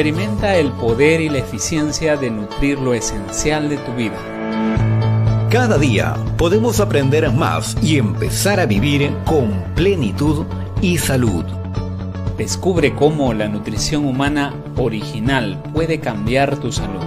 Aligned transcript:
Experimenta 0.00 0.56
el 0.56 0.72
poder 0.72 1.20
y 1.20 1.28
la 1.28 1.40
eficiencia 1.40 2.16
de 2.16 2.30
nutrir 2.30 2.78
lo 2.78 2.94
esencial 2.94 3.68
de 3.68 3.76
tu 3.76 3.92
vida. 3.92 4.16
Cada 5.50 5.76
día 5.76 6.16
podemos 6.38 6.80
aprender 6.80 7.30
más 7.30 7.76
y 7.82 7.98
empezar 7.98 8.60
a 8.60 8.64
vivir 8.64 9.14
con 9.26 9.62
plenitud 9.74 10.46
y 10.80 10.96
salud. 10.96 11.44
Descubre 12.38 12.94
cómo 12.94 13.34
la 13.34 13.46
nutrición 13.48 14.06
humana 14.06 14.54
original 14.78 15.62
puede 15.74 16.00
cambiar 16.00 16.56
tu 16.56 16.72
salud. 16.72 17.04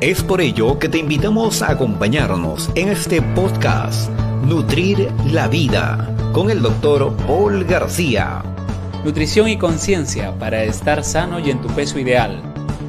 Es 0.00 0.24
por 0.24 0.40
ello 0.40 0.80
que 0.80 0.88
te 0.88 0.98
invitamos 0.98 1.62
a 1.62 1.70
acompañarnos 1.70 2.72
en 2.74 2.88
este 2.88 3.22
podcast 3.22 4.10
Nutrir 4.48 5.12
la 5.30 5.46
Vida 5.46 6.12
con 6.32 6.50
el 6.50 6.60
doctor 6.60 7.14
Paul 7.18 7.62
García. 7.62 8.42
Nutrición 9.04 9.48
y 9.48 9.56
conciencia 9.56 10.32
para 10.38 10.62
estar 10.62 11.02
sano 11.02 11.40
y 11.40 11.50
en 11.50 11.60
tu 11.60 11.66
peso 11.68 11.98
ideal. 11.98 12.40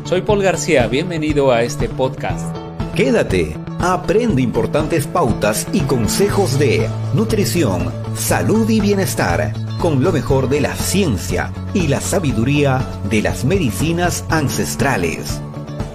Soy 0.04 0.22
Paul 0.22 0.44
García, 0.44 0.86
bienvenido 0.86 1.52
a 1.52 1.64
este 1.64 1.90
podcast. 1.90 2.56
Quédate, 2.94 3.58
aprende 3.80 4.44
importantes 4.44 5.08
pautas 5.08 5.68
y 5.74 5.80
consejos 5.82 6.60
de 6.60 6.88
nutrición, 7.16 7.92
salud 8.16 8.70
y 8.70 8.80
bienestar 8.80 9.54
con 9.80 10.04
lo 10.04 10.12
mejor 10.12 10.50
de 10.50 10.62
la 10.62 10.76
ciencia 10.76 11.52
y 11.74 11.88
la 11.88 12.00
sabiduría 12.00 12.80
de 13.10 13.24
las 13.24 13.44
medicinas 13.44 14.24
ancestrales. 14.30 15.42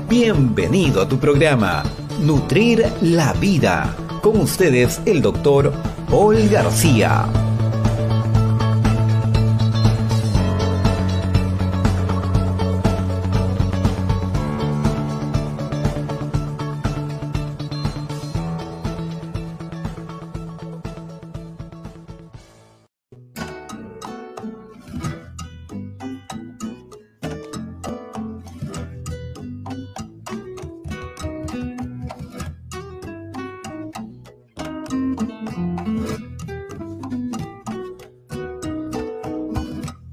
Bienvenido 0.08 1.00
a 1.00 1.08
tu 1.08 1.18
programa, 1.18 1.84
Nutrir 2.20 2.84
la 3.02 3.34
Vida. 3.34 3.94
Con 4.20 4.40
ustedes 4.40 5.00
el 5.06 5.22
doctor 5.22 5.72
Paul 6.10 6.48
García. 6.48 7.28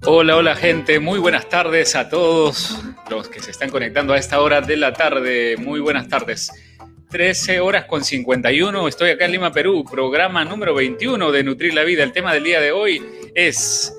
Hola, 0.08 0.36
hola 0.38 0.56
gente, 0.56 1.00
muy 1.00 1.18
buenas 1.18 1.50
tardes 1.50 1.96
a 1.96 2.10
todos 2.10 2.80
los 3.10 3.28
que 3.28 3.40
se 3.40 3.50
están 3.50 3.72
conectando 3.72 4.14
a 4.14 4.20
esta 4.20 4.40
hora 4.40 4.62
de 4.62 4.78
la 4.78 4.94
tarde. 4.94 5.58
Muy 5.58 5.80
buenas 5.80 6.08
tardes. 6.08 6.52
13 7.10 7.60
horas 7.60 7.86
con 7.86 8.04
51, 8.04 8.88
estoy 8.88 9.10
acá 9.10 9.26
en 9.26 9.32
Lima, 9.32 9.52
Perú, 9.52 9.84
programa 9.90 10.46
número 10.46 10.76
21 10.76 11.32
de 11.32 11.44
Nutrir 11.44 11.74
la 11.74 11.84
Vida. 11.84 12.04
El 12.04 12.12
tema 12.12 12.36
del 12.36 12.44
día 12.44 12.62
de 12.62 12.72
hoy 12.72 13.04
es 13.34 13.98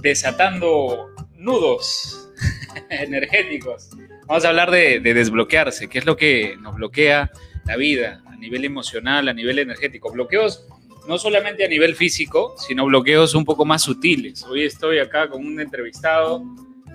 desatando 0.00 1.10
nudos 1.34 2.30
energéticos. 2.88 3.90
Vamos 4.26 4.46
a 4.46 4.48
hablar 4.48 4.70
de, 4.70 5.00
de 5.00 5.12
desbloquearse, 5.12 5.86
qué 5.88 5.98
es 5.98 6.06
lo 6.06 6.16
que 6.16 6.56
nos 6.60 6.76
bloquea 6.76 7.30
la 7.66 7.76
vida 7.76 8.22
a 8.26 8.36
nivel 8.36 8.64
emocional, 8.64 9.28
a 9.28 9.34
nivel 9.34 9.58
energético. 9.58 10.10
Bloqueos 10.10 10.66
no 11.06 11.18
solamente 11.18 11.64
a 11.64 11.68
nivel 11.68 11.94
físico, 11.94 12.54
sino 12.56 12.86
bloqueos 12.86 13.34
un 13.34 13.44
poco 13.44 13.64
más 13.64 13.82
sutiles. 13.82 14.44
Hoy 14.44 14.64
estoy 14.64 14.98
acá 14.98 15.28
con 15.28 15.44
un 15.44 15.60
entrevistado, 15.60 16.44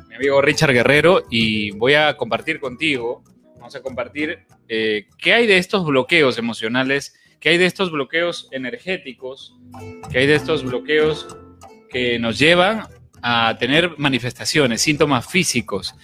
mi 0.07 0.15
amigo 0.15 0.41
Richard 0.41 0.73
Guerrero, 0.73 1.23
y 1.29 1.71
voy 1.71 1.93
a 1.93 2.15
compartir 2.15 2.59
contigo, 2.59 3.23
vamos 3.55 3.75
a 3.75 3.81
compartir 3.81 4.39
eh, 4.69 5.07
qué 5.17 5.33
hay 5.33 5.47
de 5.47 5.57
estos 5.57 5.85
bloqueos 5.85 6.37
emocionales, 6.37 7.15
qué 7.39 7.49
hay 7.49 7.57
de 7.57 7.65
estos 7.65 7.91
bloqueos 7.91 8.47
energéticos, 8.51 9.55
qué 10.11 10.19
hay 10.19 10.27
de 10.27 10.35
estos 10.35 10.63
bloqueos 10.63 11.27
que 11.89 12.19
nos 12.19 12.39
llevan 12.39 12.87
a 13.21 13.57
tener 13.59 13.97
manifestaciones, 13.97 14.81
síntomas 14.81 15.27
físicos. 15.27 15.95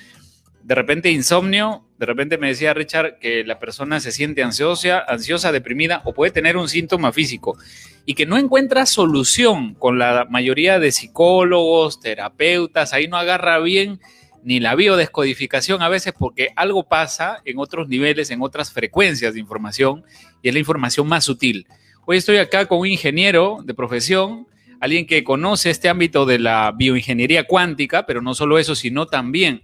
De 0.63 0.75
repente 0.75 1.11
insomnio, 1.11 1.83
de 1.99 2.05
repente 2.05 2.37
me 2.37 2.47
decía 2.47 2.73
Richard 2.73 3.19
que 3.19 3.43
la 3.43 3.59
persona 3.59 3.99
se 3.99 4.13
siente 4.13 4.43
ansiosa, 4.43 4.99
ansiosa, 4.99 5.51
deprimida 5.51 6.01
o 6.05 6.13
puede 6.13 6.31
tener 6.31 6.55
un 6.55 6.69
síntoma 6.69 7.11
físico 7.11 7.57
y 8.05 8.13
que 8.13 8.25
no 8.25 8.37
encuentra 8.37 8.85
solución 8.85 9.73
con 9.73 9.99
la 9.99 10.25
mayoría 10.29 10.79
de 10.79 10.93
psicólogos, 10.93 11.99
terapeutas, 11.99 12.93
ahí 12.93 13.09
no 13.09 13.17
agarra 13.17 13.59
bien 13.59 13.99
ni 14.41 14.61
la 14.61 14.75
biodescodificación 14.75 15.81
a 15.81 15.89
veces 15.89 16.13
porque 16.17 16.49
algo 16.55 16.87
pasa 16.87 17.41
en 17.43 17.59
otros 17.59 17.89
niveles, 17.89 18.31
en 18.31 18.41
otras 18.41 18.71
frecuencias 18.71 19.33
de 19.33 19.41
información 19.41 20.05
y 20.41 20.47
es 20.47 20.53
la 20.53 20.59
información 20.61 21.07
más 21.07 21.25
sutil. 21.25 21.67
Hoy 22.05 22.17
estoy 22.17 22.37
acá 22.37 22.67
con 22.67 22.79
un 22.79 22.87
ingeniero 22.87 23.59
de 23.65 23.73
profesión, 23.73 24.47
alguien 24.79 25.07
que 25.07 25.25
conoce 25.25 25.69
este 25.69 25.89
ámbito 25.89 26.25
de 26.25 26.39
la 26.39 26.71
bioingeniería 26.73 27.43
cuántica, 27.43 28.05
pero 28.05 28.21
no 28.21 28.33
solo 28.33 28.59
eso, 28.59 28.75
sino 28.75 29.07
también 29.07 29.63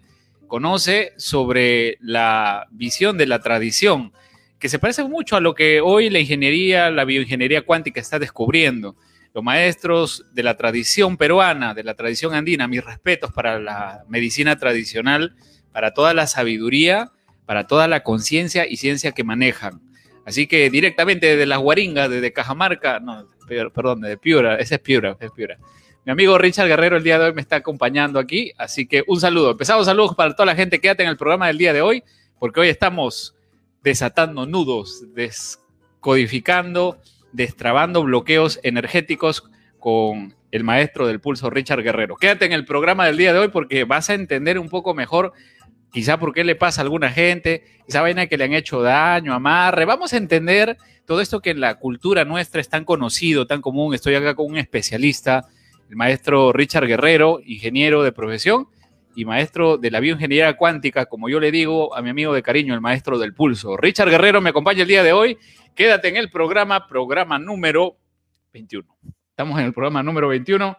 conoce 0.49 1.13
sobre 1.15 1.97
la 2.01 2.67
visión 2.71 3.17
de 3.17 3.27
la 3.27 3.39
tradición, 3.39 4.11
que 4.59 4.67
se 4.67 4.79
parece 4.79 5.05
mucho 5.05 5.37
a 5.37 5.39
lo 5.39 5.55
que 5.55 5.79
hoy 5.79 6.09
la 6.09 6.19
ingeniería, 6.19 6.89
la 6.89 7.05
bioingeniería 7.05 7.61
cuántica 7.61 8.01
está 8.01 8.19
descubriendo. 8.19 8.97
Los 9.33 9.43
maestros 9.43 10.25
de 10.33 10.43
la 10.43 10.57
tradición 10.57 11.15
peruana, 11.15 11.73
de 11.73 11.83
la 11.83 11.93
tradición 11.93 12.33
andina, 12.33 12.67
mis 12.67 12.83
respetos 12.83 13.31
para 13.31 13.59
la 13.59 14.03
medicina 14.09 14.57
tradicional, 14.57 15.35
para 15.71 15.93
toda 15.93 16.13
la 16.13 16.27
sabiduría, 16.27 17.11
para 17.45 17.67
toda 17.67 17.87
la 17.87 18.03
conciencia 18.03 18.67
y 18.67 18.75
ciencia 18.75 19.13
que 19.13 19.23
manejan. 19.23 19.81
Así 20.25 20.47
que 20.47 20.69
directamente 20.69 21.27
desde 21.27 21.45
las 21.45 21.59
Guaringas, 21.59 22.09
desde 22.09 22.33
Cajamarca, 22.33 22.99
no, 22.99 23.27
perdón, 23.47 24.01
de 24.01 24.17
Piura, 24.17 24.57
ese 24.57 24.75
es 24.75 24.81
Piura, 24.81 25.15
es 25.19 25.31
Piura. 25.31 25.57
Mi 26.05 26.13
amigo 26.13 26.37
Richard 26.37 26.67
Guerrero 26.67 26.97
el 26.97 27.03
día 27.03 27.19
de 27.19 27.25
hoy 27.25 27.33
me 27.33 27.41
está 27.41 27.57
acompañando 27.57 28.19
aquí, 28.19 28.53
así 28.57 28.87
que 28.87 29.03
un 29.07 29.19
saludo. 29.19 29.51
Empezamos 29.51 29.85
saludos 29.85 30.15
para 30.15 30.33
toda 30.33 30.45
la 30.45 30.55
gente. 30.55 30.79
Quédate 30.79 31.03
en 31.03 31.09
el 31.09 31.17
programa 31.17 31.47
del 31.47 31.57
día 31.57 31.73
de 31.73 31.81
hoy, 31.81 32.03
porque 32.39 32.61
hoy 32.61 32.69
estamos 32.69 33.35
desatando 33.83 34.45
nudos, 34.45 35.03
descodificando, 35.13 37.01
destrabando 37.33 38.03
bloqueos 38.03 38.59
energéticos 38.63 39.43
con 39.77 40.35
el 40.51 40.63
maestro 40.63 41.05
del 41.05 41.19
pulso 41.19 41.49
Richard 41.49 41.83
Guerrero. 41.83 42.15
Quédate 42.15 42.45
en 42.45 42.53
el 42.53 42.65
programa 42.65 43.05
del 43.05 43.17
día 43.17 43.33
de 43.33 43.39
hoy 43.39 43.47
porque 43.49 43.83
vas 43.83 44.09
a 44.09 44.13
entender 44.13 44.57
un 44.57 44.69
poco 44.69 44.93
mejor 44.93 45.33
quizá 45.91 46.17
por 46.17 46.33
qué 46.33 46.43
le 46.43 46.55
pasa 46.55 46.81
a 46.81 46.83
alguna 46.83 47.09
gente, 47.09 47.63
esa 47.87 48.01
vaina 48.01 48.27
que 48.27 48.37
le 48.37 48.45
han 48.45 48.53
hecho 48.53 48.81
daño, 48.81 49.33
amarre. 49.33 49.85
Vamos 49.85 50.13
a 50.13 50.17
entender 50.17 50.77
todo 51.05 51.21
esto 51.21 51.41
que 51.41 51.49
en 51.51 51.59
la 51.59 51.75
cultura 51.75 52.25
nuestra 52.25 52.61
es 52.61 52.69
tan 52.69 52.85
conocido, 52.85 53.47
tan 53.47 53.61
común. 53.61 53.93
Estoy 53.93 54.15
acá 54.15 54.35
con 54.35 54.47
un 54.47 54.57
especialista, 54.57 55.47
el 55.89 55.95
maestro 55.95 56.53
Richard 56.53 56.85
Guerrero, 56.85 57.39
ingeniero 57.43 58.03
de 58.03 58.11
profesión 58.11 58.67
y 59.15 59.25
maestro 59.25 59.77
de 59.77 59.89
la 59.89 59.99
bioingeniería 59.99 60.55
cuántica, 60.55 61.07
como 61.07 61.29
yo 61.29 61.39
le 61.39 61.51
digo 61.51 61.95
a 61.95 62.01
mi 62.01 62.11
amigo 62.11 62.31
de 62.33 62.43
cariño, 62.43 62.75
el 62.75 62.81
maestro 62.81 63.17
del 63.17 63.33
pulso. 63.33 63.75
Richard 63.75 64.09
Guerrero 64.09 64.39
me 64.39 64.51
acompaña 64.51 64.83
el 64.83 64.87
día 64.87 65.03
de 65.03 65.13
hoy. 65.13 65.37
Quédate 65.75 66.09
en 66.09 66.17
el 66.17 66.29
programa, 66.29 66.87
programa 66.87 67.39
número 67.39 67.97
21. 68.53 68.87
Estamos 69.31 69.59
en 69.59 69.65
el 69.65 69.73
programa 69.73 70.03
número 70.03 70.27
21 70.27 70.77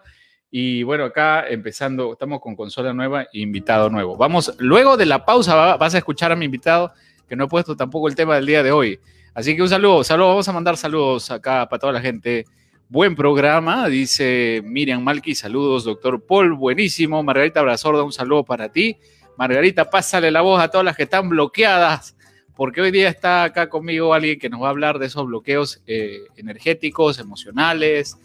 y 0.49 0.85
bueno, 0.85 1.05
acá 1.05 1.47
empezando, 1.49 2.13
estamos 2.13 2.41
con 2.41 2.55
consola 2.55 2.93
nueva 2.93 3.23
e 3.25 3.41
invitado 3.41 3.91
nuevo. 3.91 4.17
Vamos, 4.17 4.55
luego 4.59 4.97
de 4.97 5.07
la 5.07 5.25
pausa 5.25 5.77
vas 5.77 5.95
a 5.95 5.99
escuchar 5.99 6.31
a 6.31 6.37
mi 6.37 6.45
invitado, 6.45 6.93
que 7.29 7.35
no 7.35 7.45
he 7.45 7.49
puesto 7.49 7.77
tampoco 7.77 8.09
el 8.09 8.15
tema 8.15 8.37
del 8.37 8.47
día 8.47 8.63
de 8.63 8.71
hoy. 8.71 9.01
Así 9.35 9.57
que 9.57 9.63
un 9.63 9.69
saludo, 9.69 10.05
saludo, 10.05 10.29
vamos 10.29 10.49
a 10.49 10.53
mandar 10.53 10.77
saludos 10.77 11.31
acá 11.31 11.69
para 11.69 11.81
toda 11.81 11.93
la 11.93 12.01
gente. 12.01 12.45
Buen 12.93 13.15
programa, 13.15 13.89
dice 13.89 14.63
Miriam 14.65 15.01
Malki, 15.01 15.37
saludos, 15.37 15.85
doctor 15.85 16.27
Paul, 16.27 16.55
buenísimo. 16.55 17.23
Margarita 17.23 17.63
Brazorda, 17.63 18.03
un 18.03 18.11
saludo 18.11 18.45
para 18.45 18.73
ti. 18.73 18.97
Margarita, 19.39 19.89
pásale 19.89 20.33
la 20.33 20.41
voz 20.41 20.61
a 20.61 20.73
todas 20.73 20.85
las 20.85 20.97
que 20.97 21.05
están 21.05 21.29
bloqueadas, 21.29 22.17
porque 22.57 22.81
hoy 22.81 22.91
día 22.91 23.09
está 23.09 23.45
acá 23.45 23.69
conmigo 23.69 24.13
alguien 24.13 24.41
que 24.41 24.51
nos 24.51 24.61
va 24.61 24.67
a 24.67 24.71
hablar 24.71 24.99
de 24.99 25.07
esos 25.07 25.25
bloqueos 25.25 25.81
eh, 25.87 26.23
energéticos, 26.35 27.21
emocionales, 27.21 28.19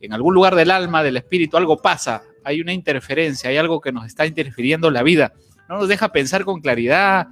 en 0.00 0.12
algún 0.12 0.34
lugar 0.34 0.56
del 0.56 0.72
alma, 0.72 1.04
del 1.04 1.16
espíritu, 1.16 1.56
algo 1.56 1.80
pasa, 1.80 2.24
hay 2.42 2.60
una 2.60 2.72
interferencia, 2.72 3.48
hay 3.48 3.58
algo 3.58 3.80
que 3.80 3.92
nos 3.92 4.06
está 4.06 4.26
interfiriendo 4.26 4.88
en 4.88 4.94
la 4.94 5.04
vida, 5.04 5.34
no 5.68 5.78
nos 5.78 5.86
deja 5.86 6.10
pensar 6.10 6.44
con 6.44 6.60
claridad, 6.60 7.28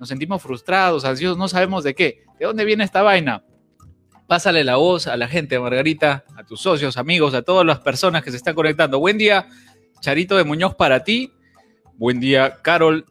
nos 0.00 0.08
sentimos 0.08 0.40
frustrados, 0.40 1.04
ansiosos, 1.04 1.36
no 1.36 1.46
sabemos 1.46 1.84
de 1.84 1.94
qué. 1.94 2.24
¿De 2.38 2.46
dónde 2.46 2.64
viene 2.64 2.84
esta 2.84 3.02
vaina? 3.02 3.44
Pásale 4.26 4.64
la 4.64 4.76
voz 4.76 5.06
a 5.06 5.16
la 5.16 5.28
gente, 5.28 5.58
Margarita, 5.58 6.24
a 6.36 6.44
tus 6.44 6.60
socios, 6.60 6.96
amigos, 6.96 7.34
a 7.34 7.42
todas 7.42 7.66
las 7.66 7.80
personas 7.80 8.22
que 8.22 8.30
se 8.30 8.36
están 8.36 8.54
conectando. 8.54 8.98
Buen 8.98 9.18
día, 9.18 9.46
Charito 10.00 10.36
de 10.36 10.44
Muñoz 10.44 10.74
para 10.74 11.04
ti. 11.04 11.32
Buen 11.96 12.20
día, 12.20 12.58
Carol, 12.62 13.06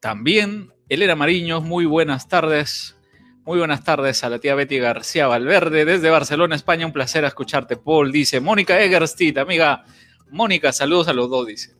también. 0.00 0.72
Elena 0.88 1.14
Mariños, 1.14 1.62
muy 1.62 1.86
buenas 1.86 2.28
tardes. 2.28 2.96
Muy 3.44 3.58
buenas 3.58 3.82
tardes 3.84 4.22
a 4.22 4.28
la 4.28 4.38
tía 4.38 4.54
Betty 4.54 4.78
García 4.78 5.26
Valverde 5.26 5.84
desde 5.84 6.10
Barcelona, 6.10 6.54
España. 6.54 6.86
Un 6.86 6.92
placer 6.92 7.24
escucharte, 7.24 7.76
Paul. 7.76 8.12
Dice 8.12 8.40
Mónica 8.40 8.80
Egerstedt, 8.80 9.38
amiga 9.38 9.84
Mónica, 10.30 10.72
saludos 10.72 11.08
a 11.08 11.12
los 11.12 11.28
dos, 11.28 11.46
dice. 11.46 11.74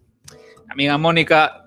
Amiga 0.69 0.99
Mónica, 0.99 1.65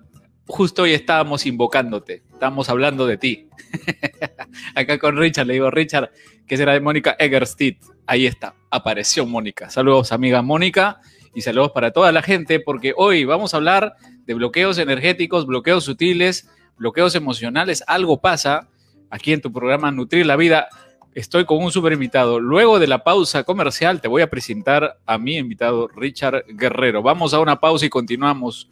justo 0.48 0.84
hoy 0.84 0.94
estábamos 0.94 1.46
invocándote, 1.46 2.24
estábamos 2.34 2.70
hablando 2.70 3.08
de 3.08 3.18
ti. 3.18 3.50
Acá 4.76 5.00
con 5.00 5.18
Richard, 5.18 5.48
le 5.48 5.54
digo, 5.54 5.72
Richard, 5.72 6.12
que 6.48 6.58
será 6.58 6.74
de 6.74 6.80
Mónica 6.80 7.16
Egerstedt. 7.20 7.78
Ahí 8.06 8.26
está, 8.26 8.56
apareció 8.70 9.26
Mónica. 9.26 9.70
Saludos, 9.70 10.12
amiga 10.12 10.42
Mónica, 10.42 11.00
y 11.34 11.42
saludos 11.42 11.72
para 11.72 11.92
toda 11.92 12.12
la 12.12 12.22
gente, 12.22 12.60
porque 12.60 12.94
hoy 12.96 13.26
vamos 13.26 13.54
a 13.54 13.58
hablar 13.58 13.96
de 14.26 14.34
bloqueos 14.34 14.78
energéticos, 14.78 15.46
bloqueos 15.46 15.84
sutiles, 15.84 16.50
bloqueos 16.78 17.16
emocionales. 17.16 17.84
Algo 17.88 18.22
pasa 18.22 18.70
aquí 19.10 19.34
en 19.34 19.42
tu 19.42 19.52
programa 19.52 19.92
Nutrir 19.92 20.26
la 20.26 20.36
Vida. 20.36 20.68
Estoy 21.14 21.46
con 21.46 21.64
un 21.64 21.72
super 21.72 21.94
invitado. 21.94 22.40
Luego 22.40 22.80
de 22.80 22.88
la 22.88 23.04
pausa 23.04 23.44
comercial, 23.44 24.02
te 24.02 24.08
voy 24.08 24.22
a 24.22 24.30
presentar 24.30 24.98
a 25.06 25.18
mi 25.18 25.38
invitado 25.38 25.88
Richard 25.88 26.46
Guerrero. 26.48 27.02
Vamos 27.02 27.34
a 27.34 27.40
una 27.40 27.60
pausa 27.60 27.86
y 27.86 27.90
continuamos. 27.90 28.70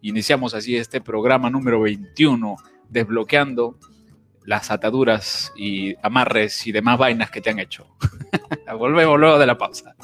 Iniciamos 0.00 0.54
así 0.54 0.76
este 0.76 1.00
programa 1.00 1.50
número 1.50 1.80
21, 1.82 2.56
desbloqueando 2.88 3.78
las 4.44 4.70
ataduras 4.70 5.52
y 5.56 5.94
amarres 6.02 6.66
y 6.66 6.72
demás 6.72 6.98
vainas 6.98 7.30
que 7.30 7.40
te 7.40 7.50
han 7.50 7.58
hecho. 7.58 7.86
Volvemos 8.78 9.18
luego 9.18 9.38
de 9.38 9.46
la 9.46 9.58
pausa. 9.58 9.94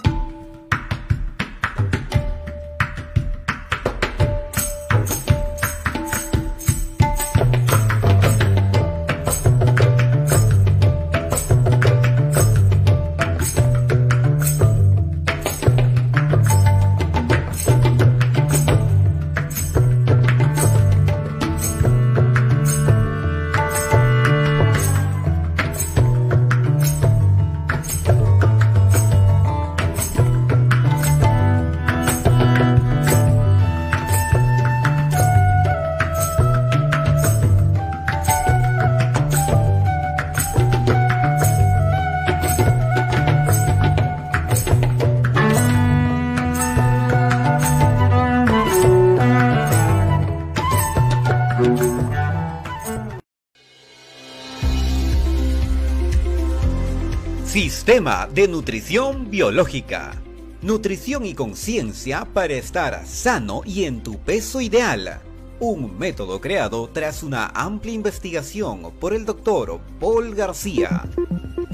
Sistema 57.88 58.28
de 58.30 58.46
Nutrición 58.48 59.30
Biológica. 59.30 60.12
Nutrición 60.60 61.24
y 61.24 61.32
conciencia 61.32 62.26
para 62.34 62.52
estar 62.52 63.06
sano 63.06 63.62
y 63.64 63.84
en 63.84 64.02
tu 64.02 64.18
peso 64.18 64.60
ideal. 64.60 65.22
Un 65.58 65.96
método 65.96 66.38
creado 66.38 66.90
tras 66.92 67.22
una 67.22 67.46
amplia 67.54 67.94
investigación 67.94 68.92
por 69.00 69.14
el 69.14 69.24
doctor 69.24 69.80
Paul 69.98 70.34
García, 70.34 71.08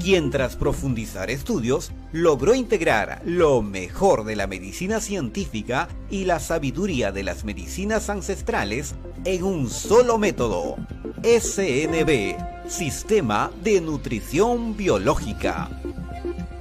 quien 0.01 0.31
tras 0.31 0.55
profundizar 0.55 1.29
estudios 1.29 1.91
logró 2.13 2.55
integrar 2.55 3.21
lo 3.25 3.61
mejor 3.61 4.23
de 4.23 4.37
la 4.37 4.47
medicina 4.47 5.01
científica 5.01 5.89
y 6.09 6.23
la 6.23 6.39
sabiduría 6.39 7.11
de 7.11 7.23
las 7.23 7.43
medicinas 7.43 8.09
ancestrales 8.09 8.95
en 9.25 9.43
un 9.43 9.69
solo 9.69 10.17
método. 10.17 10.77
SNB, 11.23 12.37
Sistema 12.69 13.51
de 13.61 13.81
Nutrición 13.81 14.77
Biológica. 14.77 15.69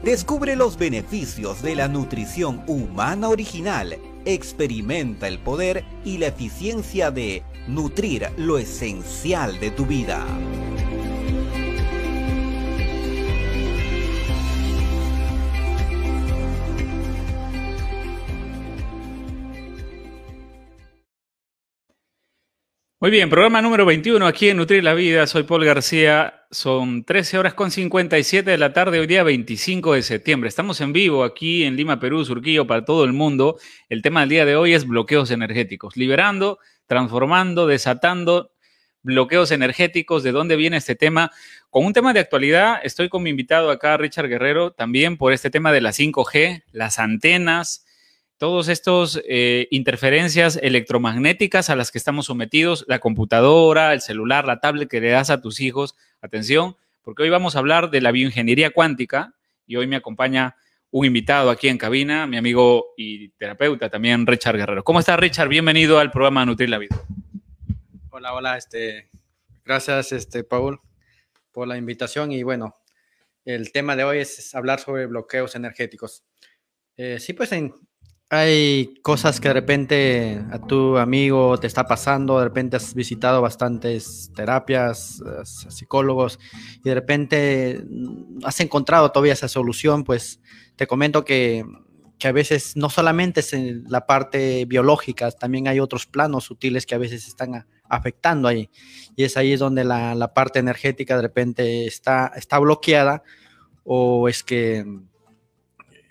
Descubre 0.04 0.54
los 0.54 0.76
beneficios 0.76 1.62
de 1.62 1.74
la 1.74 1.88
nutrición 1.88 2.62
humana 2.66 3.30
original. 3.30 3.96
Experimenta 4.26 5.28
el 5.28 5.38
poder 5.38 5.82
y 6.04 6.18
la 6.18 6.26
eficiencia 6.26 7.10
de 7.10 7.42
nutrir 7.68 8.28
lo 8.36 8.58
esencial 8.58 9.58
de 9.60 9.70
tu 9.70 9.86
vida. 9.86 10.22
Muy 23.04 23.10
bien, 23.10 23.28
programa 23.28 23.60
número 23.60 23.84
21 23.84 24.26
aquí 24.26 24.48
en 24.48 24.56
Nutrir 24.56 24.82
la 24.82 24.94
Vida. 24.94 25.26
Soy 25.26 25.42
Paul 25.42 25.62
García. 25.62 26.46
Son 26.50 27.04
13 27.04 27.36
horas 27.36 27.52
con 27.52 27.70
57 27.70 28.50
de 28.50 28.56
la 28.56 28.72
tarde, 28.72 28.98
hoy 28.98 29.06
día 29.06 29.22
25 29.22 29.92
de 29.92 30.00
septiembre. 30.00 30.48
Estamos 30.48 30.80
en 30.80 30.94
vivo 30.94 31.22
aquí 31.22 31.64
en 31.64 31.76
Lima, 31.76 32.00
Perú, 32.00 32.24
Surquillo, 32.24 32.66
para 32.66 32.86
todo 32.86 33.04
el 33.04 33.12
mundo. 33.12 33.58
El 33.90 34.00
tema 34.00 34.20
del 34.20 34.30
día 34.30 34.46
de 34.46 34.56
hoy 34.56 34.72
es 34.72 34.86
bloqueos 34.86 35.30
energéticos. 35.30 35.98
Liberando, 35.98 36.58
transformando, 36.86 37.66
desatando 37.66 38.52
bloqueos 39.02 39.50
energéticos. 39.50 40.22
¿De 40.22 40.32
dónde 40.32 40.56
viene 40.56 40.78
este 40.78 40.94
tema? 40.94 41.30
Con 41.68 41.84
un 41.84 41.92
tema 41.92 42.14
de 42.14 42.20
actualidad, 42.20 42.80
estoy 42.84 43.10
con 43.10 43.22
mi 43.22 43.28
invitado 43.28 43.70
acá, 43.70 43.98
Richard 43.98 44.28
Guerrero, 44.28 44.72
también 44.72 45.18
por 45.18 45.34
este 45.34 45.50
tema 45.50 45.72
de 45.72 45.82
la 45.82 45.92
5G, 45.92 46.62
las 46.72 46.98
antenas 46.98 47.83
todos 48.38 48.68
estos 48.68 49.22
eh, 49.28 49.68
interferencias 49.70 50.58
electromagnéticas 50.60 51.70
a 51.70 51.76
las 51.76 51.90
que 51.90 51.98
estamos 51.98 52.26
sometidos, 52.26 52.84
la 52.88 52.98
computadora, 52.98 53.92
el 53.92 54.00
celular, 54.00 54.46
la 54.46 54.60
tablet 54.60 54.88
que 54.88 55.00
le 55.00 55.10
das 55.10 55.30
a 55.30 55.40
tus 55.40 55.60
hijos. 55.60 55.94
Atención, 56.20 56.76
porque 57.02 57.22
hoy 57.22 57.30
vamos 57.30 57.54
a 57.54 57.60
hablar 57.60 57.90
de 57.90 58.00
la 58.00 58.10
bioingeniería 58.10 58.70
cuántica 58.70 59.34
y 59.66 59.76
hoy 59.76 59.86
me 59.86 59.96
acompaña 59.96 60.56
un 60.90 61.06
invitado 61.06 61.50
aquí 61.50 61.68
en 61.68 61.78
cabina, 61.78 62.26
mi 62.26 62.36
amigo 62.36 62.94
y 62.96 63.28
terapeuta 63.30 63.88
también, 63.88 64.26
Richard 64.26 64.56
Guerrero. 64.56 64.84
¿Cómo 64.84 65.00
estás, 65.00 65.18
Richard? 65.18 65.48
Bienvenido 65.48 65.98
al 65.98 66.10
programa 66.10 66.44
Nutrir 66.44 66.70
la 66.70 66.78
Vida. 66.78 66.96
Hola, 68.10 68.32
hola, 68.32 68.56
este, 68.56 69.10
gracias, 69.64 70.12
este, 70.12 70.44
Paul, 70.44 70.80
por 71.50 71.66
la 71.66 71.76
invitación 71.76 72.30
y 72.32 72.42
bueno, 72.42 72.76
el 73.44 73.72
tema 73.72 73.96
de 73.96 74.04
hoy 74.04 74.18
es 74.18 74.54
hablar 74.54 74.80
sobre 74.80 75.06
bloqueos 75.06 75.54
energéticos. 75.56 76.24
Eh, 76.96 77.18
sí, 77.18 77.32
pues 77.32 77.52
en, 77.52 77.74
hay 78.34 78.94
cosas 79.02 79.40
que 79.40 79.48
de 79.48 79.54
repente 79.54 80.44
a 80.50 80.58
tu 80.58 80.98
amigo 80.98 81.58
te 81.58 81.66
está 81.66 81.86
pasando, 81.86 82.38
de 82.38 82.44
repente 82.44 82.76
has 82.76 82.94
visitado 82.94 83.40
bastantes 83.40 84.30
terapias, 84.34 85.20
eh, 85.20 85.44
psicólogos 85.44 86.38
y 86.84 86.88
de 86.88 86.94
repente 86.94 87.84
mm, 87.88 88.44
has 88.44 88.60
encontrado 88.60 89.10
todavía 89.10 89.32
esa 89.32 89.48
solución, 89.48 90.04
pues 90.04 90.40
te 90.76 90.86
comento 90.86 91.24
que, 91.24 91.64
que 92.18 92.28
a 92.28 92.32
veces 92.32 92.76
no 92.76 92.90
solamente 92.90 93.40
es 93.40 93.52
en 93.52 93.84
la 93.88 94.06
parte 94.06 94.64
biológica, 94.64 95.30
también 95.30 95.68
hay 95.68 95.80
otros 95.80 96.06
planos 96.06 96.44
sutiles 96.44 96.86
que 96.86 96.94
a 96.94 96.98
veces 96.98 97.26
están 97.26 97.66
afectando 97.88 98.48
ahí. 98.48 98.70
Y 99.16 99.24
es 99.24 99.36
ahí 99.36 99.56
donde 99.56 99.84
la, 99.84 100.14
la 100.14 100.34
parte 100.34 100.58
energética 100.58 101.16
de 101.16 101.22
repente 101.22 101.86
está, 101.86 102.32
está 102.34 102.58
bloqueada 102.58 103.22
o 103.84 104.28
es 104.28 104.42
que 104.42 104.84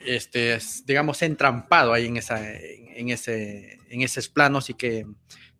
este, 0.05 0.57
digamos, 0.85 1.21
entrampado 1.21 1.93
ahí 1.93 2.07
en, 2.07 2.17
esa, 2.17 2.39
en, 2.51 3.09
ese, 3.09 3.79
en 3.89 4.01
esos 4.01 4.29
planos 4.29 4.69
y 4.69 4.73
que, 4.73 5.05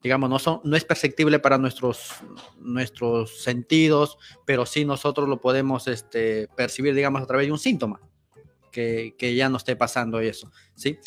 digamos, 0.02 0.30
no, 0.30 0.40
son, 0.40 0.62
no 0.64 0.76
es 0.76 0.84
perceptible 0.84 1.40
para 1.40 1.58
nuestros, 1.58 2.12
nuestros 2.60 3.44
sentidos, 3.44 4.18
pero 4.46 4.66
sí 4.66 4.86
nosotros 4.86 5.28
lo 5.30 5.40
podemos 5.40 5.88
este, 5.88 6.48
percibir, 6.56 6.94
digamos, 6.94 7.22
a 7.22 7.26
través 7.26 7.48
de 7.48 7.52
un 7.52 7.60
síntoma 7.60 8.00
que, 8.72 9.16
que 9.18 9.36
ya 9.36 9.50
no 9.50 9.58
esté 9.58 9.76
pasando 9.76 10.20
eso, 10.20 10.52
¿sí? 10.76 11.00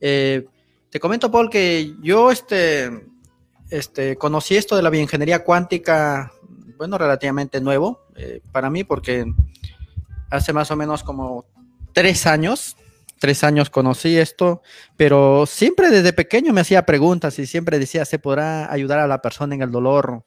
Eh, 0.00 0.46
te 0.90 1.00
comento, 1.00 1.30
Paul, 1.30 1.50
que 1.50 1.94
yo 2.00 2.30
este, 2.30 2.90
este, 3.70 4.16
conocí 4.16 4.56
esto 4.56 4.76
de 4.76 4.82
la 4.82 4.90
bioingeniería 4.90 5.44
cuántica, 5.44 6.32
bueno, 6.78 6.96
relativamente 6.96 7.60
nuevo 7.60 8.06
eh, 8.16 8.40
para 8.52 8.70
mí, 8.70 8.84
porque 8.84 9.26
hace 10.30 10.52
más 10.52 10.70
o 10.70 10.76
menos 10.76 11.02
como 11.02 11.44
tres 11.98 12.28
años, 12.28 12.76
tres 13.18 13.42
años 13.42 13.70
conocí 13.70 14.16
esto, 14.16 14.62
pero 14.96 15.46
siempre 15.46 15.90
desde 15.90 16.12
pequeño 16.12 16.52
me 16.52 16.60
hacía 16.60 16.86
preguntas 16.86 17.36
y 17.40 17.46
siempre 17.46 17.80
decía, 17.80 18.04
¿se 18.04 18.20
podrá 18.20 18.72
ayudar 18.72 19.00
a 19.00 19.08
la 19.08 19.20
persona 19.20 19.56
en 19.56 19.62
el 19.62 19.72
dolor 19.72 20.24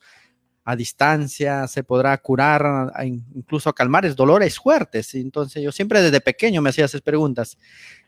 a 0.66 0.76
distancia? 0.76 1.66
¿Se 1.68 1.86
podrá 1.86 2.18
curar, 2.18 2.92
incluso 3.06 3.72
calmar 3.72 4.04
los 4.04 4.18
dolores 4.18 4.60
fuertes? 4.60 5.16
Entonces 5.16 5.64
yo 5.64 5.72
siempre 5.72 6.02
desde 6.02 6.20
pequeño 6.20 6.62
me 6.62 6.72
hacía 6.72 6.84
esas 6.84 7.00
preguntas. 7.00 7.58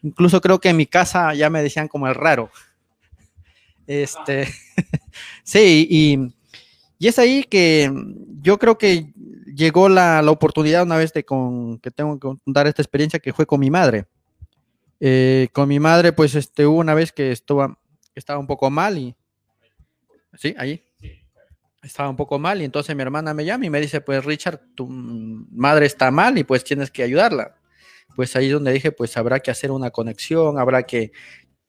Incluso 0.02 0.42
creo 0.42 0.60
que 0.60 0.68
en 0.68 0.76
mi 0.76 0.86
casa 0.86 1.34
ya 1.34 1.50
me 1.50 1.64
decían 1.64 1.88
como 1.88 2.10
el 2.10 2.16
raro. 2.16 2.52
Este, 3.88 4.46
sí, 5.46 5.88
y, 5.90 6.36
y 7.00 7.08
es 7.08 7.18
ahí 7.18 7.46
que 7.46 7.90
yo 8.42 8.60
creo 8.60 8.78
que 8.78 9.13
llegó 9.56 9.90
la, 9.90 10.22
la, 10.22 10.32
oportunidad 10.32 10.84
una 10.84 10.98
vez 10.98 11.14
de 11.14 11.24
con, 11.24 11.80
que 11.80 11.92
tengo 11.92 12.16
que 12.16 12.40
contar 12.44 12.68
esta 12.68 12.82
experiencia 12.82 13.20
que 13.20 13.34
fue 13.34 13.46
con 13.46 13.60
mi 13.60 13.70
madre. 13.70 14.06
Eh, 15.00 15.50
con 15.52 15.68
mi 15.68 15.80
madre, 15.80 16.14
pues 16.14 16.36
este, 16.36 16.66
hubo 16.66 16.80
una 16.80 16.94
vez 16.94 17.12
que 17.12 17.32
estuvo, 17.32 17.78
estaba 18.16 18.40
un 18.40 18.48
poco 18.48 18.70
mal 18.70 18.98
y... 18.98 19.16
¿Sí? 20.36 20.56
Ahí. 20.58 20.84
estaba 21.84 22.10
un 22.10 22.16
poco 22.16 22.40
mal 22.40 22.62
y 22.62 22.66
entonces 22.66 22.96
mi 22.96 23.02
hermana 23.02 23.34
me 23.34 23.46
llama 23.46 23.66
y 23.66 23.70
me 23.70 23.82
dice, 23.82 24.02
pues 24.02 24.24
Richard, 24.26 24.62
tu 24.76 24.88
madre 24.88 25.86
está 25.86 26.10
mal 26.10 26.38
y 26.38 26.44
pues 26.44 26.64
tienes 26.64 26.90
que 26.90 27.04
ayudarla. 27.04 27.56
Pues 28.16 28.36
ahí 28.36 28.48
es 28.48 28.54
donde 28.54 28.72
dije, 28.72 28.92
pues 28.92 29.18
habrá 29.18 29.40
que 29.42 29.52
hacer 29.52 29.72
una 29.72 29.92
conexión, 29.92 30.58
habrá 30.58 30.84
que, 30.84 31.12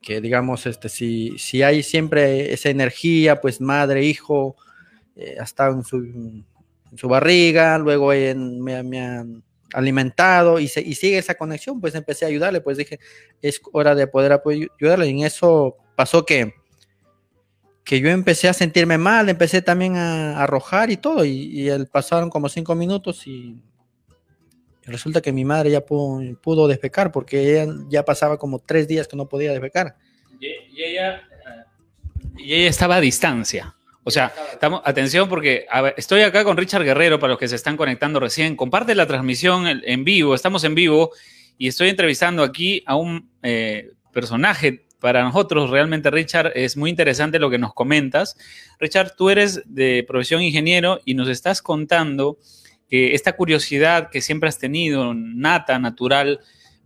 que 0.00 0.20
digamos, 0.20 0.66
este, 0.66 0.88
si, 0.88 1.36
si 1.38 1.62
hay 1.62 1.82
siempre 1.82 2.52
esa 2.52 2.70
energía, 2.70 3.40
pues 3.40 3.60
madre, 3.60 4.04
hijo, 4.04 4.56
eh, 5.16 5.36
hasta 5.40 5.68
en 5.68 5.84
su, 5.84 6.44
su, 6.96 7.08
barriga, 7.08 7.78
luego 7.78 8.08
me, 8.08 8.74
han 8.74 9.42
alimentado 9.72 10.60
y, 10.60 10.68
se, 10.68 10.80
y, 10.80 10.94
sigue 10.94 11.18
esa 11.18 11.34
conexión, 11.34 11.80
pues 11.80 11.94
empecé 11.94 12.24
a 12.24 12.28
ayudarle, 12.28 12.60
pues 12.60 12.78
dije, 12.78 13.00
es 13.42 13.60
hora 13.72 13.94
de 13.94 14.06
poder 14.06 14.40
ayudarle. 14.78 15.06
Y 15.08 15.10
en 15.10 15.26
eso 15.26 15.76
pasó 15.96 16.24
que, 16.24 16.54
que 17.84 18.00
yo 18.00 18.08
empecé 18.08 18.48
a 18.48 18.52
sentirme 18.52 18.98
mal, 18.98 19.28
empecé 19.28 19.62
también 19.62 19.96
a, 19.96 20.42
arrojar 20.42 20.90
y 20.90 20.96
todo, 20.96 21.24
y, 21.24 21.68
el, 21.68 21.86
pasaron 21.86 22.30
como 22.30 22.48
cinco 22.48 22.74
minutos 22.74 23.26
y 23.26 23.62
resulta 24.86 25.20
que 25.20 25.32
mi 25.32 25.44
madre 25.44 25.70
ya 25.70 25.84
pudo, 25.84 26.68
defecar 26.68 27.10
porque 27.10 27.62
ella 27.62 27.72
ya 27.88 28.04
pasaba 28.04 28.38
como 28.38 28.58
tres 28.58 28.86
días 28.86 29.08
que 29.08 29.16
no 29.16 29.28
podía 29.28 29.52
defecar. 29.52 29.96
Y, 30.40 30.82
ella, 30.82 31.22
y 32.36 32.54
ella 32.54 32.68
estaba 32.68 32.96
a 32.96 33.00
distancia. 33.00 33.74
O 34.04 34.10
sea, 34.10 34.32
estamos, 34.52 34.82
atención 34.84 35.28
porque 35.28 35.66
estoy 35.96 36.20
acá 36.20 36.44
con 36.44 36.58
Richard 36.58 36.84
Guerrero 36.84 37.18
para 37.18 37.32
los 37.32 37.38
que 37.38 37.48
se 37.48 37.56
están 37.56 37.76
conectando 37.76 38.20
recién. 38.20 38.54
Comparte 38.54 38.94
la 38.94 39.06
transmisión 39.06 39.66
en 39.66 40.04
vivo, 40.04 40.34
estamos 40.34 40.62
en 40.64 40.74
vivo 40.74 41.10
y 41.56 41.68
estoy 41.68 41.88
entrevistando 41.88 42.42
aquí 42.42 42.82
a 42.86 42.96
un 42.96 43.30
eh, 43.42 43.90
personaje. 44.12 44.82
Para 45.00 45.22
nosotros, 45.22 45.68
realmente, 45.68 46.10
Richard, 46.10 46.52
es 46.54 46.78
muy 46.78 46.88
interesante 46.88 47.38
lo 47.38 47.50
que 47.50 47.58
nos 47.58 47.74
comentas. 47.74 48.36
Richard, 48.78 49.14
tú 49.16 49.28
eres 49.28 49.62
de 49.66 50.02
profesión 50.08 50.40
ingeniero 50.40 51.00
y 51.04 51.14
nos 51.14 51.28
estás 51.28 51.60
contando 51.60 52.38
que 52.88 53.14
esta 53.14 53.34
curiosidad 53.34 54.08
que 54.10 54.22
siempre 54.22 54.48
has 54.48 54.58
tenido, 54.58 55.12
nata, 55.14 55.78
natural, 55.78 56.40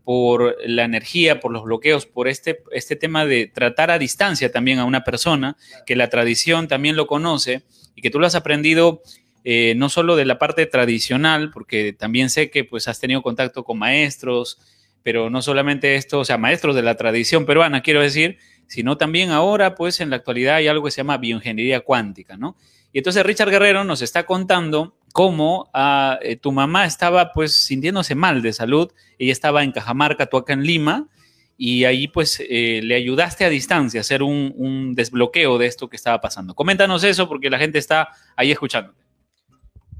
por 0.09 0.57
la 0.65 0.85
energía, 0.85 1.39
por 1.39 1.53
los 1.53 1.65
bloqueos, 1.65 2.07
por 2.07 2.29
este, 2.29 2.63
este 2.73 2.97
tema 2.97 3.27
de 3.27 3.47
tratar 3.47 3.91
a 3.91 3.99
distancia 3.99 4.51
también 4.51 4.79
a 4.79 4.87
una 4.87 5.05
persona, 5.05 5.59
que 5.85 5.97
la 5.97 6.09
tradición 6.09 6.67
también 6.67 6.97
lo 6.97 7.07
conoce 7.07 7.61
y 7.95 8.01
que 8.01 8.09
tú 8.09 8.19
lo 8.19 8.27
has 8.27 8.35
aprendido 8.35 9.03
eh, 9.45 9.75
no 9.77 9.91
solo 9.91 10.17
de 10.17 10.25
la 10.25 10.39
parte 10.39 10.65
tradicional, 10.65 11.51
porque 11.51 11.93
también 11.93 12.31
sé 12.31 12.49
que 12.49 12.65
pues 12.65 12.89
has 12.89 12.99
tenido 13.01 13.21
contacto 13.21 13.65
con 13.65 13.79
maestros, 13.79 14.59
pero 15.03 15.29
no 15.29 15.43
solamente 15.43 15.97
esto, 15.97 16.21
o 16.21 16.25
sea, 16.25 16.39
maestros 16.39 16.75
de 16.75 16.81
la 16.81 16.95
tradición 16.95 17.45
peruana, 17.45 17.83
quiero 17.83 18.01
decir, 18.01 18.39
sino 18.67 18.97
también 18.97 19.29
ahora 19.29 19.75
pues 19.75 20.01
en 20.01 20.09
la 20.09 20.17
actualidad 20.17 20.55
hay 20.55 20.69
algo 20.69 20.87
que 20.87 20.91
se 20.91 21.03
llama 21.03 21.19
bioingeniería 21.19 21.81
cuántica, 21.81 22.39
¿no? 22.39 22.57
Y 22.95 22.99
entonces 23.01 23.27
Richard 23.27 23.51
Guerrero 23.51 23.85
nos 23.85 24.01
está 24.01 24.25
contando 24.25 24.97
cómo 25.19 25.69
uh, 25.75 26.15
eh, 26.23 26.37
tu 26.37 26.53
mamá 26.53 26.87
estaba 26.87 27.33
pues 27.33 27.53
sintiéndose 27.53 28.15
mal 28.15 28.41
de 28.41 28.53
salud, 28.53 28.93
ella 29.19 29.33
estaba 29.33 29.65
en 29.65 29.73
Cajamarca, 29.73 30.27
tú 30.27 30.37
acá 30.37 30.53
en 30.53 30.63
Lima, 30.63 31.09
y 31.57 31.83
ahí 31.87 32.07
pues 32.07 32.41
eh, 32.49 32.79
le 32.85 32.95
ayudaste 32.95 33.45
a 33.45 33.49
distancia 33.49 33.99
a 33.99 34.03
hacer 34.03 34.23
un, 34.23 34.95
desbloqueo 34.95 35.59
de 35.59 35.67
esto 35.67 35.89
que 35.89 35.97
estaba 35.97 36.21
pasando. 36.21 36.55
Coméntanos 36.55 37.03
eso 37.03 37.29
porque 37.29 37.51
la 37.51 37.59
gente 37.59 37.81
está 37.81 38.11
ahí 38.37 38.53
escuchando. 38.53 38.95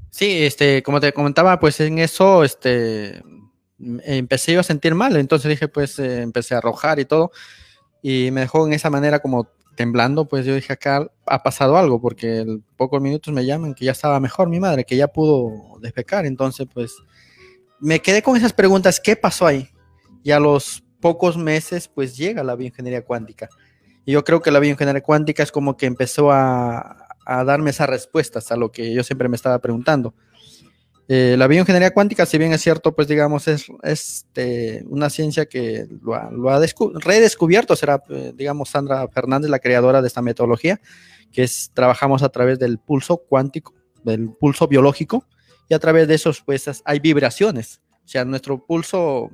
Sí, 0.09 0.45
este, 0.45 0.81
como 0.83 1.01
te 1.01 1.11
comentaba, 1.11 1.59
pues 1.59 1.81
en 1.81 1.99
eso, 1.99 2.45
este, 2.45 3.21
empecé 3.77 4.53
yo 4.53 4.61
a 4.61 4.63
sentir 4.63 4.95
mal, 4.95 5.17
entonces 5.17 5.49
dije, 5.49 5.67
pues 5.67 5.99
eh, 5.99 6.21
empecé 6.21 6.55
a 6.55 6.59
arrojar 6.59 6.97
y 6.97 7.03
todo, 7.03 7.31
y 8.01 8.31
me 8.31 8.39
dejó 8.39 8.65
en 8.65 8.71
esa 8.71 8.89
manera 8.89 9.19
como 9.19 9.49
temblando, 9.79 10.25
pues 10.25 10.45
yo 10.45 10.53
dije, 10.53 10.73
acá 10.73 11.09
ha 11.25 11.41
pasado 11.41 11.77
algo, 11.77 12.01
porque 12.01 12.39
en 12.39 12.61
pocos 12.75 13.01
minutos 13.01 13.33
me 13.33 13.45
llaman 13.45 13.73
que 13.73 13.85
ya 13.85 13.93
estaba 13.93 14.19
mejor 14.19 14.49
mi 14.49 14.59
madre, 14.59 14.83
que 14.83 14.97
ya 14.97 15.07
pudo 15.07 15.79
despecar. 15.79 16.25
Entonces, 16.25 16.67
pues 16.73 16.97
me 17.79 18.01
quedé 18.01 18.21
con 18.21 18.35
esas 18.35 18.51
preguntas, 18.51 18.99
¿qué 18.99 19.15
pasó 19.15 19.47
ahí? 19.47 19.69
Y 20.21 20.31
a 20.31 20.39
los 20.41 20.83
pocos 20.99 21.37
meses, 21.37 21.87
pues 21.87 22.17
llega 22.17 22.43
la 22.43 22.57
bioingeniería 22.57 23.05
cuántica. 23.05 23.47
Y 24.03 24.11
yo 24.11 24.25
creo 24.25 24.41
que 24.41 24.51
la 24.51 24.59
bioingeniería 24.59 25.01
cuántica 25.01 25.43
es 25.43 25.51
como 25.53 25.77
que 25.77 25.85
empezó 25.85 26.29
a, 26.29 27.07
a 27.25 27.43
darme 27.45 27.69
esas 27.69 27.87
respuestas 27.87 28.51
a 28.51 28.57
lo 28.57 28.73
que 28.73 28.93
yo 28.93 29.05
siempre 29.05 29.29
me 29.29 29.37
estaba 29.37 29.59
preguntando. 29.59 30.13
Eh, 31.11 31.35
la 31.37 31.47
bioingeniería 31.47 31.91
cuántica, 31.91 32.27
si 32.27 32.37
bien 32.37 32.53
es 32.53 32.61
cierto, 32.61 32.93
pues 32.93 33.07
digamos, 33.07 33.47
es, 33.47 33.65
es 33.81 34.25
este, 34.27 34.83
una 34.85 35.09
ciencia 35.09 35.47
que 35.47 35.87
lo 36.03 36.13
ha, 36.13 36.29
redescubierto, 36.99 37.75
será, 37.75 38.03
eh, 38.09 38.31
digamos, 38.35 38.69
Sandra 38.69 39.07
Fernández, 39.07 39.49
la 39.49 39.57
creadora 39.57 40.03
de 40.03 40.07
esta 40.07 40.21
metodología, 40.21 40.79
que 41.31 41.41
es, 41.41 41.71
trabajamos 41.73 42.21
a 42.21 42.29
través 42.29 42.59
del 42.59 42.77
pulso 42.77 43.17
cuántico, 43.17 43.73
del 44.03 44.29
pulso 44.29 44.67
biológico, 44.67 45.25
y 45.67 45.73
a 45.73 45.79
través 45.79 46.07
de 46.07 46.13
esos, 46.13 46.41
pues, 46.41 46.69
hay 46.85 46.99
vibraciones. 46.99 47.81
O 48.05 48.07
sea, 48.07 48.21
en 48.21 48.29
nuestro 48.29 48.63
pulso 48.63 49.31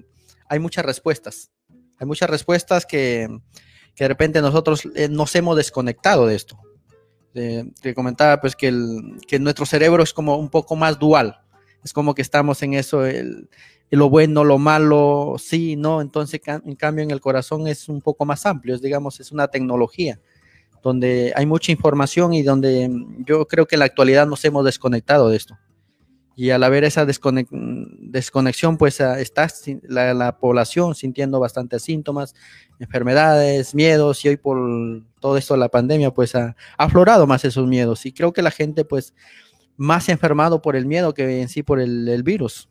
hay 0.48 0.60
muchas 0.60 0.86
respuestas. 0.86 1.52
Hay 2.00 2.08
muchas 2.08 2.30
respuestas 2.30 2.86
que, 2.86 3.28
que 3.96 4.06
de 4.06 4.08
repente 4.08 4.42
nosotros 4.42 4.88
eh, 4.96 5.10
nos 5.10 5.36
hemos 5.36 5.58
desconectado 5.58 6.26
de 6.26 6.36
esto. 6.36 6.58
Te 7.34 7.94
comentaba, 7.94 8.40
pues, 8.40 8.56
que, 8.56 8.74
que 9.28 9.40
nuestro 9.40 9.66
cerebro 9.66 10.04
es 10.04 10.14
como 10.14 10.38
un 10.38 10.50
poco 10.50 10.78
más 10.78 10.98
dual 10.98 11.42
es 11.86 11.94
como 11.94 12.16
que 12.16 12.24
estamos 12.24 12.62
en 12.64 12.74
eso, 12.74 13.06
el, 13.06 13.48
lo 13.92 14.10
bueno, 14.10 14.44
lo 14.44 14.58
malo, 14.58 15.36
sí, 15.38 15.76
no, 15.76 16.02
entonces 16.02 16.42
en 16.46 16.76
cambio 16.76 17.04
en 17.04 17.12
el 17.12 17.22
corazón 17.22 17.68
es 17.68 17.88
un 17.88 18.02
poco 18.02 18.26
más 18.26 18.48
amplio, 18.48 18.74
es, 18.74 18.82
digamos, 18.82 19.20
es 19.20 19.32
una 19.32 19.48
tecnología 19.48 20.20
donde 20.82 21.32
hay 21.36 21.46
mucha 21.46 21.72
información 21.72 22.34
y 22.34 22.42
donde 22.42 22.90
yo 23.26 23.48
creo 23.48 23.68
que 23.68 23.76
en 23.76 23.80
la 23.80 23.86
actualidad 23.86 24.28
nos 24.28 24.44
hemos 24.46 24.66
desconectado 24.66 25.30
de 25.30 25.38
esto. 25.38 25.58
Y 26.36 26.50
al 26.50 26.64
haber 26.64 26.84
esa 26.84 27.06
desconexión, 27.06 28.78
pues 28.78 29.00
está 29.00 29.48
la, 29.84 30.14
la, 30.14 30.38
población 30.38 30.94
sintiendo 30.94 31.40
bastantes 31.40 31.82
síntomas, 31.82 32.36
enfermedades, 32.78 33.74
miedos, 33.74 34.26
y 34.26 34.30
hoy 34.30 34.38
por 34.38 35.04
todo 35.22 35.38
esto 35.38 35.54
de 35.54 35.62
la 35.62 35.70
pandemia, 35.70 36.12
pues 36.12 36.36
ha 36.36 36.58
aflorado 36.78 37.26
más 37.26 37.46
esos 37.46 37.68
miedos. 37.68 38.06
Y 38.06 38.12
creo 38.12 38.34
que 38.34 38.42
la 38.42 38.52
gente, 38.52 38.84
pues, 38.84 39.14
más 39.78 40.10
enfermado 40.10 40.62
por 40.62 40.76
el 40.76 40.86
miedo 40.86 41.14
que 41.14 41.42
en 41.42 41.50
sí 41.50 41.64
por 41.64 41.80
el, 41.80 42.24
virus. 42.24 42.70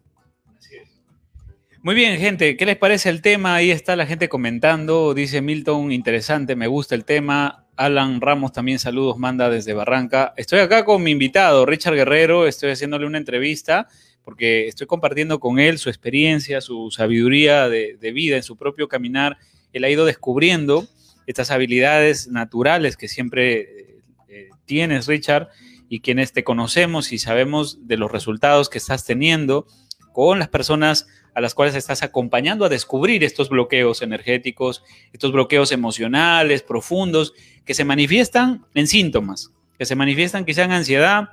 Muy 1.82 1.94
bien, 1.94 2.18
gente, 2.18 2.56
¿qué 2.56 2.64
les 2.64 2.76
parece 2.76 3.10
el 3.10 3.20
tema? 3.20 3.56
Ahí 3.56 3.70
está 3.70 3.94
la 3.94 4.06
gente 4.06 4.28
comentando. 4.28 5.12
Dice 5.12 5.42
Milton, 5.42 5.92
interesante, 5.92 6.56
me 6.56 6.66
gusta 6.66 6.94
el 6.94 7.04
tema. 7.04 7.66
Alan 7.76 8.20
Ramos 8.20 8.52
también 8.52 8.78
saludos, 8.78 9.18
manda 9.18 9.50
desde 9.50 9.74
Barranca. 9.74 10.32
Estoy 10.36 10.60
acá 10.60 10.84
con 10.84 11.02
mi 11.02 11.10
invitado, 11.10 11.66
Richard 11.66 11.94
Guerrero. 11.94 12.46
Estoy 12.46 12.70
haciéndole 12.70 13.06
una 13.06 13.18
entrevista 13.18 13.88
porque 14.24 14.68
estoy 14.68 14.86
compartiendo 14.86 15.38
con 15.38 15.58
él 15.58 15.76
su 15.76 15.90
experiencia, 15.90 16.62
su 16.62 16.90
sabiduría 16.90 17.68
de, 17.68 17.98
de 18.00 18.12
vida 18.12 18.36
en 18.36 18.42
su 18.42 18.56
propio 18.56 18.88
caminar. 18.88 19.36
Él 19.72 19.84
ha 19.84 19.90
ido 19.90 20.06
descubriendo 20.06 20.88
estas 21.26 21.50
habilidades 21.50 22.28
naturales 22.28 22.96
que 22.96 23.08
siempre 23.08 23.60
eh, 23.60 24.00
eh 24.28 24.48
tienes, 24.64 25.06
Richard, 25.06 25.48
y 25.94 26.00
quienes 26.00 26.32
te 26.32 26.42
conocemos 26.42 27.12
y 27.12 27.18
sabemos 27.18 27.86
de 27.86 27.96
los 27.96 28.10
resultados 28.10 28.68
que 28.68 28.78
estás 28.78 29.04
teniendo 29.04 29.68
con 30.12 30.40
las 30.40 30.48
personas 30.48 31.06
a 31.36 31.40
las 31.40 31.54
cuales 31.54 31.76
estás 31.76 32.02
acompañando 32.02 32.64
a 32.64 32.68
descubrir 32.68 33.22
estos 33.22 33.48
bloqueos 33.48 34.02
energéticos, 34.02 34.82
estos 35.12 35.30
bloqueos 35.30 35.70
emocionales 35.70 36.62
profundos 36.62 37.32
que 37.64 37.74
se 37.74 37.84
manifiestan 37.84 38.66
en 38.74 38.88
síntomas, 38.88 39.52
que 39.78 39.84
se 39.84 39.94
manifiestan 39.94 40.44
quizá 40.44 40.64
en 40.64 40.72
ansiedad, 40.72 41.28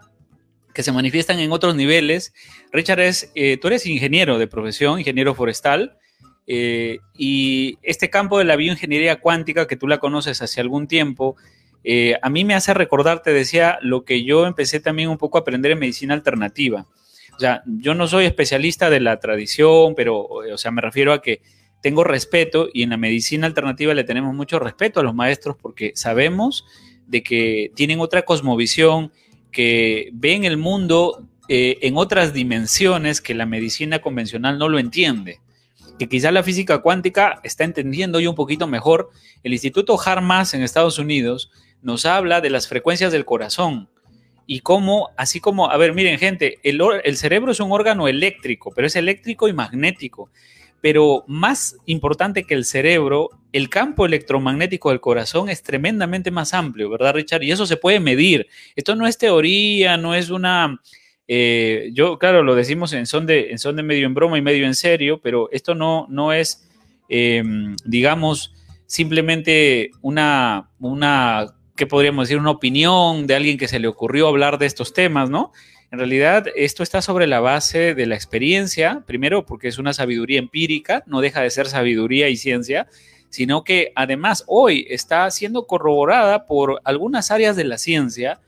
que 0.76 0.84
se 0.84 0.92
manifiestan 0.92 1.40
en 1.40 1.52
otros 1.52 1.74
niveles. 1.74 2.32
Richard, 2.72 3.00
es, 3.00 3.32
eh, 3.34 3.58
tú 3.58 3.68
eres 3.68 3.88
ingeniero 3.88 4.38
de 4.38 4.46
profesión, 4.46 5.00
ingeniero 5.00 5.34
forestal, 5.34 5.98
eh, 6.46 7.00
y 7.18 7.80
este 7.82 8.12
campo 8.12 8.38
de 8.38 8.46
la 8.46 8.58
bioingeniería 8.58 9.22
cuántica, 9.22 9.66
que 9.66 9.76
tú 9.76 9.88
la 9.88 9.98
conoces 9.98 10.44
hace 10.44 10.62
algún 10.62 10.88
tiempo, 10.88 11.36
eh, 11.84 12.16
a 12.22 12.30
mí 12.30 12.46
me 12.46 12.54
hace 12.54 12.74
recordar, 12.74 13.22
te 13.22 13.34
decía, 13.34 13.80
lo 13.82 14.04
que 14.06 14.24
yo 14.24 14.46
empecé 14.46 14.80
también 14.80 15.10
un 15.10 15.18
poco 15.18 15.38
a 15.38 15.42
aprender 15.42 15.72
en 15.72 15.80
medicina 15.80 16.14
alternativa. 16.14 16.88
O 17.36 17.40
sea, 17.40 17.64
yo 17.66 17.96
no 17.96 18.08
soy 18.08 18.26
especialista 18.26 18.90
de 18.90 19.00
la 19.00 19.20
tradición, 19.20 19.96
pero, 19.96 20.22
o 20.22 20.58
sea, 20.58 20.72
me 20.72 20.82
refiero 20.82 21.14
a 21.14 21.22
que 21.22 21.42
tengo 21.82 22.04
respeto 22.04 22.70
y 22.72 22.84
en 22.84 22.92
la 22.92 22.98
medicina 22.98 23.48
alternativa 23.48 23.94
le 23.94 24.04
tenemos 24.04 24.36
mucho 24.36 24.60
respeto 24.60 25.00
a 25.00 25.04
los 25.04 25.16
maestros 25.16 25.56
porque 25.60 25.94
sabemos 25.96 26.66
de 27.08 27.24
que 27.24 27.72
tienen 27.76 28.00
otra 28.00 28.22
cosmovisión, 28.22 29.12
que 29.52 30.12
ven 30.14 30.46
el 30.46 30.58
mundo 30.58 31.28
eh, 31.48 31.80
en 31.82 31.98
otras 31.98 32.34
dimensiones 32.34 33.22
que 33.22 33.34
la 33.34 33.48
medicina 33.48 34.00
convencional 34.00 34.60
no 34.60 34.70
lo 34.70 34.78
entiende 34.78 35.40
que 36.02 36.10
quizá 36.10 36.32
la 36.32 36.42
física 36.42 36.80
cuántica 36.80 37.40
está 37.44 37.64
entendiendo 37.64 38.18
hoy 38.18 38.26
un 38.26 38.34
poquito 38.34 38.66
mejor. 38.66 39.12
El 39.44 39.54
Instituto 39.54 40.00
Harmas 40.04 40.56
en 40.56 40.64
Estados 40.64 40.98
Unidos 40.98 41.52
nos 41.82 42.06
habla 42.06 42.42
de 42.42 42.50
las 42.50 42.68
frecuencias 42.68 43.12
del 43.12 43.26
corazón 43.26 43.90
y 44.48 44.60
cómo, 44.60 45.10
así 45.18 45.40
como, 45.40 45.70
a 45.72 45.78
ver, 45.78 45.94
miren 45.94 46.20
gente, 46.20 46.60
el, 46.64 46.82
el 47.04 47.18
cerebro 47.18 47.52
es 47.52 47.60
un 47.60 47.72
órgano 47.72 48.08
eléctrico, 48.08 48.72
pero 48.76 48.88
es 48.88 48.96
eléctrico 48.96 49.48
y 49.48 49.54
magnético. 49.54 50.30
pero 50.82 51.24
más 51.28 51.78
importante 51.86 52.44
que 52.44 52.56
el 52.56 52.66
cerebro, 52.66 53.30
el 53.54 53.70
campo 53.70 54.06
electromagnético 54.06 54.90
del 54.90 55.00
corazón 55.00 55.48
es 55.48 55.62
tremendamente 55.62 56.32
más 56.32 56.54
amplio, 56.56 56.90
¿verdad, 56.90 57.14
Richard? 57.14 57.44
Y 57.44 57.52
eso 57.52 57.68
se 57.68 57.78
puede 57.78 58.00
medir. 58.00 58.48
Esto 58.76 58.96
no 58.96 59.06
es 59.08 59.18
teoría, 59.18 59.96
no 59.98 60.16
es 60.16 60.32
una... 60.32 60.82
Eh, 61.28 61.92
yo, 61.94 62.18
claro, 62.18 62.44
lo 62.44 62.56
decimos 62.56 62.92
en 62.94 63.06
son, 63.06 63.26
de, 63.26 63.52
en 63.52 63.60
son 63.60 63.76
de 63.76 63.84
medio 63.84 64.06
en 64.06 64.14
broma 64.16 64.38
y 64.38 64.42
medio 64.42 64.66
en 64.66 64.76
serio, 64.76 65.22
pero 65.22 65.50
esto 65.52 65.76
no, 65.76 66.08
no 66.10 66.34
es, 66.34 66.68
em, 67.08 67.76
digamos, 67.86 68.54
simplemente 68.86 69.92
una, 70.02 70.70
una, 70.80 71.54
¿qué 71.82 71.88
podríamos 71.88 72.28
decir? 72.28 72.38
Una 72.38 72.52
opinión 72.52 73.26
de 73.26 73.34
alguien 73.34 73.58
que 73.58 73.68
se 73.68 73.80
le 73.80 73.88
ocurrió 73.88 74.28
hablar 74.28 74.60
de 74.60 74.68
estos 74.68 74.94
temas, 74.94 75.32
¿no? 75.32 75.52
En 75.92 75.98
realidad, 75.98 76.46
esto 76.56 76.84
está 76.84 77.02
sobre 77.02 77.26
la 77.26 77.40
base 77.40 77.96
de 77.96 78.06
la 78.06 78.14
experiencia, 78.14 79.02
primero 79.08 79.48
porque 79.48 79.68
es 79.68 79.80
una 79.80 79.92
sabiduría 79.92 80.38
empírica, 80.38 81.02
no 81.08 81.22
deja 81.22 81.42
de 81.42 81.50
ser 81.50 81.66
sabiduría 81.66 82.30
y 82.30 82.38
ciencia, 82.38 82.86
sino 83.32 83.64
que 83.64 83.94
además 83.96 84.44
hoy 84.46 84.86
está 84.92 85.32
siendo 85.32 85.66
corroborada 85.66 86.46
por 86.46 86.82
algunas 86.84 87.32
áreas 87.32 87.56
de 87.56 87.64
la 87.64 87.80
ciencia, 87.80 88.42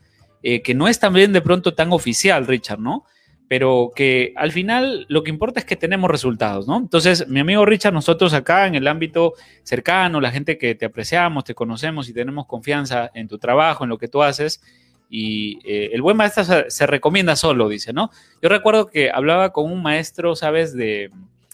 eh, 0.44 0.62
que 0.62 0.74
no 0.74 0.86
es 0.86 1.00
también 1.00 1.32
de 1.32 1.40
pronto 1.40 1.74
tan 1.74 1.92
oficial, 1.92 2.46
Richard, 2.46 2.78
¿no? 2.78 3.04
Pero 3.48 3.90
que 3.94 4.32
al 4.36 4.52
final 4.52 5.04
lo 5.08 5.22
que 5.22 5.30
importa 5.30 5.60
es 5.60 5.66
que 5.66 5.76
tenemos 5.76 6.10
resultados, 6.10 6.66
¿no? 6.66 6.78
Entonces, 6.78 7.28
mi 7.28 7.40
amigo 7.40 7.66
Richard, 7.66 7.92
nosotros 7.92 8.32
acá 8.32 8.66
en 8.66 8.74
el 8.74 8.86
ámbito 8.86 9.34
cercano, 9.62 10.20
la 10.20 10.30
gente 10.30 10.56
que 10.56 10.74
te 10.74 10.86
apreciamos, 10.86 11.44
te 11.44 11.54
conocemos 11.54 12.08
y 12.08 12.14
tenemos 12.14 12.46
confianza 12.46 13.10
en 13.14 13.28
tu 13.28 13.38
trabajo, 13.38 13.84
en 13.84 13.90
lo 13.90 13.98
que 13.98 14.08
tú 14.08 14.22
haces, 14.22 14.62
y 15.10 15.58
eh, 15.64 15.90
el 15.92 16.02
buen 16.02 16.16
maestro 16.16 16.44
se, 16.68 16.86
recomienda 16.86 17.36
solo, 17.36 17.68
dice, 17.68 17.92
¿no? 17.92 18.10
Yo 18.42 18.48
recuerdo 18.48 18.86
que 18.86 19.10
hablaba 19.10 19.52
con 19.52 19.70
un 19.70 19.82
maestro, 19.82 20.34
¿sabes?, 20.34 20.74
de 20.74 21.10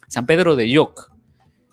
San 0.07 0.27
Pedro 0.27 0.57
de 0.57 0.71
Yoc, 0.71 1.11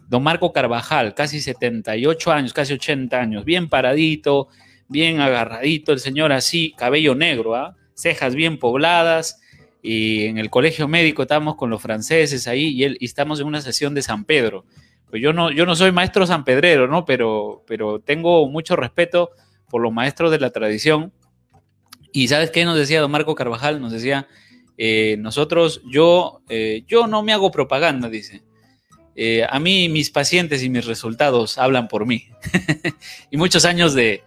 don 0.07 0.23
Marco 0.23 0.51
Carvajal, 0.51 1.13
casi 1.13 1.39
78 1.39 2.31
años, 2.31 2.53
casi 2.53 2.73
80 2.73 3.19
años, 3.19 3.45
bien 3.45 3.69
paradito, 3.69 4.47
bien 4.87 5.19
agarradito, 5.19 5.91
el 5.91 5.99
señor 5.99 6.31
así, 6.31 6.73
cabello 6.77 7.15
negro, 7.15 7.55
¿ah? 7.55 7.75
cejas 7.93 8.35
bien 8.35 8.59
pobladas, 8.59 9.41
y 9.81 10.25
en 10.25 10.37
el 10.37 10.49
colegio 10.49 10.87
médico 10.87 11.21
estábamos 11.21 11.55
con 11.55 11.69
los 11.69 11.81
franceses 11.81 12.47
ahí 12.47 12.67
y, 12.69 12.83
él, 12.83 12.97
y 12.99 13.05
estamos 13.05 13.39
en 13.39 13.47
una 13.47 13.61
sesión 13.61 13.93
de 13.93 14.01
San 14.01 14.25
Pedro. 14.25 14.65
Pues 15.09 15.21
yo 15.21 15.31
no, 15.33 15.51
yo 15.51 15.65
no 15.65 15.75
soy 15.75 15.91
maestro 15.91 16.27
sanpedrero, 16.27 16.87
¿no? 16.87 17.05
Pero, 17.05 17.63
pero 17.65 17.99
tengo 17.99 18.49
mucho 18.49 18.75
respeto 18.75 19.31
por 19.69 19.81
los 19.81 19.93
maestros 19.93 20.31
de 20.31 20.39
la 20.39 20.49
tradición 20.49 21.13
y 22.11 22.27
¿sabes 22.27 22.51
qué 22.51 22.65
nos 22.65 22.77
decía 22.77 23.01
don 23.01 23.11
Marco 23.11 23.35
Carvajal? 23.35 23.79
Nos 23.79 23.91
decía, 23.91 24.27
eh, 24.77 25.17
nosotros, 25.19 25.81
yo, 25.85 26.41
eh, 26.49 26.83
yo 26.87 27.07
no 27.07 27.23
me 27.23 27.31
hago 27.33 27.51
propaganda, 27.51 28.09
dice. 28.09 28.43
Eh, 29.15 29.45
a 29.49 29.59
mí 29.59 29.89
mis 29.89 30.09
pacientes 30.11 30.63
y 30.63 30.69
mis 30.69 30.85
resultados 30.85 31.57
hablan 31.57 31.87
por 31.87 32.05
mí. 32.05 32.29
y 33.31 33.37
muchos 33.37 33.65
años 33.65 33.93
de, 33.93 34.23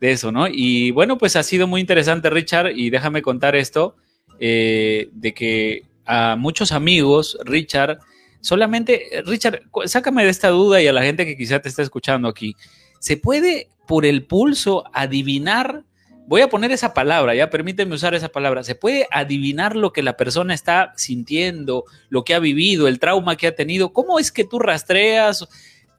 eso, 0.00 0.32
¿no? 0.32 0.46
Y 0.48 0.90
bueno, 0.90 1.16
pues 1.16 1.34
ha 1.34 1.42
sido 1.42 1.66
muy 1.66 1.80
interesante, 1.80 2.28
Richard, 2.28 2.72
y 2.76 2.90
déjame 2.90 3.22
contar 3.22 3.56
esto, 3.56 3.96
de 4.38 5.32
que 5.34 5.82
a 6.06 6.36
muchos 6.36 6.72
amigos, 6.72 7.38
Richard, 7.44 7.98
solamente, 8.40 9.22
Richard, 9.24 9.62
sácame 9.86 10.24
de 10.24 10.30
esta 10.30 10.48
duda 10.48 10.82
y 10.82 10.86
a 10.86 10.92
la 10.92 11.02
gente 11.02 11.24
que 11.24 11.36
quizá 11.36 11.60
te 11.60 11.68
está 11.68 11.82
escuchando 11.82 12.28
aquí, 12.28 12.56
¿se 12.98 13.16
puede 13.16 13.68
por 13.86 14.04
el 14.06 14.24
pulso 14.24 14.84
adivinar 14.92 15.84
voy 16.26 16.40
a 16.40 16.48
poner 16.48 16.72
esa 16.72 16.94
palabra, 16.94 17.34
ya 17.34 17.50
permíteme 17.50 17.94
usar 17.94 18.14
esa 18.14 18.28
palabra, 18.28 18.64
se 18.64 18.74
puede 18.74 19.06
adivinar 19.10 19.76
lo 19.76 19.92
que 19.92 20.02
la 20.02 20.16
persona 20.16 20.54
está 20.54 20.92
sintiendo, 20.96 21.84
lo 22.08 22.24
que 22.24 22.34
ha 22.34 22.38
vivido, 22.38 22.88
el 22.88 22.98
trauma 22.98 23.36
que 23.36 23.46
ha 23.46 23.54
tenido. 23.54 23.92
¿Cómo 23.92 24.18
es 24.18 24.32
que 24.32 24.44
tú 24.44 24.58
rastreas, 24.58 25.46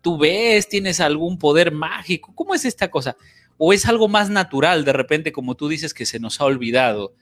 tú 0.02 0.18
ves, 0.18 0.68
tienes 0.68 1.00
algún 1.00 1.38
poder 1.38 1.72
mágico? 1.72 2.34
¿Cómo 2.36 2.56
es 2.56 2.66
esta 2.66 2.90
cosa? 2.90 3.16
¿O 3.58 3.72
es 3.72 3.86
algo 3.86 4.08
más 4.08 4.30
natural 4.30 4.84
de 4.84 4.94
repente, 4.94 5.32
como 5.32 5.56
tú 5.56 5.68
dices, 5.68 5.94
que 5.94 6.06
se 6.06 6.20
nos 6.20 6.42
ha 6.42 6.46
olvidado? 6.46 7.14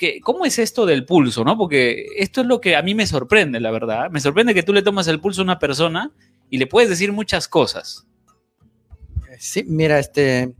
¿Qué, 0.00 0.18
¿Cómo 0.22 0.46
es 0.46 0.58
esto 0.58 0.86
del 0.86 1.04
pulso? 1.04 1.44
¿no? 1.44 1.58
Porque 1.58 2.06
esto 2.16 2.40
es 2.40 2.46
lo 2.46 2.58
que 2.58 2.74
a 2.74 2.80
mí 2.80 2.94
me 2.94 3.06
sorprende, 3.06 3.60
la 3.60 3.70
verdad. 3.70 4.10
Me 4.10 4.18
sorprende 4.18 4.54
que 4.54 4.62
tú 4.62 4.72
le 4.72 4.80
tomas 4.80 5.06
el 5.08 5.20
pulso 5.20 5.42
a 5.42 5.44
una 5.44 5.58
persona 5.58 6.10
y 6.48 6.56
le 6.56 6.66
puedes 6.66 6.88
decir 6.88 7.12
muchas 7.12 7.46
cosas. 7.48 8.06
Sí, 9.38 9.62
mira, 9.66 9.98
este, 9.98 10.54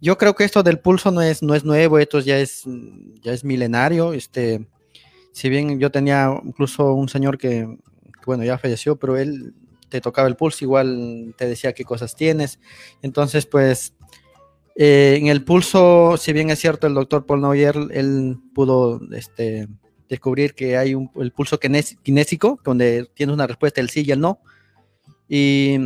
yo 0.00 0.16
creo 0.16 0.36
que 0.36 0.44
esto 0.44 0.62
del 0.62 0.78
pulso 0.78 1.10
no 1.10 1.22
es, 1.22 1.42
no 1.42 1.56
es 1.56 1.64
nuevo, 1.64 1.98
esto 1.98 2.20
ya 2.20 2.38
es, 2.38 2.62
ya 3.20 3.32
es 3.32 3.42
milenario. 3.42 4.12
Este, 4.12 4.68
si 5.32 5.48
bien 5.48 5.80
yo 5.80 5.90
tenía 5.90 6.32
incluso 6.44 6.94
un 6.94 7.08
señor 7.08 7.36
que, 7.36 7.66
bueno, 8.26 8.44
ya 8.44 8.58
falleció, 8.58 8.94
pero 8.94 9.16
él 9.16 9.54
te 9.88 10.00
tocaba 10.00 10.28
el 10.28 10.36
pulso, 10.36 10.64
igual 10.64 11.34
te 11.36 11.48
decía 11.48 11.72
qué 11.72 11.84
cosas 11.84 12.14
tienes. 12.14 12.60
Entonces, 13.02 13.44
pues, 13.44 13.94
eh, 14.78 15.16
en 15.20 15.26
el 15.26 15.44
pulso, 15.44 16.16
si 16.16 16.32
bien 16.32 16.48
es 16.48 16.58
cierto, 16.58 16.86
el 16.86 16.94
doctor 16.94 17.26
Paul 17.26 17.42
Neuer, 17.42 17.76
él 17.90 18.38
pudo 18.54 19.00
este, 19.12 19.68
descubrir 20.08 20.54
que 20.54 20.78
hay 20.78 20.94
un, 20.94 21.10
el 21.16 21.32
pulso 21.32 21.58
kinésico, 21.60 22.58
donde 22.64 23.06
tienes 23.12 23.34
una 23.34 23.46
respuesta 23.46 23.82
el 23.82 23.90
sí 23.90 24.04
y 24.06 24.12
el 24.12 24.20
no. 24.20 24.40
Y 25.28 25.78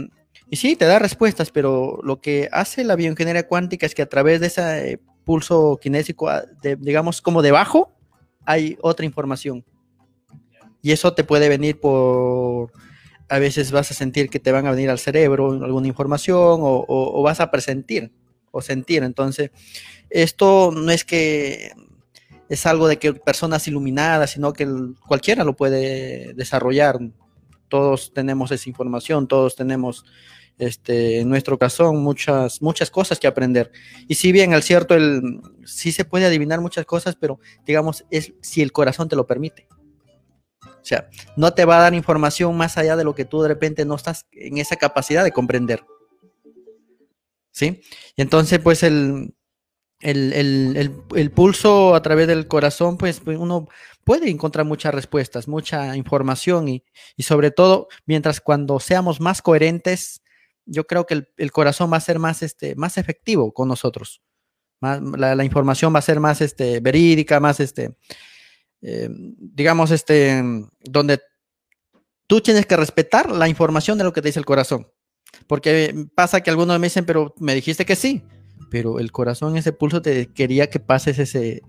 y 0.52 0.56
sí, 0.56 0.76
te 0.76 0.84
da 0.84 0.98
respuestas, 0.98 1.50
pero 1.50 1.98
lo 2.02 2.20
que 2.20 2.50
hace 2.52 2.84
la 2.84 2.94
bioingeniería 2.94 3.48
cuántica 3.48 3.86
es 3.86 3.94
que 3.94 4.02
a 4.02 4.08
través 4.10 4.38
de 4.38 4.48
ese 4.48 5.00
pulso 5.24 5.78
kinésico, 5.80 6.28
ah, 6.28 6.44
digamos 6.78 7.22
como 7.22 7.40
debajo, 7.40 7.96
hay 8.44 8.76
otra 8.82 9.06
información. 9.06 9.64
Y 10.82 10.92
eso 10.92 11.14
te 11.14 11.24
puede 11.24 11.48
venir 11.48 11.80
por, 11.80 12.70
a 13.30 13.38
veces 13.38 13.72
vas 13.72 13.90
a 13.90 13.94
sentir 13.94 14.28
que 14.28 14.40
te 14.40 14.52
van 14.52 14.66
a 14.66 14.72
venir 14.72 14.90
al 14.90 14.98
cerebro 14.98 15.52
alguna 15.52 15.88
información 15.88 16.58
o, 16.60 17.22
vas 17.22 17.40
a 17.40 17.50
presentir 17.50 18.12
o 18.52 18.62
sentir. 18.62 19.02
Entonces, 19.02 19.50
esto 20.08 20.70
no 20.72 20.92
es 20.92 21.04
que 21.04 21.72
es 22.48 22.66
algo 22.66 22.86
de 22.86 22.98
que 22.98 23.14
personas 23.14 23.66
iluminadas, 23.66 24.30
sino 24.30 24.52
que 24.52 24.68
cualquiera 25.06 25.42
lo 25.42 25.56
puede 25.56 26.34
desarrollar. 26.34 27.00
Todos 27.68 28.12
tenemos 28.12 28.52
esa 28.52 28.68
información, 28.68 29.26
todos 29.26 29.56
tenemos 29.56 30.04
este, 30.58 31.20
en 31.20 31.28
nuestro 31.28 31.58
caso, 31.58 31.92
muchas, 31.92 32.60
muchas 32.62 32.90
cosas 32.90 33.18
que 33.18 33.26
aprender. 33.26 33.72
Y 34.06 34.14
si 34.14 34.32
bien, 34.32 34.54
al 34.54 34.62
cierto, 34.62 34.94
el, 34.94 35.40
sí 35.64 35.92
se 35.92 36.04
puede 36.04 36.26
adivinar 36.26 36.60
muchas 36.60 36.84
cosas, 36.84 37.16
pero 37.16 37.40
digamos, 37.66 38.04
es 38.10 38.34
si 38.42 38.62
el 38.62 38.70
corazón 38.70 39.08
te 39.08 39.16
lo 39.16 39.26
permite. 39.26 39.66
O 40.64 40.84
sea, 40.84 41.08
no 41.36 41.54
te 41.54 41.64
va 41.64 41.78
a 41.78 41.82
dar 41.82 41.94
información 41.94 42.56
más 42.56 42.76
allá 42.76 42.96
de 42.96 43.04
lo 43.04 43.14
que 43.14 43.24
tú 43.24 43.40
de 43.40 43.48
repente 43.48 43.84
no 43.84 43.94
estás 43.94 44.26
en 44.32 44.58
esa 44.58 44.76
capacidad 44.76 45.24
de 45.24 45.32
comprender. 45.32 45.84
¿Sí? 47.52 47.82
Y 48.16 48.22
entonces, 48.22 48.58
pues 48.58 48.82
el, 48.82 49.34
el, 50.00 51.30
pulso 51.32 51.94
a 51.94 52.02
través 52.02 52.26
del 52.26 52.48
corazón, 52.48 52.98
pues, 52.98 53.20
pues 53.20 53.38
uno 53.38 53.68
puede 54.04 54.30
encontrar 54.30 54.66
muchas 54.66 54.92
respuestas, 54.92 55.46
mucha 55.46 55.96
información 55.96 56.68
y, 56.68 56.84
y, 57.16 57.22
sobre 57.22 57.50
todo, 57.52 57.88
mientras 58.06 58.40
cuando 58.40 58.80
seamos 58.80 59.20
más 59.20 59.42
coherentes 59.42 60.22
yo 60.66 60.86
creo 60.86 61.06
que 61.06 61.24
el, 61.36 61.52
corazón 61.52 61.92
va 61.92 61.96
a 61.96 62.00
ser 62.00 62.18
más, 62.18 62.42
este, 62.42 62.74
más 62.76 62.98
efectivo 62.98 63.52
con 63.52 63.68
nosotros. 63.68 64.22
la, 64.80 65.44
información 65.44 65.94
va 65.94 65.98
a 65.98 66.02
ser 66.02 66.20
más 66.20 66.40
este, 66.40 66.80
verídica, 66.80 67.40
más, 67.40 67.60
este, 67.60 67.96
eh, 68.82 69.08
digamos, 69.10 69.90
este, 69.90 70.42
donde 70.80 71.20
tú 72.26 72.40
tienes 72.40 72.66
que 72.66 72.76
respetar 72.76 73.30
la 73.30 73.48
información 73.48 73.98
de 73.98 74.04
lo 74.04 74.12
que 74.12 74.22
te 74.22 74.28
dice 74.28 74.38
el 74.38 74.46
corazón. 74.46 74.88
Porque 75.46 76.06
pasa 76.14 76.40
que 76.40 76.50
algunos 76.50 76.78
me 76.78 76.86
dicen, 76.86 77.04
pero 77.04 77.34
me 77.38 77.54
dijiste 77.54 77.84
que 77.84 77.96
sí, 77.96 78.22
pero 78.70 78.98
el 78.98 79.12
corazón, 79.12 79.56
ese 79.56 79.72
pulso, 79.72 80.00
te 80.02 80.26
quería 80.28 80.70
que 80.70 80.80
pases 80.80 81.18
ese, 81.18 81.62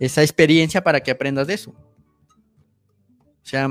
esa 0.00 0.22
experiencia 0.22 0.82
para 0.82 1.00
que 1.00 1.10
aprendas 1.10 1.46
de 1.46 1.54
eso. 1.54 1.70
O 1.70 3.48
sea, 3.48 3.68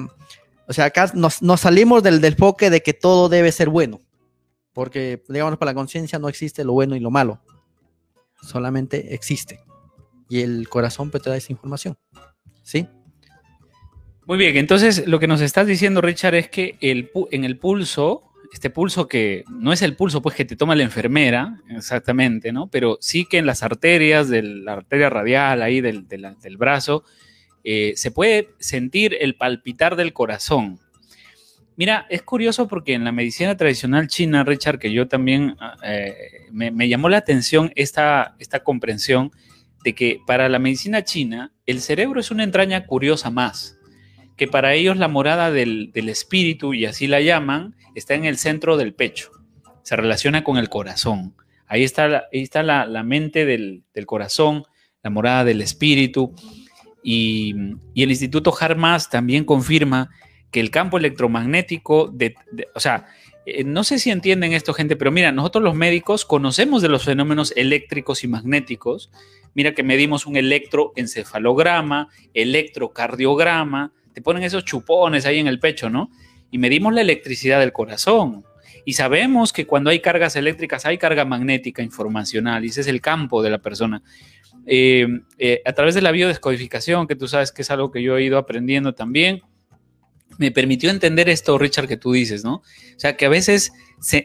o 0.67 0.73
sea 0.73 0.85
acá 0.85 1.11
nos, 1.13 1.41
salimos 1.59 2.03
del, 2.03 2.21
del 2.21 2.33
enfoque 2.33 2.69
de 2.69 2.81
que 2.81 2.93
todo 2.93 3.29
debe 3.29 3.51
ser 3.51 3.69
bueno. 3.69 4.01
Porque, 4.73 5.23
digamos, 5.29 5.57
para 5.57 5.71
la 5.71 5.75
conciencia 5.75 6.19
no 6.19 6.27
existe 6.27 6.63
lo 6.63 6.73
bueno 6.73 6.95
y 6.95 6.99
lo 6.99 7.09
malo. 7.09 7.41
Solamente 8.41 9.13
existe. 9.13 9.61
Y 10.29 10.41
el 10.41 10.67
corazón 10.69 11.11
pues, 11.11 11.23
te 11.23 11.29
da 11.29 11.37
esa 11.37 11.53
información. 11.53 11.97
¿Sí? 12.61 12.87
Muy 14.27 14.37
bien, 14.37 14.57
entonces 14.57 15.07
lo 15.07 15.19
que 15.19 15.27
nos 15.27 15.39
estás 15.41 15.67
diciendo, 15.67 16.01
Richard, 16.01 16.33
es 16.33 16.49
que 16.49 16.77
el, 16.81 17.11
en 17.31 17.45
el 17.45 17.59
pulso, 17.59 18.23
este 18.53 18.69
pulso 18.69 19.07
que 19.07 19.43
no 19.49 19.73
es 19.73 19.81
el 19.81 19.95
pulso 19.95 20.21
pues 20.21 20.35
que 20.35 20.45
te 20.45 20.55
toma 20.55 20.75
la 20.75 20.83
enfermera, 20.83 21.61
exactamente, 21.69 22.51
¿no? 22.51 22.67
Pero 22.67 22.97
sí 23.01 23.25
que 23.25 23.37
en 23.37 23.45
las 23.45 23.63
arterias, 23.63 24.29
de 24.29 24.43
la 24.43 24.73
arteria 24.73 25.09
radial 25.09 25.61
ahí 25.61 25.81
del, 25.81 26.07
del 26.07 26.57
brazo, 26.57 27.03
eh, 27.67 27.93
se 27.95 28.11
puede 28.11 28.49
sentir 28.59 29.17
el 29.19 29.35
palpitar 29.35 29.95
del 29.95 30.13
corazón. 30.13 30.79
Mira, 31.75 32.05
es 32.11 32.21
curioso 32.21 32.67
porque 32.67 32.93
en 32.93 33.03
la 33.03 33.11
medicina 33.11 33.57
tradicional 33.57 34.07
china, 34.07 34.43
Richard, 34.43 34.77
que 34.77 34.93
yo 34.93 35.07
también 35.07 35.57
ah, 35.59 35.75
eh, 35.83 36.15
me, 36.51 36.87
llamó 36.87 37.09
la 37.09 37.17
atención 37.17 37.71
esta, 37.75 38.35
esta 38.37 38.63
comprensión 38.63 39.31
de 39.83 39.95
que 39.95 40.21
para 40.27 40.47
la 40.47 40.59
medicina 40.59 41.03
china 41.03 41.53
el 41.65 41.81
cerebro 41.81 42.19
es 42.19 42.29
una 42.29 42.43
entraña 42.43 42.85
curiosa 42.85 43.31
más. 43.31 43.77
que 44.37 44.47
para 44.47 44.73
ellos 44.73 44.97
la 44.97 45.07
morada 45.07 45.49
del, 45.49 45.91
espíritu, 45.95 46.73
y 46.73 46.85
así 46.85 47.07
la 47.07 47.21
llaman, 47.21 47.73
está 47.99 48.13
en 48.13 48.25
el 48.25 48.37
centro 48.37 48.77
del 48.77 48.93
pecho, 48.93 49.31
se 49.83 49.95
relaciona 49.95 50.43
con 50.43 50.57
el 50.57 50.69
corazón. 50.69 51.35
Ahí 51.67 51.83
está, 51.83 52.07
la, 52.07 52.25
ahí 52.31 52.41
está 52.41 52.61
la, 52.63 53.03
mente 53.03 53.45
del, 53.45 53.83
corazón, 54.05 54.63
la 55.03 55.09
morada 55.09 55.43
del 55.43 55.61
espíritu. 55.61 56.33
Y, 57.03 57.55
el 57.95 58.09
Instituto 58.09 58.53
Harmas 58.59 59.09
también 59.09 59.45
confirma 59.45 60.09
que 60.51 60.59
el 60.59 60.69
campo 60.69 60.97
electromagnético, 60.97 62.07
de, 62.07 62.35
o 62.75 62.79
sea, 62.79 63.07
eh, 63.45 63.63
no 63.63 63.83
sé 63.83 63.99
si 63.99 64.09
entienden 64.09 64.53
esto, 64.53 64.73
gente, 64.73 64.95
pero 64.95 65.11
mira, 65.11 65.31
nosotros 65.31 65.63
los 65.63 65.75
médicos 65.75 66.25
conocemos 66.25 66.81
de 66.81 66.89
los 66.89 67.03
fenómenos 67.03 67.53
eléctricos 67.55 68.23
y 68.23 68.27
magnéticos. 68.27 69.11
Mira 69.53 69.73
que 69.73 69.83
medimos 69.83 70.25
un 70.25 70.35
electroencefalograma, 70.35 72.09
electrocardiograma, 72.33 73.93
te 74.13 74.21
ponen 74.21 74.43
esos 74.43 74.65
chupones 74.65 75.25
ahí 75.25 75.39
en 75.39 75.47
el 75.47 75.59
pecho, 75.59 75.89
¿no? 75.89 76.09
Y 76.55 76.57
medimos 76.57 76.93
la 76.93 77.01
electricidad 77.01 77.59
del 77.59 77.73
corazón. 77.73 78.45
Y 78.85 78.93
sabemos 78.93 79.51
que 79.51 79.67
cuando 79.67 79.89
hay 79.89 79.99
cargas 79.99 80.37
eléctricas 80.37 80.85
hay 80.85 80.97
carga 80.97 81.25
magnética 81.25 81.83
informacional, 81.83 82.63
y 82.63 82.69
ese 82.69 82.79
es 82.79 82.87
el 82.87 83.01
campo 83.01 83.43
de 83.43 83.49
la 83.49 83.57
persona. 83.57 84.01
Eh, 84.65 85.05
eh, 85.37 85.61
a 85.65 85.73
través 85.73 85.95
de 85.95 86.01
la 86.01 86.13
biodescodificación, 86.13 87.07
que 87.07 87.17
tú 87.17 87.27
sabes 87.27 87.51
que 87.51 87.63
es 87.63 87.71
algo 87.71 87.91
que 87.91 88.01
yo 88.01 88.15
he 88.15 88.23
ido 88.23 88.37
aprendiendo 88.37 88.95
también, 88.95 89.41
me 90.37 90.49
permitió 90.49 90.91
entender 90.91 91.27
esto, 91.27 91.57
Richard, 91.57 91.89
que 91.89 91.97
tú 91.97 92.13
dices, 92.13 92.45
¿no? 92.45 92.53
O 92.55 92.63
sea, 92.99 93.17
que 93.17 93.25
a 93.25 93.29
veces 93.29 93.73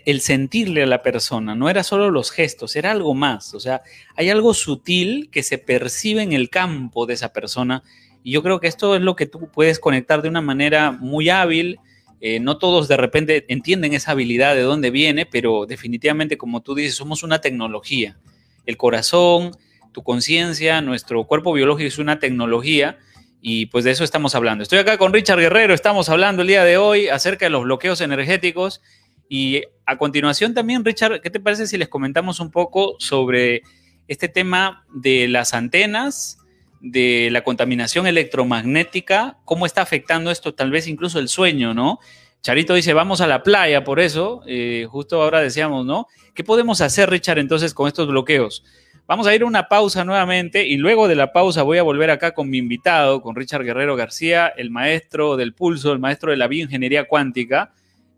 el 0.04 0.20
sentirle 0.20 0.84
a 0.84 0.86
la 0.86 1.02
persona 1.02 1.56
no 1.56 1.68
era 1.68 1.82
solo 1.82 2.12
los 2.12 2.30
gestos, 2.30 2.76
era 2.76 2.92
algo 2.92 3.12
más. 3.12 3.54
O 3.54 3.58
sea, 3.58 3.82
hay 4.14 4.30
algo 4.30 4.54
sutil 4.54 5.30
que 5.32 5.42
se 5.42 5.58
percibe 5.58 6.22
en 6.22 6.32
el 6.32 6.48
campo 6.48 7.06
de 7.06 7.14
esa 7.14 7.32
persona. 7.32 7.82
Y 8.22 8.30
yo 8.30 8.44
creo 8.44 8.60
que 8.60 8.68
esto 8.68 8.94
es 8.94 9.02
lo 9.02 9.16
que 9.16 9.26
tú 9.26 9.50
puedes 9.50 9.80
conectar 9.80 10.22
de 10.22 10.28
una 10.28 10.42
manera 10.42 10.92
muy 10.92 11.28
hábil. 11.28 11.80
Eh, 12.20 12.38
no 12.38 12.58
todos 12.58 12.86
de 12.86 12.96
repente 12.96 13.46
entienden 13.48 13.94
esa 13.94 14.12
habilidad 14.12 14.54
de 14.54 14.62
dónde 14.62 14.90
viene, 14.90 15.24
pero 15.26 15.66
definitivamente, 15.66 16.36
como 16.36 16.62
tú 16.62 16.74
dices, 16.74 16.94
somos 16.94 17.22
una 17.22 17.40
tecnología. 17.40 18.18
El 18.66 18.76
corazón, 18.76 19.52
tu 19.92 20.02
conciencia, 20.02 20.80
nuestro 20.82 21.24
cuerpo 21.24 21.52
biológico 21.52 21.88
es 21.88 21.98
una 21.98 22.18
tecnología 22.18 22.98
y 23.40 23.66
pues 23.66 23.84
de 23.84 23.92
eso 23.92 24.04
estamos 24.04 24.34
hablando. 24.34 24.62
Estoy 24.62 24.78
acá 24.78 24.98
con 24.98 25.12
Richard 25.12 25.40
Guerrero, 25.40 25.72
estamos 25.72 26.08
hablando 26.10 26.42
el 26.42 26.48
día 26.48 26.64
de 26.64 26.76
hoy 26.76 27.08
acerca 27.08 27.46
de 27.46 27.50
los 27.50 27.64
bloqueos 27.64 28.00
energéticos. 28.00 28.82
Y 29.28 29.62
a 29.86 29.96
continuación 29.96 30.54
también, 30.54 30.84
Richard, 30.84 31.20
¿qué 31.20 31.30
te 31.30 31.40
parece 31.40 31.66
si 31.66 31.78
les 31.78 31.88
comentamos 31.88 32.40
un 32.40 32.50
poco 32.50 32.96
sobre 32.98 33.62
este 34.08 34.28
tema 34.28 34.84
de 34.92 35.28
las 35.28 35.54
antenas, 35.54 36.39
de 36.80 37.28
la 37.30 37.44
contaminación 37.44 38.06
electromagnética, 38.06 39.38
cómo 39.44 39.66
está 39.66 39.82
afectando 39.82 40.30
esto, 40.30 40.54
tal 40.54 40.70
vez 40.70 40.86
incluso 40.88 41.18
el 41.18 41.28
sueño, 41.28 41.74
¿no? 41.74 41.98
Charito 42.42 42.74
dice, 42.74 42.94
vamos 42.94 43.20
a 43.20 43.26
la 43.26 43.42
playa, 43.42 43.84
por 43.84 44.00
eso, 44.00 44.42
eh, 44.46 44.86
justo 44.90 45.22
ahora 45.22 45.40
decíamos, 45.40 45.84
¿no? 45.84 46.06
¿Qué 46.34 46.42
podemos 46.42 46.80
hacer, 46.80 47.10
Richard, 47.10 47.38
entonces 47.38 47.74
con 47.74 47.86
estos 47.86 48.08
bloqueos? 48.08 48.64
Vamos 49.06 49.26
a 49.26 49.34
ir 49.34 49.42
a 49.42 49.46
una 49.46 49.68
pausa 49.68 50.04
nuevamente 50.04 50.66
y 50.66 50.76
luego 50.76 51.08
de 51.08 51.16
la 51.16 51.32
pausa 51.32 51.64
voy 51.64 51.78
a 51.78 51.82
volver 51.82 52.10
acá 52.10 52.32
con 52.32 52.48
mi 52.48 52.58
invitado, 52.58 53.20
con 53.20 53.36
Richard 53.36 53.64
Guerrero 53.64 53.96
García, 53.96 54.46
el 54.46 54.70
maestro 54.70 55.36
del 55.36 55.52
pulso, 55.52 55.92
el 55.92 55.98
maestro 55.98 56.30
de 56.30 56.38
la 56.38 56.46
bioingeniería 56.46 57.08
cuántica, 57.08 57.72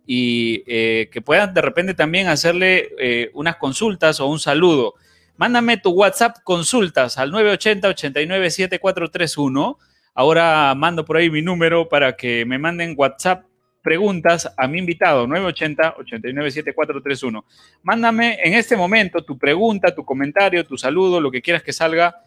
y 0.06 0.62
eh, 0.66 1.08
que 1.10 1.22
puedan 1.22 1.54
de 1.54 1.62
repente 1.62 1.94
también 1.94 2.28
hacerle 2.28 2.90
eh, 2.98 3.30
unas 3.34 3.56
consultas 3.56 4.20
o 4.20 4.26
un 4.26 4.38
saludo. 4.38 4.94
Mándame 5.36 5.78
tu 5.78 5.90
WhatsApp 5.90 6.36
consultas 6.44 7.18
al 7.18 7.32
980-897431. 7.32 9.76
Ahora 10.14 10.72
mando 10.76 11.04
por 11.04 11.16
ahí 11.16 11.28
mi 11.30 11.42
número 11.42 11.88
para 11.88 12.16
que 12.16 12.44
me 12.44 12.58
manden 12.58 12.94
WhatsApp 12.96 13.44
preguntas 13.82 14.52
a 14.56 14.68
mi 14.68 14.78
invitado, 14.78 15.26
980-897431. 15.26 17.44
Mándame 17.82 18.38
en 18.42 18.54
este 18.54 18.76
momento 18.76 19.22
tu 19.24 19.36
pregunta, 19.38 19.94
tu 19.94 20.04
comentario, 20.04 20.64
tu 20.64 20.78
saludo, 20.78 21.20
lo 21.20 21.30
que 21.30 21.42
quieras 21.42 21.62
que 21.62 21.72
salga. 21.72 22.22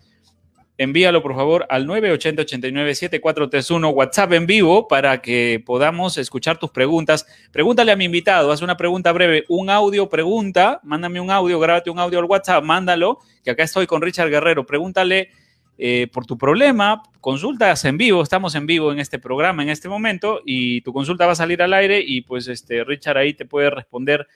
Envíalo 0.77 1.21
por 1.21 1.35
favor 1.35 1.65
al 1.69 1.87
980-897431 1.87 3.93
WhatsApp 3.93 4.33
en 4.33 4.45
vivo 4.45 4.89
para 4.89 5.21
que 5.21 5.63
podamos 5.65 6.17
escuchar 6.17 6.57
tus 6.57 6.69
preguntas. 6.69 7.25
Pregúntale 7.51 7.93
a 7.93 7.95
mi 7.95 8.03
invitado, 8.05 8.51
haz 8.51 8.61
una 8.61 8.75
pregunta 8.75 9.13
breve, 9.13 9.45
un 9.47 9.69
audio, 9.69 10.09
pregunta, 10.09 10.81
mándame 10.83 11.21
un 11.21 11.31
audio, 11.31 11.61
grábate 11.61 11.89
un 11.89 11.99
audio 11.99 12.19
al 12.19 12.25
WhatsApp, 12.25 12.61
mándalo, 12.61 13.19
que 13.43 13.51
acá 13.51 13.63
estoy 13.63 13.87
con 13.87 14.01
Richard 14.01 14.29
Guerrero. 14.29 14.65
Pregúntale 14.65 15.29
eh, 15.77 16.07
por 16.11 16.25
tu 16.25 16.37
problema, 16.37 17.03
consultas 17.21 17.85
en 17.85 17.97
vivo, 17.97 18.21
estamos 18.21 18.53
en 18.55 18.65
vivo 18.65 18.91
en 18.91 18.99
este 18.99 19.17
programa 19.17 19.63
en 19.63 19.69
este 19.69 19.87
momento 19.87 20.41
y 20.45 20.81
tu 20.81 20.91
consulta 20.91 21.25
va 21.25 21.31
a 21.33 21.35
salir 21.35 21.61
al 21.61 21.73
aire 21.73 22.03
y 22.05 22.19
pues 22.21 22.49
este 22.49 22.83
Richard 22.83 23.17
ahí 23.17 23.33
te 23.33 23.45
puede 23.45 23.69
responder 23.69 24.27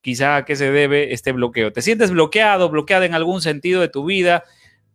quizá 0.00 0.36
a 0.36 0.44
qué 0.44 0.54
se 0.54 0.70
debe 0.70 1.12
este 1.12 1.32
bloqueo. 1.32 1.72
¿Te 1.72 1.82
sientes 1.82 2.12
bloqueado, 2.12 2.68
bloqueada 2.68 3.04
en 3.04 3.14
algún 3.14 3.42
sentido 3.42 3.80
de 3.80 3.88
tu 3.88 4.04
vida? 4.04 4.44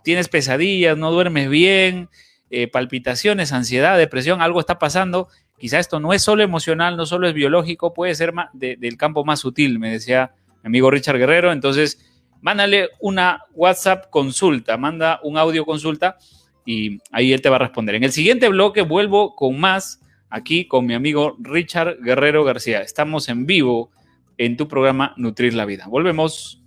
¿Tienes 0.04 0.28
pesadillas, 0.28 0.98
no 0.98 1.12
duermes 1.12 1.50
bien, 1.50 2.10
eh, 2.50 2.68
palpitaciones, 2.68 3.52
ansiedad, 3.52 3.98
depresión, 3.98 4.42
algo 4.42 4.60
está 4.60 4.78
pasando? 4.80 5.30
Quizá 5.58 5.80
esto 5.80 6.00
no 6.00 6.14
es 6.14 6.22
solo 6.22 6.44
emocional, 6.44 6.98
no 6.98 7.06
solo 7.06 7.28
es 7.28 7.34
biológico, 7.34 7.94
puede 7.94 8.16
ser 8.16 8.34
del 8.54 8.98
campo 8.98 9.24
más 9.24 9.40
sutil, 9.40 9.80
me 9.80 9.92
decía 9.92 10.32
mi 10.62 10.68
amigo 10.68 10.92
Richard 10.92 11.18
Guerrero. 11.18 11.52
Entonces, 11.52 12.06
mándale 12.42 12.90
una 13.00 13.44
WhatsApp 13.54 14.10
consulta, 14.10 14.76
manda 14.78 15.20
un 15.24 15.38
audio 15.38 15.66
consulta 15.66 16.18
y 16.66 17.00
ahí 17.12 17.32
él 17.32 17.42
te 17.42 17.50
va 17.50 17.56
a 17.56 17.60
responder. 17.60 17.96
En 17.96 18.04
el 18.04 18.12
siguiente 18.12 18.50
bloque 18.50 18.82
vuelvo 18.82 19.36
con 19.36 19.60
más 19.60 20.02
aquí 20.30 20.66
con 20.66 20.86
mi 20.86 20.94
amigo 20.94 21.38
Richard 21.40 21.98
Guerrero 22.02 22.44
García. 22.44 22.82
Estamos 22.82 23.30
en 23.30 23.46
vivo 23.46 23.92
en 24.38 24.58
tu 24.58 24.68
programa 24.68 25.14
Nutrir 25.16 25.54
la 25.54 25.66
Vida. 25.66 25.86
Volvemos. 25.88 26.63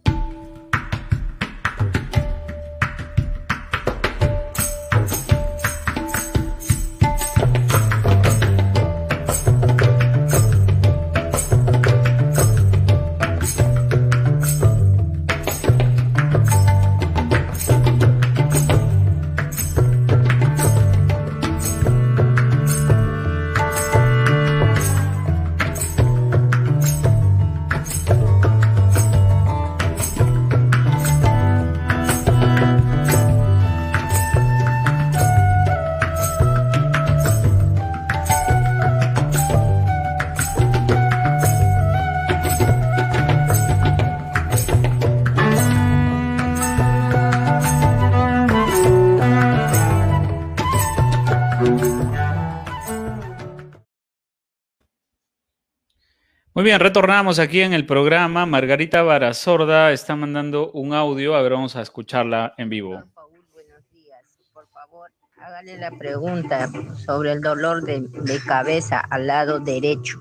Bien, 56.67 56.81
retornamos 56.81 57.39
aquí 57.39 57.61
en 57.61 57.73
el 57.73 57.87
programa. 57.87 58.45
Margarita 58.45 59.05
Barazorda 59.05 59.93
está 59.93 60.17
mandando 60.17 60.73
un 60.73 60.95
audio. 60.95 61.37
A 61.37 61.43
ver, 61.43 61.53
vamos 61.53 61.77
a 61.77 61.81
escucharla 61.81 62.55
en 62.59 62.69
vivo. 62.69 63.05
buenos 63.53 63.89
días. 63.93 64.25
Por 64.53 64.67
favor, 64.71 65.13
hágale 65.39 65.79
la 65.79 65.93
pregunta 65.93 66.69
sobre 67.05 67.31
el 67.31 67.41
dolor 67.41 67.85
de, 67.85 68.41
cabeza 68.45 68.99
al 68.99 69.29
lado 69.29 69.61
derecho 69.61 70.19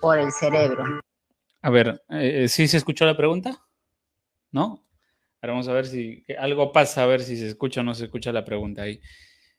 por 0.00 0.18
el 0.18 0.32
cerebro. 0.32 1.02
A 1.60 1.68
ver, 1.68 2.02
eh, 2.08 2.48
¿sí 2.48 2.66
se 2.66 2.78
escuchó 2.78 3.04
la 3.04 3.14
pregunta? 3.14 3.60
¿No? 4.52 4.86
Ahora 5.42 5.52
vamos 5.52 5.68
a 5.68 5.74
ver 5.74 5.84
si 5.84 6.24
algo 6.38 6.72
pasa, 6.72 7.02
a 7.02 7.06
ver 7.06 7.20
si 7.20 7.36
se 7.36 7.48
escucha 7.48 7.82
o 7.82 7.84
no 7.84 7.94
se 7.94 8.04
escucha 8.04 8.32
la 8.32 8.46
pregunta 8.46 8.82
ahí. 8.82 9.02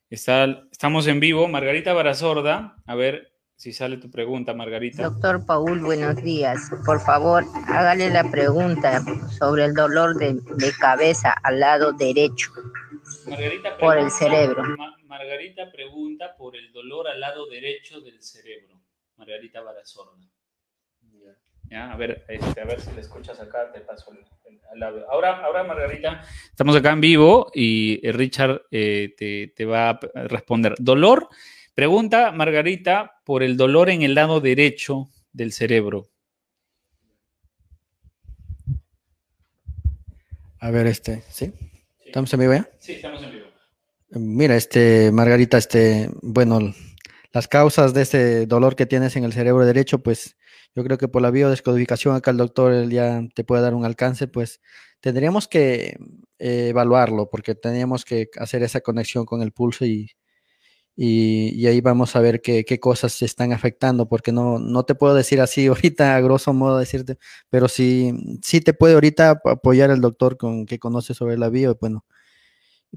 Está, 0.09 0.45
estamos 0.71 1.05
en 1.05 1.19
vivo. 1.19 1.47
Margarita 1.47 1.93
Barazorda, 1.93 2.77
a 2.83 2.95
ver, 2.95 3.30
si 3.61 3.71
sale 3.73 3.97
tu 3.97 4.09
pregunta, 4.09 4.55
Margarita. 4.55 5.03
Doctor 5.03 5.45
Paul, 5.45 5.81
buenos 5.81 6.15
días. 6.15 6.71
Por 6.83 6.99
favor, 6.99 7.43
hágale 7.67 8.09
la 8.09 8.23
pregunta 8.31 9.03
sobre 9.37 9.65
el 9.65 9.75
dolor 9.75 10.15
de, 10.15 10.41
cabeza 10.79 11.31
al 11.43 11.59
lado 11.59 11.93
derecho. 11.93 12.49
Margarita 13.27 13.77
por 13.77 13.99
el 13.99 14.09
cerebro. 14.09 14.63
Margarita 15.05 15.71
pregunta 15.71 16.35
por 16.35 16.55
el 16.55 16.71
dolor 16.73 17.07
al 17.07 17.19
lado 17.19 17.45
derecho 17.45 18.01
del 18.01 18.19
cerebro. 18.23 18.81
Margarita 19.17 19.61
Barazorda. 19.61 20.27
Ya, 21.69 21.91
a 21.91 21.95
ver, 21.95 22.25
este, 22.29 22.61
a 22.61 22.65
ver 22.65 22.81
si 22.81 22.91
le 22.93 23.01
escuchas 23.01 23.39
acá, 23.39 23.71
te 23.71 23.81
paso 23.81 24.11
el, 24.73 24.83
audio. 24.83 25.07
Ahora, 25.11 25.37
ahora, 25.45 25.63
Margarita, 25.63 26.23
estamos 26.49 26.75
acá 26.75 26.93
en 26.93 27.01
vivo 27.01 27.51
y 27.53 28.05
eh, 28.05 28.11
Richard 28.11 28.63
eh, 28.71 29.13
te, 29.15 29.53
te 29.55 29.65
va 29.65 29.89
a 29.91 29.99
responder. 30.27 30.73
Dolor 30.79 31.29
Pregunta 31.73 32.33
Margarita 32.33 33.21
por 33.23 33.43
el 33.43 33.55
dolor 33.55 33.89
en 33.89 34.01
el 34.01 34.13
lado 34.13 34.41
derecho 34.41 35.09
del 35.31 35.53
cerebro. 35.53 36.09
A 40.59 40.69
ver, 40.69 40.87
este, 40.87 41.23
¿sí? 41.29 41.53
¿Estamos 42.05 42.33
en 42.33 42.39
vivo 42.41 42.53
ya? 42.53 42.69
Sí, 42.79 42.93
estamos 42.93 43.23
en 43.23 43.31
vivo. 43.31 43.45
Mira, 44.09 44.57
este, 44.57 45.11
Margarita, 45.13 45.57
este, 45.57 46.09
bueno, 46.21 46.73
las 47.31 47.47
causas 47.47 47.93
de 47.93 48.01
ese 48.01 48.45
dolor 48.45 48.75
que 48.75 48.85
tienes 48.85 49.15
en 49.15 49.23
el 49.23 49.31
cerebro 49.31 49.65
derecho, 49.65 50.03
pues 50.03 50.35
yo 50.75 50.83
creo 50.83 50.97
que 50.97 51.07
por 51.07 51.21
la 51.21 51.31
biodescodificación, 51.31 52.15
acá 52.15 52.31
el 52.31 52.37
doctor 52.37 52.89
ya 52.89 53.23
te 53.33 53.45
puede 53.45 53.61
dar 53.61 53.73
un 53.73 53.85
alcance, 53.85 54.27
pues 54.27 54.59
tendríamos 54.99 55.47
que 55.47 55.97
eh, 56.37 56.67
evaluarlo, 56.67 57.29
porque 57.29 57.55
tendríamos 57.55 58.03
que 58.03 58.29
hacer 58.37 58.61
esa 58.61 58.81
conexión 58.81 59.25
con 59.25 59.41
el 59.41 59.53
pulso 59.53 59.85
y, 59.85 60.11
y, 60.95 61.65
ahí 61.67 61.81
vamos 61.81 62.15
a 62.15 62.19
ver 62.19 62.41
qué, 62.41 62.79
cosas 62.79 63.13
se 63.13 63.25
están 63.25 63.53
afectando, 63.53 64.07
porque 64.07 64.31
no, 64.31 64.59
no 64.59 64.83
te 64.83 64.95
puedo 64.95 65.15
decir 65.15 65.41
así 65.41 65.67
ahorita, 65.67 66.15
a 66.15 66.21
grosso 66.21 66.53
modo 66.53 66.77
decirte, 66.77 67.17
pero 67.49 67.67
sí, 67.67 68.13
sí 68.43 68.61
te 68.61 68.73
puede 68.73 68.95
ahorita 68.95 69.41
apoyar 69.45 69.91
el 69.91 70.01
doctor 70.01 70.37
con 70.37 70.65
que 70.65 70.79
conoce 70.79 71.13
sobre 71.13 71.37
la 71.37 71.49
bio, 71.49 71.77
bueno. 71.79 72.05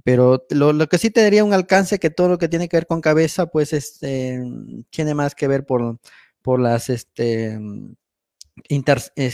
Pero 0.03 0.45
lo, 0.51 0.89
que 0.89 0.99
sí 0.99 1.11
te 1.11 1.23
daría 1.23 1.45
un 1.45 1.55
alcance 1.55 2.01
que 2.01 2.11
todo 2.11 2.29
lo 2.29 2.39
que 2.39 2.49
tiene 2.49 2.69
que 2.69 2.77
ver 2.77 2.87
con 2.87 3.01
cabeza, 3.01 3.47
pues 3.47 3.73
este, 3.73 4.43
tiene 4.91 5.15
más 5.15 5.35
que 5.37 5.47
ver 5.47 5.65
por, 5.67 5.99
por 6.43 6.61
las, 6.61 6.91
este, 6.91 7.59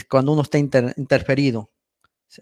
cuando 0.09 0.33
uno 0.33 0.43
está 0.43 0.59
interferido. 0.59 1.71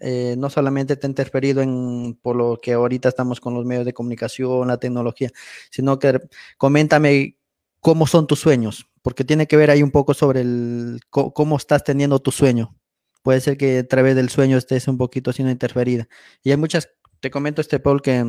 Eh, 0.00 0.34
no 0.38 0.50
solamente 0.50 0.96
te 0.96 1.06
ha 1.06 1.10
interferido 1.10 1.62
en 1.62 2.18
por 2.22 2.36
lo 2.36 2.58
que 2.62 2.74
ahorita 2.74 3.08
estamos 3.08 3.40
con 3.40 3.54
los 3.54 3.64
medios 3.64 3.84
de 3.84 3.92
comunicación, 3.92 4.68
la 4.68 4.78
tecnología, 4.78 5.30
sino 5.70 5.98
que 5.98 6.20
coméntame 6.58 7.36
cómo 7.80 8.06
son 8.06 8.26
tus 8.26 8.40
sueños, 8.40 8.86
porque 9.02 9.24
tiene 9.24 9.46
que 9.46 9.56
ver 9.56 9.70
ahí 9.70 9.82
un 9.82 9.90
poco 9.90 10.14
sobre 10.14 10.42
el 10.42 11.00
cómo 11.10 11.56
estás 11.56 11.84
teniendo 11.84 12.20
tu 12.20 12.30
sueño. 12.30 12.76
Puede 13.22 13.40
ser 13.40 13.56
que 13.56 13.78
a 13.80 13.86
través 13.86 14.16
del 14.16 14.30
sueño 14.30 14.56
estés 14.56 14.88
un 14.88 14.96
poquito 14.98 15.32
siendo 15.32 15.50
interferida. 15.52 16.08
Y 16.42 16.50
hay 16.50 16.56
muchas, 16.56 16.90
te 17.20 17.30
comento 17.30 17.60
este 17.60 17.78
Paul 17.80 18.02
que 18.02 18.24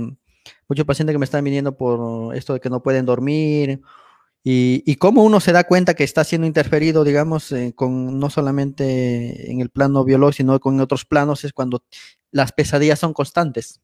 muchos 0.68 0.86
pacientes 0.86 1.14
que 1.14 1.20
me 1.20 1.26
están 1.26 1.44
viniendo 1.44 1.78
por 1.78 2.36
esto 2.36 2.54
de 2.54 2.60
que 2.60 2.70
no 2.70 2.82
pueden 2.82 3.06
dormir 3.06 3.82
y, 4.44 4.96
cómo 4.96 5.24
uno 5.24 5.40
se 5.40 5.52
da 5.52 5.66
cuenta 5.66 5.94
que 5.94 6.04
está 6.04 6.24
siendo 6.24 6.48
interferido, 6.48 7.04
digamos, 7.04 7.52
eh, 7.52 7.74
con 7.76 8.20
no 8.20 8.30
solamente 8.32 9.52
en 9.52 9.62
el 9.62 9.70
plano 9.70 10.04
biológico, 10.04 10.38
sino 10.38 10.60
con 10.60 10.80
otros 10.80 11.06
planos, 11.06 11.44
es 11.44 11.54
cuando 11.54 11.84
las 12.32 12.52
pesadillas 12.52 13.00
son 13.00 13.14
constantes. 13.14 13.82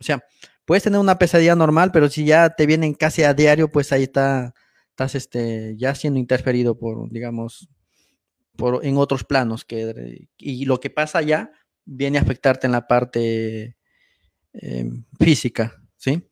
O 0.00 0.04
sea, 0.04 0.24
puedes 0.64 0.82
tener 0.82 0.98
una 0.98 1.18
pesadilla 1.18 1.54
normal, 1.54 1.90
pero 1.92 2.08
si 2.08 2.24
ya 2.24 2.50
te 2.50 2.64
vienen 2.64 2.94
casi 2.94 3.22
a 3.22 3.34
diario, 3.34 3.70
pues 3.70 3.92
ahí 3.92 4.04
está, 4.04 4.54
estás 4.90 5.14
este, 5.14 5.76
ya 5.76 5.94
siendo 5.94 6.18
interferido 6.18 6.78
por, 6.78 7.10
digamos, 7.10 7.68
por, 8.56 8.84
en 8.84 8.96
otros 8.96 9.24
planos. 9.24 9.64
Que, 9.66 10.28
y 10.38 10.64
lo 10.64 10.80
que 10.80 10.88
pasa 10.88 11.20
ya 11.20 11.52
viene 11.84 12.18
a 12.18 12.22
afectarte 12.22 12.66
en 12.66 12.72
la 12.72 12.86
parte 12.86 13.76
eh, 14.54 14.90
física, 15.20 15.82
¿sí? 15.98 16.30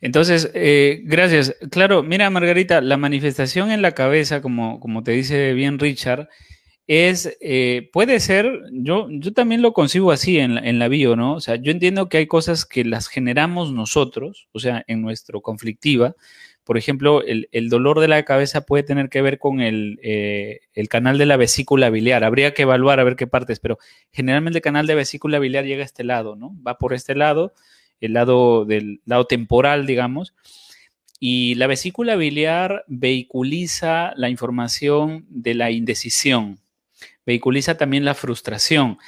Entonces, 0.00 0.50
eh, 0.54 1.00
gracias. 1.04 1.56
Claro, 1.70 2.02
mira, 2.02 2.30
Margarita, 2.30 2.80
la 2.80 2.96
manifestación 2.96 3.70
en 3.70 3.82
la 3.82 3.92
cabeza, 3.92 4.40
como, 4.42 4.80
como 4.80 5.02
te 5.02 5.12
dice 5.12 5.54
bien 5.54 5.78
Richard, 5.78 6.28
es, 6.86 7.36
eh, 7.42 7.90
puede 7.92 8.18
ser, 8.18 8.62
yo, 8.72 9.08
yo 9.10 9.32
también 9.34 9.60
lo 9.60 9.74
consigo 9.74 10.10
así 10.10 10.38
en, 10.38 10.56
en, 10.56 10.78
la 10.78 10.88
bio, 10.88 11.16
¿no? 11.16 11.34
O 11.34 11.40
sea, 11.40 11.56
yo 11.56 11.70
entiendo 11.70 12.08
que 12.08 12.16
hay 12.16 12.26
cosas 12.26 12.64
que 12.64 12.84
las 12.84 13.08
generamos 13.08 13.72
nosotros, 13.72 14.48
o 14.52 14.58
sea, 14.58 14.84
en 14.86 15.02
nuestro 15.02 15.42
conflictiva. 15.42 16.14
Por 16.64 16.78
ejemplo, 16.78 17.22
el, 17.22 17.48
el 17.52 17.68
dolor 17.68 18.00
de 18.00 18.08
la 18.08 18.22
cabeza 18.24 18.62
puede 18.62 18.84
tener 18.84 19.10
que 19.10 19.22
ver 19.22 19.38
con 19.38 19.60
el, 19.60 19.98
eh, 20.02 20.60
el, 20.74 20.88
canal 20.88 21.18
de 21.18 21.26
la 21.26 21.36
vesícula 21.36 21.90
biliar. 21.90 22.24
Habría 22.24 22.54
que 22.54 22.62
evaluar 22.62 23.00
a 23.00 23.04
ver 23.04 23.16
qué 23.16 23.26
partes, 23.26 23.60
pero 23.60 23.78
generalmente 24.12 24.58
el 24.58 24.62
canal 24.62 24.86
de 24.86 24.94
vesícula 24.94 25.38
biliar 25.38 25.64
llega 25.64 25.82
a 25.82 25.86
este 25.86 26.04
lado, 26.04 26.36
¿no? 26.36 26.54
Va 26.66 26.78
por 26.78 26.94
este 26.94 27.14
lado 27.14 27.52
el 28.00 28.12
lado 28.12 28.64
del 28.64 29.00
lado 29.04 29.26
temporal, 29.26 29.86
digamos. 29.86 30.34
Y 31.20 31.56
la 31.56 31.66
vesícula 31.66 32.16
biliar 32.16 32.84
vehiculiza 32.86 34.12
la 34.16 34.28
información 34.28 35.26
de 35.28 35.54
la 35.54 35.70
indecisión, 35.70 36.60
vehiculiza 37.26 37.76
también 37.76 38.04
la 38.04 38.14
frustración. 38.14 38.98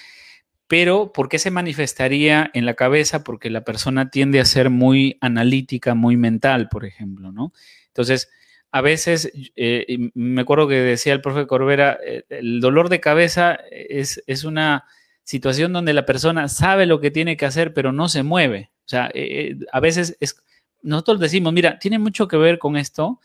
Pero, 0.66 1.12
¿por 1.12 1.28
qué 1.28 1.38
se 1.38 1.50
manifestaría 1.50 2.50
en 2.54 2.64
la 2.64 2.74
cabeza? 2.74 3.24
Porque 3.24 3.50
la 3.50 3.64
persona 3.64 4.10
tiende 4.10 4.40
a 4.40 4.44
ser 4.44 4.70
muy 4.70 5.18
analítica, 5.20 5.94
muy 5.94 6.16
mental, 6.16 6.68
por 6.68 6.84
ejemplo, 6.84 7.32
¿no? 7.32 7.52
Entonces, 7.88 8.30
a 8.72 8.80
veces, 8.80 9.32
eh, 9.56 10.10
me 10.14 10.42
acuerdo 10.42 10.68
que 10.68 10.76
decía 10.76 11.12
el 11.12 11.20
profe 11.20 11.46
Corbera, 11.46 11.98
eh, 12.04 12.22
el 12.28 12.60
dolor 12.60 12.88
de 12.88 13.00
cabeza 13.00 13.58
es, 13.70 14.22
es 14.28 14.44
una 14.44 14.84
situación 15.24 15.72
donde 15.72 15.92
la 15.92 16.06
persona 16.06 16.48
sabe 16.48 16.86
lo 16.86 17.00
que 17.00 17.10
tiene 17.10 17.36
que 17.36 17.46
hacer, 17.46 17.74
pero 17.74 17.90
no 17.92 18.08
se 18.08 18.22
mueve. 18.22 18.70
O 18.90 18.96
sea, 18.98 19.06
eh, 19.14 19.52
eh, 19.52 19.58
a 19.70 19.78
veces 19.78 20.16
es, 20.18 20.42
nosotros 20.82 21.20
decimos, 21.20 21.52
mira, 21.52 21.78
tiene 21.78 22.00
mucho 22.00 22.26
que 22.26 22.36
ver 22.36 22.58
con 22.58 22.76
esto 22.76 23.20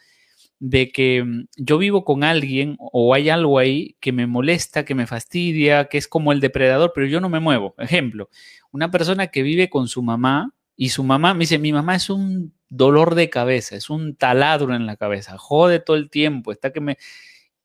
de 0.59 0.91
que 0.91 1.23
mm, 1.23 1.47
yo 1.57 1.79
vivo 1.79 2.05
con 2.05 2.23
alguien 2.23 2.77
o 2.77 3.15
hay 3.15 3.29
algo 3.29 3.57
ahí 3.57 3.97
que 3.99 4.11
me 4.11 4.27
molesta, 4.27 4.85
que 4.85 4.93
me 4.93 5.07
fastidia, 5.07 5.85
que 5.85 5.97
es 5.97 6.07
como 6.07 6.31
el 6.31 6.39
depredador, 6.39 6.91
pero 6.93 7.07
yo 7.07 7.19
no 7.19 7.29
me 7.29 7.39
muevo. 7.39 7.73
Ejemplo, 7.79 8.29
una 8.71 8.91
persona 8.91 9.25
que 9.25 9.41
vive 9.41 9.67
con 9.67 9.87
su 9.87 10.03
mamá 10.03 10.53
y 10.75 10.89
su 10.89 11.03
mamá 11.03 11.33
me 11.33 11.39
dice, 11.39 11.57
mi 11.57 11.73
mamá 11.73 11.95
es 11.95 12.11
un 12.11 12.53
dolor 12.69 13.15
de 13.15 13.31
cabeza, 13.31 13.75
es 13.75 13.89
un 13.89 14.15
taladro 14.15 14.75
en 14.75 14.85
la 14.85 14.97
cabeza, 14.97 15.35
jode 15.39 15.79
todo 15.79 15.95
el 15.97 16.11
tiempo, 16.11 16.51
está 16.51 16.71
que 16.71 16.81
me... 16.81 16.99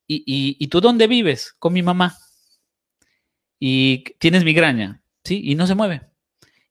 ¿Y, 0.07 0.23
y 0.25 0.67
tú 0.69 0.81
dónde 0.81 1.05
vives? 1.05 1.53
Con 1.59 1.73
mi 1.73 1.83
mamá. 1.83 2.17
Y 3.59 4.03
tienes 4.17 4.43
migraña, 4.43 5.03
¿sí? 5.23 5.39
Y 5.43 5.53
no 5.53 5.67
se 5.67 5.75
mueve. 5.75 6.11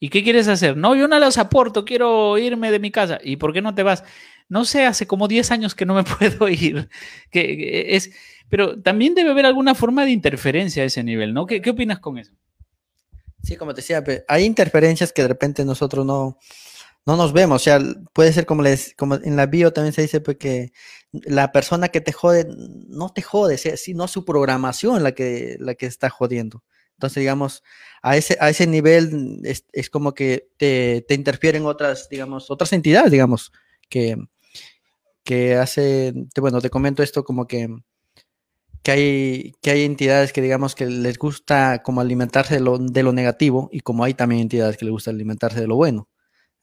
¿Y 0.02 0.08
qué 0.08 0.24
quieres 0.24 0.48
hacer? 0.48 0.78
No, 0.78 0.96
yo 0.96 1.06
no 1.06 1.18
los 1.18 1.36
aporto, 1.36 1.84
quiero 1.84 2.38
irme 2.38 2.72
de 2.72 2.78
mi 2.78 2.90
casa. 2.90 3.18
¿Y 3.22 3.36
por 3.36 3.52
qué 3.52 3.60
no 3.60 3.74
te 3.74 3.82
vas? 3.82 4.02
No 4.48 4.64
sé, 4.64 4.86
hace 4.86 5.06
como 5.06 5.28
10 5.28 5.50
años 5.50 5.74
que 5.74 5.84
no 5.84 5.94
me 5.94 6.04
puedo 6.18 6.48
ir. 6.48 6.88
Que, 7.30 7.94
es, 7.94 8.10
pero 8.48 8.80
también 8.80 9.14
debe 9.14 9.30
haber 9.30 9.44
alguna 9.44 9.74
forma 9.74 10.06
de 10.06 10.10
interferencia 10.10 10.82
a 10.82 10.86
ese 10.86 11.04
nivel, 11.04 11.34
¿no? 11.34 11.44
¿Qué, 11.44 11.62
opinas 11.68 12.00
con 12.00 12.16
eso? 12.16 12.32
Sí, 13.42 13.56
como 13.56 13.74
te 13.74 13.82
decía, 13.82 14.02
hay 14.26 14.44
interferencias 14.44 15.12
que 15.12 15.22
de 15.22 15.28
repente 15.28 15.66
nosotros 15.66 16.06
no, 16.06 16.38
no 17.04 17.16
nos 17.16 17.34
vemos. 17.34 17.60
O 17.60 17.64
sea, 17.64 17.78
puede 18.14 18.32
ser 18.32 18.46
como, 18.46 18.62
les, 18.62 18.94
como 18.96 19.16
en 19.16 19.36
la 19.36 19.46
bio 19.46 19.70
también 19.72 19.92
se 19.92 20.02
dice 20.02 20.22
pues, 20.22 20.38
que 20.38 20.72
la 21.12 21.52
persona 21.52 21.88
que 21.88 22.00
te 22.00 22.12
jode 22.12 22.46
no 22.88 23.12
te 23.12 23.20
jode, 23.20 23.58
sino 23.58 24.08
su 24.08 24.24
programación 24.24 25.02
la 25.02 25.12
que, 25.12 25.56
la 25.60 25.74
que 25.74 25.84
está 25.84 26.08
jodiendo. 26.08 26.64
Entonces, 27.00 27.22
digamos, 27.22 27.62
a 28.02 28.18
ese, 28.18 28.36
a 28.40 28.50
ese 28.50 28.66
nivel 28.66 29.40
es, 29.42 29.88
como 29.88 30.12
que 30.12 30.50
te, 30.58 31.02
te, 31.08 31.14
interfieren 31.14 31.64
otras, 31.64 32.10
digamos, 32.10 32.50
otras 32.50 32.74
entidades, 32.74 33.10
digamos, 33.10 33.52
que, 33.88 34.16
que 35.24 35.56
hace, 35.56 36.12
bueno, 36.38 36.60
te 36.60 36.68
comento 36.68 37.02
esto 37.02 37.24
como 37.24 37.46
que, 37.46 37.68
que, 38.82 38.90
hay, 38.90 39.52
que 39.62 39.70
hay 39.70 39.84
entidades 39.84 40.34
que, 40.34 40.42
digamos, 40.42 40.74
que 40.74 40.84
les 40.84 41.16
gusta 41.16 41.82
como 41.82 42.02
alimentarse 42.02 42.52
de 42.52 42.60
lo, 42.60 42.76
de 42.76 43.02
lo 43.02 43.14
negativo 43.14 43.70
y 43.72 43.80
como 43.80 44.04
hay 44.04 44.12
también 44.12 44.42
entidades 44.42 44.76
que 44.76 44.84
les 44.84 44.92
gusta 44.92 45.10
alimentarse 45.10 45.58
de 45.58 45.68
lo 45.68 45.76
bueno. 45.76 46.10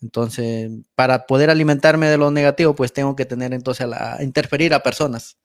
Entonces, 0.01 0.71
para 0.93 1.25
poder 1.25 1.49
alimentarme 1.49 2.09
de 2.09 2.17
lo 2.19 2.29
negativo, 2.29 2.75
pues 2.75 2.93
tengo 2.93 3.15
que 3.15 3.25
tener 3.25 3.53
entonces 3.53 3.85
a, 3.85 3.87
la, 3.87 4.17
interferir 4.21 4.75
a 4.75 4.83
personas 4.83 5.39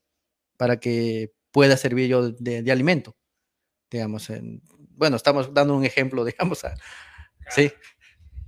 para 0.59 0.79
que 0.81 1.33
pueda 1.51 1.79
servir 1.79 2.09
yo 2.09 2.31
de, 2.33 2.63
de 2.63 2.73
alimento 2.73 3.17
digamos, 3.93 4.31
en, 4.31 4.63
bueno, 5.03 5.17
estamos 5.17 5.53
dando 5.53 5.75
un 5.75 5.85
ejemplo, 5.85 6.25
digamos, 6.25 6.63
sí. 7.49 7.73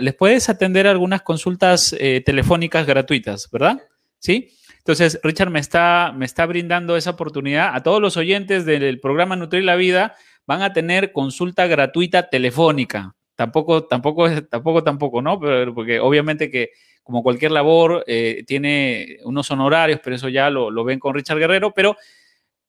les 0.00 0.14
puedes 0.16 0.48
atender 0.48 0.88
algunas 0.88 1.22
consultas 1.22 1.94
eh, 2.00 2.22
telefónicas 2.26 2.88
gratuitas, 2.88 3.48
¿verdad? 3.52 3.80
¿Sí? 4.18 4.50
Entonces, 4.84 5.18
Richard 5.22 5.48
me 5.48 5.60
está, 5.60 6.12
me 6.14 6.26
está 6.26 6.44
brindando 6.44 6.96
esa 6.96 7.10
oportunidad. 7.10 7.74
A 7.74 7.82
todos 7.82 8.02
los 8.02 8.18
oyentes 8.18 8.66
del 8.66 9.00
programa 9.00 9.34
Nutrir 9.34 9.64
la 9.64 9.76
Vida 9.76 10.14
van 10.46 10.60
a 10.60 10.74
tener 10.74 11.12
consulta 11.12 11.66
gratuita 11.66 12.28
telefónica. 12.28 13.14
Tampoco, 13.34 13.84
tampoco, 13.84 14.30
tampoco, 14.42 14.84
tampoco, 14.84 15.22
¿no? 15.22 15.40
porque 15.40 16.00
obviamente 16.00 16.50
que 16.50 16.70
como 17.02 17.22
cualquier 17.22 17.52
labor, 17.52 18.02
eh, 18.06 18.44
tiene 18.46 19.18
unos 19.24 19.50
honorarios, 19.50 20.00
pero 20.02 20.16
eso 20.16 20.28
ya 20.30 20.50
lo, 20.50 20.84
ven 20.84 20.98
con 20.98 21.14
Richard 21.14 21.38
Guerrero. 21.38 21.72
Pero 21.72 21.96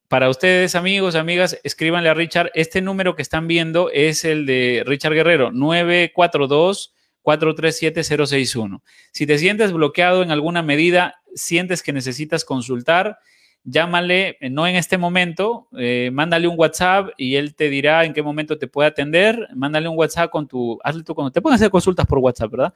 para 0.07 0.29
ustedes, 0.29 0.75
amigos, 0.75 1.15
amigas, 1.15 1.59
escríbanle 1.63 2.09
a 2.09 2.13
Richard. 2.13 2.51
Este 2.53 2.81
número 2.81 3.15
que 3.15 3.21
están 3.21 3.47
viendo 3.47 3.89
es 3.91 4.25
el 4.25 4.45
de 4.45 4.83
Richard 4.85 5.13
Guerrero, 5.13 5.51
942 5.51 6.94
437 7.25 8.03
Si 9.11 9.25
te 9.25 9.37
sientes 9.39 9.71
bloqueado 9.71 10.21
en 10.21 10.29
alguna 10.29 10.61
medida, 10.61 11.15
sientes 11.33 11.81
que 11.81 11.91
necesitas 11.91 12.45
consultar, 12.45 13.17
llámale, 13.63 14.37
eh, 14.41 14.51
no 14.51 14.67
en 14.67 14.75
este 14.75 14.99
momento, 14.99 15.67
eh, 15.75 16.11
mándale 16.13 16.47
un 16.47 16.53
WhatsApp 16.55 17.09
y 17.17 17.35
él 17.35 17.55
te 17.55 17.71
dirá 17.71 18.05
en 18.05 18.13
qué 18.13 18.21
momento 18.21 18.59
te 18.59 18.67
puede 18.67 18.89
atender. 18.89 19.47
Mándale 19.55 19.89
un 19.89 19.97
WhatsApp 19.97 20.29
con 20.29 20.47
tu, 20.47 20.79
hazle 20.83 21.01
tu, 21.03 21.15
te 21.31 21.41
pueden 21.41 21.55
hacer 21.55 21.71
consultas 21.71 22.05
por 22.05 22.19
WhatsApp, 22.19 22.51
¿verdad? 22.51 22.73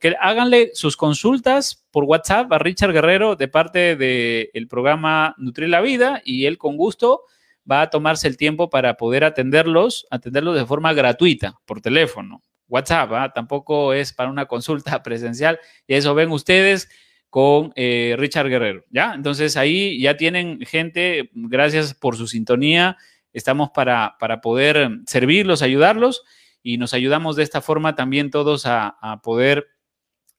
que 0.00 0.16
háganle 0.18 0.70
sus 0.72 0.96
consultas 0.96 1.84
por 1.90 2.04
WhatsApp 2.04 2.50
a 2.54 2.58
Richard 2.58 2.94
Guerrero 2.94 3.36
de 3.36 3.48
parte 3.48 3.96
del 3.96 4.66
programa 4.66 5.34
Nutrir 5.36 5.68
la 5.68 5.82
Vida 5.82 6.22
y 6.24 6.46
él 6.46 6.56
con 6.56 6.78
gusto 6.78 7.24
va 7.70 7.82
a 7.82 7.90
tomarse 7.90 8.26
el 8.26 8.38
tiempo 8.38 8.70
para 8.70 8.96
poder 8.96 9.24
atenderlos, 9.24 10.06
atenderlos 10.10 10.56
de 10.56 10.64
forma 10.64 10.94
gratuita 10.94 11.60
por 11.66 11.82
teléfono. 11.82 12.40
WhatsApp, 12.70 13.34
tampoco 13.34 13.92
es 13.92 14.12
para 14.12 14.30
una 14.30 14.46
consulta 14.46 15.02
presencial 15.02 15.58
y 15.86 15.94
eso 15.94 16.14
ven 16.14 16.30
ustedes 16.30 16.88
con 17.28 17.72
eh, 17.76 18.16
Richard 18.18 18.48
Guerrero, 18.48 18.84
¿ya? 18.90 19.14
Entonces 19.14 19.56
ahí 19.56 20.00
ya 20.00 20.16
tienen 20.16 20.60
gente, 20.60 21.30
gracias 21.34 21.94
por 21.94 22.16
su 22.16 22.26
sintonía, 22.26 22.96
estamos 23.32 23.70
para, 23.70 24.16
para 24.18 24.40
poder 24.40 24.90
servirlos, 25.06 25.62
ayudarlos 25.62 26.24
y 26.62 26.78
nos 26.78 26.92
ayudamos 26.94 27.36
de 27.36 27.44
esta 27.44 27.60
forma 27.60 27.94
también 27.94 28.30
todos 28.30 28.66
a, 28.66 28.96
a 29.00 29.22
poder 29.22 29.68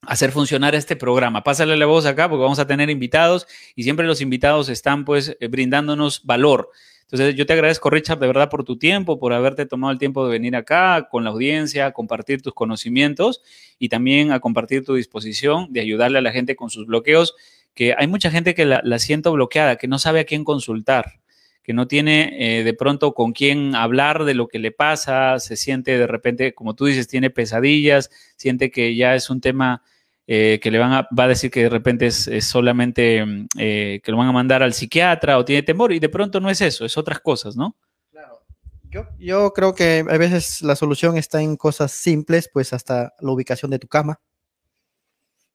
hacer 0.02 0.32
funcionar 0.32 0.76
este 0.76 0.96
programa. 0.96 1.44
Pásale 1.44 1.78
la 1.78 1.86
voz 1.86 2.06
acá 2.06 2.28
porque 2.28 2.44
vamos 2.44 2.60
a 2.60 2.68
tener 2.68 2.90
invitados 2.90 3.48
y 3.76 3.84
siempre 3.84 4.06
los 4.06 4.20
invitados 4.20 4.68
están 4.68 5.06
pues 5.06 5.38
brindándonos 5.50 6.26
valor. 6.26 6.72
Entonces 7.12 7.36
yo 7.36 7.46
te 7.46 7.52
agradezco 7.52 7.90
Richard 7.90 8.20
de 8.20 8.28
verdad 8.28 8.50
por 8.50 8.64
tu 8.64 8.78
tiempo, 8.78 9.20
por 9.20 9.34
haberte 9.34 9.66
tomado 9.66 9.92
el 9.92 10.00
tiempo 10.00 10.26
de 10.26 10.32
venir 10.32 10.56
acá 10.56 11.10
con 11.12 11.26
la 11.26 11.32
audiencia, 11.32 11.88
a 11.88 11.92
compartir 11.92 12.42
tus 12.42 12.54
conocimientos 12.54 13.42
y 13.78 13.90
también 13.90 14.32
a 14.32 14.40
compartir 14.40 14.86
tu 14.86 14.96
disposición 14.96 15.74
de 15.74 15.82
ayudarle 15.82 16.20
a 16.20 16.22
la 16.22 16.32
gente 16.32 16.56
con 16.56 16.70
sus 16.70 16.86
bloqueos, 16.86 17.36
que 17.74 17.94
hay 17.98 18.08
mucha 18.08 18.32
gente 18.32 18.56
que 18.56 18.66
la, 18.66 19.00
siento 19.00 19.34
bloqueada, 19.34 19.76
que 19.76 19.90
no 19.90 20.00
sabe 20.00 20.22
a 20.22 20.24
quién 20.24 20.46
consultar 20.46 21.20
que 21.64 21.74
no 21.74 21.88
tiene 21.88 22.38
eh, 22.40 22.64
de 22.64 22.74
pronto 22.74 23.14
con 23.14 23.34
quién 23.34 23.76
hablar 23.76 24.26
de 24.26 24.34
lo 24.34 24.48
que 24.48 24.58
le 24.58 24.72
pasa, 24.72 25.38
se 25.38 25.56
siente 25.56 25.96
de 25.96 26.08
repente, 26.08 26.56
como 26.56 26.74
tú 26.74 26.86
dices, 26.86 27.08
tiene 27.08 27.30
pesadillas, 27.30 28.10
siente 28.36 28.72
que 28.72 28.96
ya 28.96 29.14
es 29.14 29.30
un 29.30 29.42
tema 29.42 29.84
eh, 30.28 30.60
que 30.62 30.72
le 30.72 30.80
van 30.80 30.94
a, 30.94 31.08
va 31.18 31.26
a 31.26 31.28
decir 31.28 31.50
que 31.52 31.64
de 31.64 31.70
repente 31.70 32.08
es, 32.08 32.30
solamente 32.46 33.26
mm, 33.26 33.48
eh, 33.58 34.02
que 34.04 34.12
lo 34.12 34.18
van 34.18 34.30
a 34.30 34.32
mandar 34.32 34.64
al 34.64 34.74
psiquiatra 34.74 35.38
o 35.38 35.46
tiene 35.46 35.64
temor 35.64 35.92
y 35.92 36.00
de 36.00 36.10
pronto 36.10 36.40
no 36.40 36.50
es 36.50 36.62
eso, 36.62 36.86
es 36.86 36.98
otras 36.98 37.20
cosas, 37.20 37.56
¿no? 37.56 37.76
Claro. 38.12 38.42
Yo, 38.90 39.08
yo 39.20 39.52
creo 39.54 39.74
que 39.74 40.06
a 40.08 40.18
veces 40.18 40.62
la 40.62 40.76
solución 40.76 41.18
está 41.18 41.42
en 41.42 41.58
cosas 41.58 41.92
simples, 41.92 42.50
pues 42.52 42.74
hasta 42.74 43.14
la 43.20 43.32
ubicación 43.32 43.72
de 43.72 43.80
tu 43.80 43.88
cama, 43.88 44.20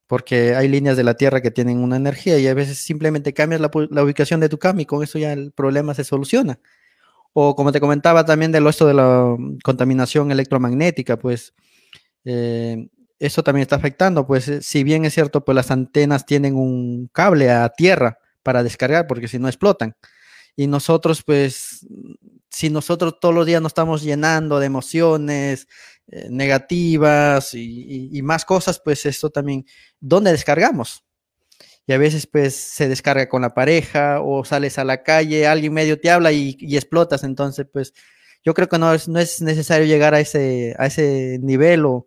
porque 0.06 0.54
hay 0.54 0.68
líneas 0.68 0.96
de 0.96 1.04
la 1.04 1.14
Tierra 1.14 1.40
que 1.40 1.50
tienen 1.50 1.78
una 1.78 1.96
energía 1.96 2.38
y 2.38 2.46
a 2.46 2.54
veces 2.54 2.78
simplemente 2.78 3.32
cambias 3.32 3.60
la, 3.60 3.70
la 3.90 4.02
ubicación 4.02 4.40
de 4.40 4.48
tu 4.48 4.58
cama 4.58 4.82
y 4.82 4.86
con 4.86 5.02
eso 5.02 5.18
ya 5.18 5.32
el 5.32 5.52
problema 5.52 5.94
se 5.94 6.04
soluciona. 6.04 6.58
O 7.32 7.54
como 7.54 7.70
te 7.70 7.80
comentaba 7.80 8.24
también 8.24 8.50
del 8.50 8.66
esto 8.66 8.86
de 8.86 8.94
la 8.94 9.36
contaminación 9.62 10.30
electromagnética, 10.32 11.18
pues 11.18 11.54
eh, 12.24 12.88
eso 13.18 13.42
también 13.42 13.62
está 13.62 13.76
afectando, 13.76 14.26
pues 14.26 14.48
eh, 14.48 14.62
si 14.62 14.84
bien 14.84 15.04
es 15.04 15.14
cierto, 15.14 15.44
pues 15.44 15.54
las 15.54 15.70
antenas 15.70 16.26
tienen 16.26 16.54
un 16.54 17.08
cable 17.12 17.50
a 17.50 17.68
tierra 17.70 18.18
para 18.42 18.62
descargar, 18.62 19.06
porque 19.06 19.28
si 19.28 19.38
no 19.38 19.48
explotan. 19.48 19.96
Y 20.56 20.66
nosotros, 20.68 21.22
pues, 21.24 21.86
si 22.50 22.70
nosotros 22.70 23.16
todos 23.20 23.34
los 23.34 23.46
días 23.46 23.60
nos 23.60 23.70
estamos 23.70 24.02
llenando 24.02 24.58
de 24.58 24.66
emociones 24.66 25.66
eh, 26.08 26.28
negativas 26.30 27.54
y, 27.54 28.20
más 28.22 28.44
cosas, 28.44 28.80
pues 28.82 29.04
esto 29.06 29.30
también, 29.30 29.66
¿dónde 30.00 30.32
descargamos? 30.32 31.04
Y 31.86 31.92
a 31.92 31.98
veces, 31.98 32.26
pues, 32.26 32.54
se 32.56 32.88
descarga 32.88 33.28
con 33.28 33.42
la 33.42 33.54
pareja 33.54 34.20
o 34.22 34.44
sales 34.44 34.78
a 34.78 34.84
la 34.84 35.02
calle, 35.02 35.46
alguien 35.46 35.72
medio 35.74 36.00
te 36.00 36.10
habla 36.10 36.32
y, 36.32 36.56
y 36.58 36.76
explotas. 36.76 37.24
Entonces, 37.24 37.66
pues, 37.72 37.92
yo 38.46 38.54
creo 38.54 38.68
que 38.68 38.78
no 38.78 38.94
es, 38.94 39.08
no 39.08 39.18
es 39.18 39.42
necesario 39.42 39.86
llegar 39.86 40.14
a 40.14 40.20
ese, 40.20 40.74
a 40.78 40.86
ese 40.86 41.38
nivel 41.42 41.84
o 41.84 42.06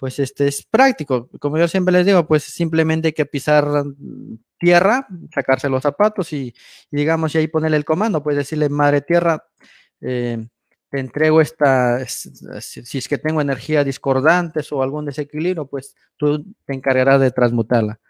pues 0.00 0.18
este 0.18 0.48
es 0.48 0.64
práctico. 0.64 1.28
Como 1.38 1.58
yo 1.58 1.68
siempre 1.68 1.92
les 1.92 2.06
digo, 2.06 2.26
pues 2.26 2.42
simplemente 2.42 3.08
hay 3.08 3.12
que 3.12 3.26
pisar 3.26 3.84
tierra, 4.58 5.06
sacarse 5.32 5.68
los 5.68 5.82
zapatos 5.82 6.32
y, 6.32 6.54
digamos, 6.90 7.34
y 7.34 7.38
ahí 7.38 7.48
ponerle 7.48 7.76
el 7.76 7.84
comando, 7.84 8.22
pues 8.22 8.34
decirle, 8.34 8.70
madre 8.70 9.02
tierra, 9.02 9.44
eh, 10.00 10.48
te 10.88 11.00
entrego 11.00 11.42
esta, 11.42 12.04
si 12.06 12.98
es 12.98 13.08
que 13.08 13.18
tengo 13.18 13.42
energía 13.42 13.84
discordantes 13.84 14.72
o 14.72 14.82
algún 14.82 15.04
desequilibrio, 15.04 15.66
pues 15.66 15.94
tú 16.16 16.46
te 16.64 16.72
encargarás 16.72 17.20
de 17.20 17.30
transmutarla. 17.30 18.00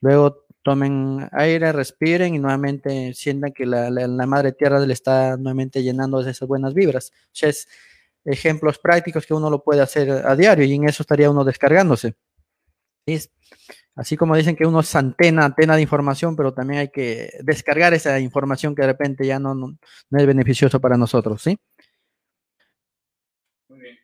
Luego 0.00 0.46
tomen 0.64 1.28
aire, 1.30 1.70
respiren 1.70 2.34
y 2.34 2.40
nuevamente 2.40 3.14
sientan 3.14 3.52
que 3.52 3.66
la, 3.66 4.26
madre 4.26 4.50
tierra 4.50 4.80
le 4.80 4.92
está 4.92 5.36
nuevamente 5.36 5.84
llenando 5.84 6.20
de 6.24 6.32
esas 6.32 6.48
buenas 6.48 6.74
vibras. 6.74 7.12
Ejemplos 8.26 8.78
prácticos 8.78 9.24
que 9.24 9.34
uno 9.34 9.48
lo 9.48 9.62
puede 9.62 9.80
hacer 9.80 10.10
a 10.10 10.36
diario 10.36 10.64
y 10.64 10.74
en 10.74 10.88
eso 10.88 11.02
estaría 11.02 11.30
uno 11.30 11.44
descargándose. 11.44 12.14
Así 13.94 14.16
como 14.16 14.36
dicen 14.36 14.56
que 14.56 14.66
uno 14.66 14.80
es 14.80 14.94
antena, 14.94 15.46
antena 15.46 15.76
de 15.76 15.82
información, 15.82 16.36
pero 16.36 16.52
también 16.52 16.80
hay 16.80 16.88
que 16.88 17.30
descargar 17.40 17.94
esa 17.94 18.18
información 18.20 18.74
que 18.74 18.82
de 18.82 18.88
repente 18.88 19.26
ya 19.26 19.38
no, 19.38 19.54
no, 19.54 19.78
es 20.10 20.26
beneficioso 20.26 20.80
para 20.80 20.98
nosotros, 20.98 21.40
¿sí? 21.40 21.58
Muy 23.68 23.80
bien. 23.80 23.96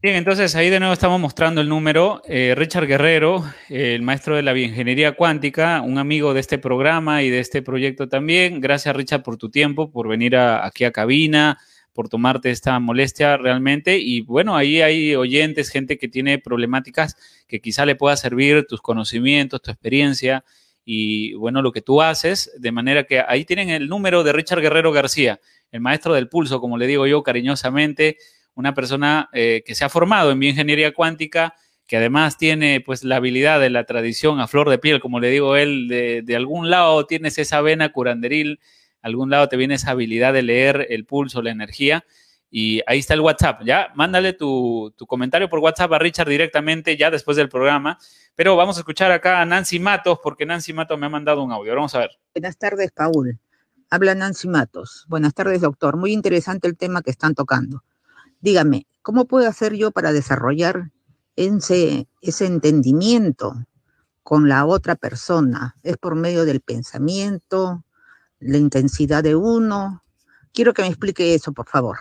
Bien, 0.00 0.16
entonces 0.16 0.54
ahí 0.54 0.70
de 0.70 0.78
nuevo 0.78 0.92
estamos 0.92 1.20
mostrando 1.20 1.60
el 1.60 1.68
número. 1.68 2.22
Eh, 2.24 2.54
Richard 2.56 2.86
Guerrero, 2.86 3.44
el 3.68 4.02
maestro 4.02 4.36
de 4.36 4.42
la 4.42 4.52
bioingeniería 4.52 5.16
cuántica, 5.16 5.82
un 5.82 5.98
amigo 5.98 6.32
de 6.32 6.40
este 6.40 6.58
programa 6.58 7.22
y 7.22 7.30
de 7.30 7.40
este 7.40 7.62
proyecto 7.62 8.08
también. 8.08 8.60
Gracias, 8.60 8.94
Richard, 8.94 9.24
por 9.24 9.36
tu 9.38 9.50
tiempo, 9.50 9.90
por 9.90 10.06
venir 10.06 10.36
aquí 10.36 10.84
a 10.84 10.92
cabina, 10.92 11.58
por 11.92 12.08
tomarte 12.08 12.50
esta 12.50 12.78
molestia 12.78 13.36
realmente. 13.36 13.98
Y 13.98 14.22
bueno, 14.22 14.56
ahí 14.56 14.80
hay 14.80 15.14
oyentes, 15.14 15.70
gente 15.70 15.98
que 15.98 16.08
tiene 16.08 16.38
problemáticas 16.38 17.16
que 17.46 17.60
quizá 17.60 17.86
le 17.86 17.96
pueda 17.96 18.16
servir 18.16 18.66
tus 18.66 18.80
conocimientos, 18.80 19.62
tu 19.62 19.70
experiencia 19.70 20.44
y 20.84 21.34
bueno, 21.34 21.62
lo 21.62 21.72
que 21.72 21.82
tú 21.82 22.02
haces, 22.02 22.50
de 22.58 22.72
manera 22.72 23.04
que 23.04 23.20
ahí 23.20 23.44
tienen 23.44 23.70
el 23.70 23.88
número 23.88 24.24
de 24.24 24.32
Richard 24.32 24.60
Guerrero 24.60 24.92
García, 24.92 25.40
el 25.70 25.80
maestro 25.80 26.14
del 26.14 26.28
pulso, 26.28 26.60
como 26.60 26.78
le 26.78 26.86
digo 26.86 27.06
yo 27.06 27.22
cariñosamente, 27.22 28.16
una 28.54 28.74
persona 28.74 29.28
eh, 29.32 29.62
que 29.64 29.74
se 29.74 29.84
ha 29.84 29.88
formado 29.88 30.30
en 30.30 30.40
bioingeniería 30.40 30.92
cuántica, 30.92 31.54
que 31.86 31.96
además 31.96 32.38
tiene 32.38 32.80
pues 32.80 33.04
la 33.04 33.16
habilidad 33.16 33.60
de 33.60 33.70
la 33.70 33.84
tradición 33.84 34.40
a 34.40 34.48
flor 34.48 34.70
de 34.70 34.78
piel, 34.78 35.00
como 35.00 35.20
le 35.20 35.30
digo 35.30 35.56
él, 35.56 35.88
de, 35.88 36.22
de 36.22 36.36
algún 36.36 36.70
lado 36.70 37.06
tienes 37.06 37.38
esa 37.38 37.60
vena 37.60 37.92
curanderil 37.92 38.60
algún 39.02 39.30
lado 39.30 39.48
te 39.48 39.56
viene 39.56 39.74
esa 39.74 39.92
habilidad 39.92 40.32
de 40.32 40.42
leer 40.42 40.86
el 40.90 41.06
pulso, 41.06 41.42
la 41.42 41.50
energía. 41.50 42.04
Y 42.50 42.82
ahí 42.86 42.98
está 42.98 43.14
el 43.14 43.20
WhatsApp, 43.20 43.62
¿ya? 43.64 43.92
Mándale 43.94 44.32
tu, 44.32 44.92
comentario 45.06 45.48
por 45.48 45.60
WhatsApp 45.60 45.92
a 45.92 45.98
Richard 45.98 46.28
directamente 46.28 46.96
ya 46.96 47.10
después 47.10 47.36
del 47.36 47.48
programa. 47.48 47.96
Pero 48.34 48.56
vamos 48.56 48.76
a 48.76 48.80
escuchar 48.80 49.12
acá 49.12 49.40
a 49.40 49.46
Nancy 49.46 49.78
Matos, 49.78 50.18
porque 50.22 50.44
Nancy 50.46 50.72
Matos 50.72 50.98
me 50.98 51.06
ha 51.06 51.10
mandado 51.10 51.44
un 51.44 51.52
audio. 51.52 51.74
Vamos 51.74 51.94
a 51.94 52.00
ver. 52.00 52.10
Buenas 52.34 52.58
tardes, 52.58 52.90
Paul. 52.90 53.38
Habla 53.88 54.14
Nancy 54.16 54.48
Matos. 54.48 55.04
Buenas 55.08 55.32
tardes, 55.32 55.60
doctor. 55.60 55.96
Muy 55.96 56.12
interesante 56.12 56.66
el 56.66 56.76
tema 56.76 57.02
que 57.02 57.10
están 57.10 57.34
tocando. 57.34 57.84
Dígame, 58.40 58.86
¿cómo 59.02 59.26
puedo 59.26 59.48
hacer 59.48 59.74
yo 59.74 59.92
para 59.92 60.12
desarrollar 60.12 60.90
ese, 61.36 62.08
ese 62.20 62.46
entendimiento 62.46 63.54
con 64.24 64.48
la 64.48 64.66
otra 64.66 64.96
persona? 64.96 65.76
¿Es 65.82 65.96
por 65.98 66.16
medio 66.16 66.44
del 66.44 66.60
pensamiento, 66.60 67.84
la 68.40 68.58
intensidad 68.58 69.22
de 69.22 69.36
uno. 69.36 70.02
Quiero 70.52 70.74
que 70.74 70.82
me 70.82 70.88
explique 70.88 71.34
eso, 71.34 71.52
por 71.52 71.68
favor. 71.68 71.98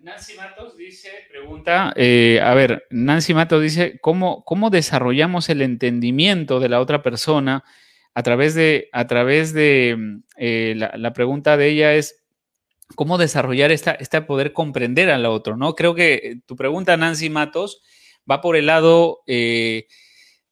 Nancy 0.00 0.36
Matos 0.36 0.76
dice, 0.76 1.10
pregunta, 1.28 1.92
eh, 1.96 2.40
a 2.42 2.54
ver, 2.54 2.86
Nancy 2.90 3.34
Matos 3.34 3.60
dice, 3.60 3.98
¿cómo, 4.00 4.44
¿cómo 4.44 4.70
desarrollamos 4.70 5.48
el 5.48 5.62
entendimiento 5.62 6.60
de 6.60 6.68
la 6.68 6.80
otra 6.80 7.02
persona 7.02 7.64
a 8.14 8.22
través 8.22 8.54
de, 8.54 8.88
a 8.92 9.06
través 9.08 9.52
de 9.52 10.20
eh, 10.36 10.74
la, 10.76 11.12
pregunta 11.12 11.56
de 11.56 11.68
ella 11.70 11.94
es, 11.94 12.24
¿cómo 12.94 13.18
desarrollar 13.18 13.72
esta, 13.72 13.92
este 13.92 14.22
poder 14.22 14.52
comprender 14.52 15.10
al 15.10 15.26
otro? 15.26 15.56
¿no? 15.56 15.74
Creo 15.74 15.94
que 15.94 16.38
tu 16.46 16.54
pregunta, 16.54 16.96
Nancy 16.96 17.28
Matos, 17.28 17.82
va 18.30 18.40
por 18.40 18.56
el 18.56 18.66
lado 18.66 19.22
eh, 19.26 19.86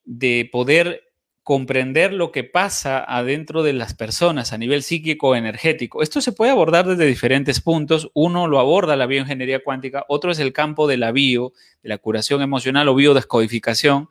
de 0.04 0.48
poder 0.50 1.04
comprender 1.44 2.14
lo 2.14 2.32
que 2.32 2.42
pasa 2.42 3.04
adentro 3.06 3.62
de 3.62 3.74
las 3.74 3.92
personas 3.92 4.54
a 4.54 4.58
nivel 4.58 4.82
psíquico 4.82 5.36
energético. 5.36 6.02
Esto 6.02 6.22
se 6.22 6.32
puede 6.32 6.50
abordar 6.50 6.86
desde 6.86 7.04
diferentes 7.04 7.60
puntos. 7.60 8.10
Uno 8.14 8.48
lo 8.48 8.58
aborda 8.58 8.96
la 8.96 9.04
bioingeniería 9.04 9.62
cuántica, 9.62 10.06
otro 10.08 10.32
es 10.32 10.38
el 10.38 10.54
campo 10.54 10.88
de 10.88 10.96
la 10.96 11.12
bio, 11.12 11.52
de 11.82 11.90
la 11.90 11.98
curación 11.98 12.40
emocional 12.40 12.88
o 12.88 12.94
biodescodificación. 12.94 14.08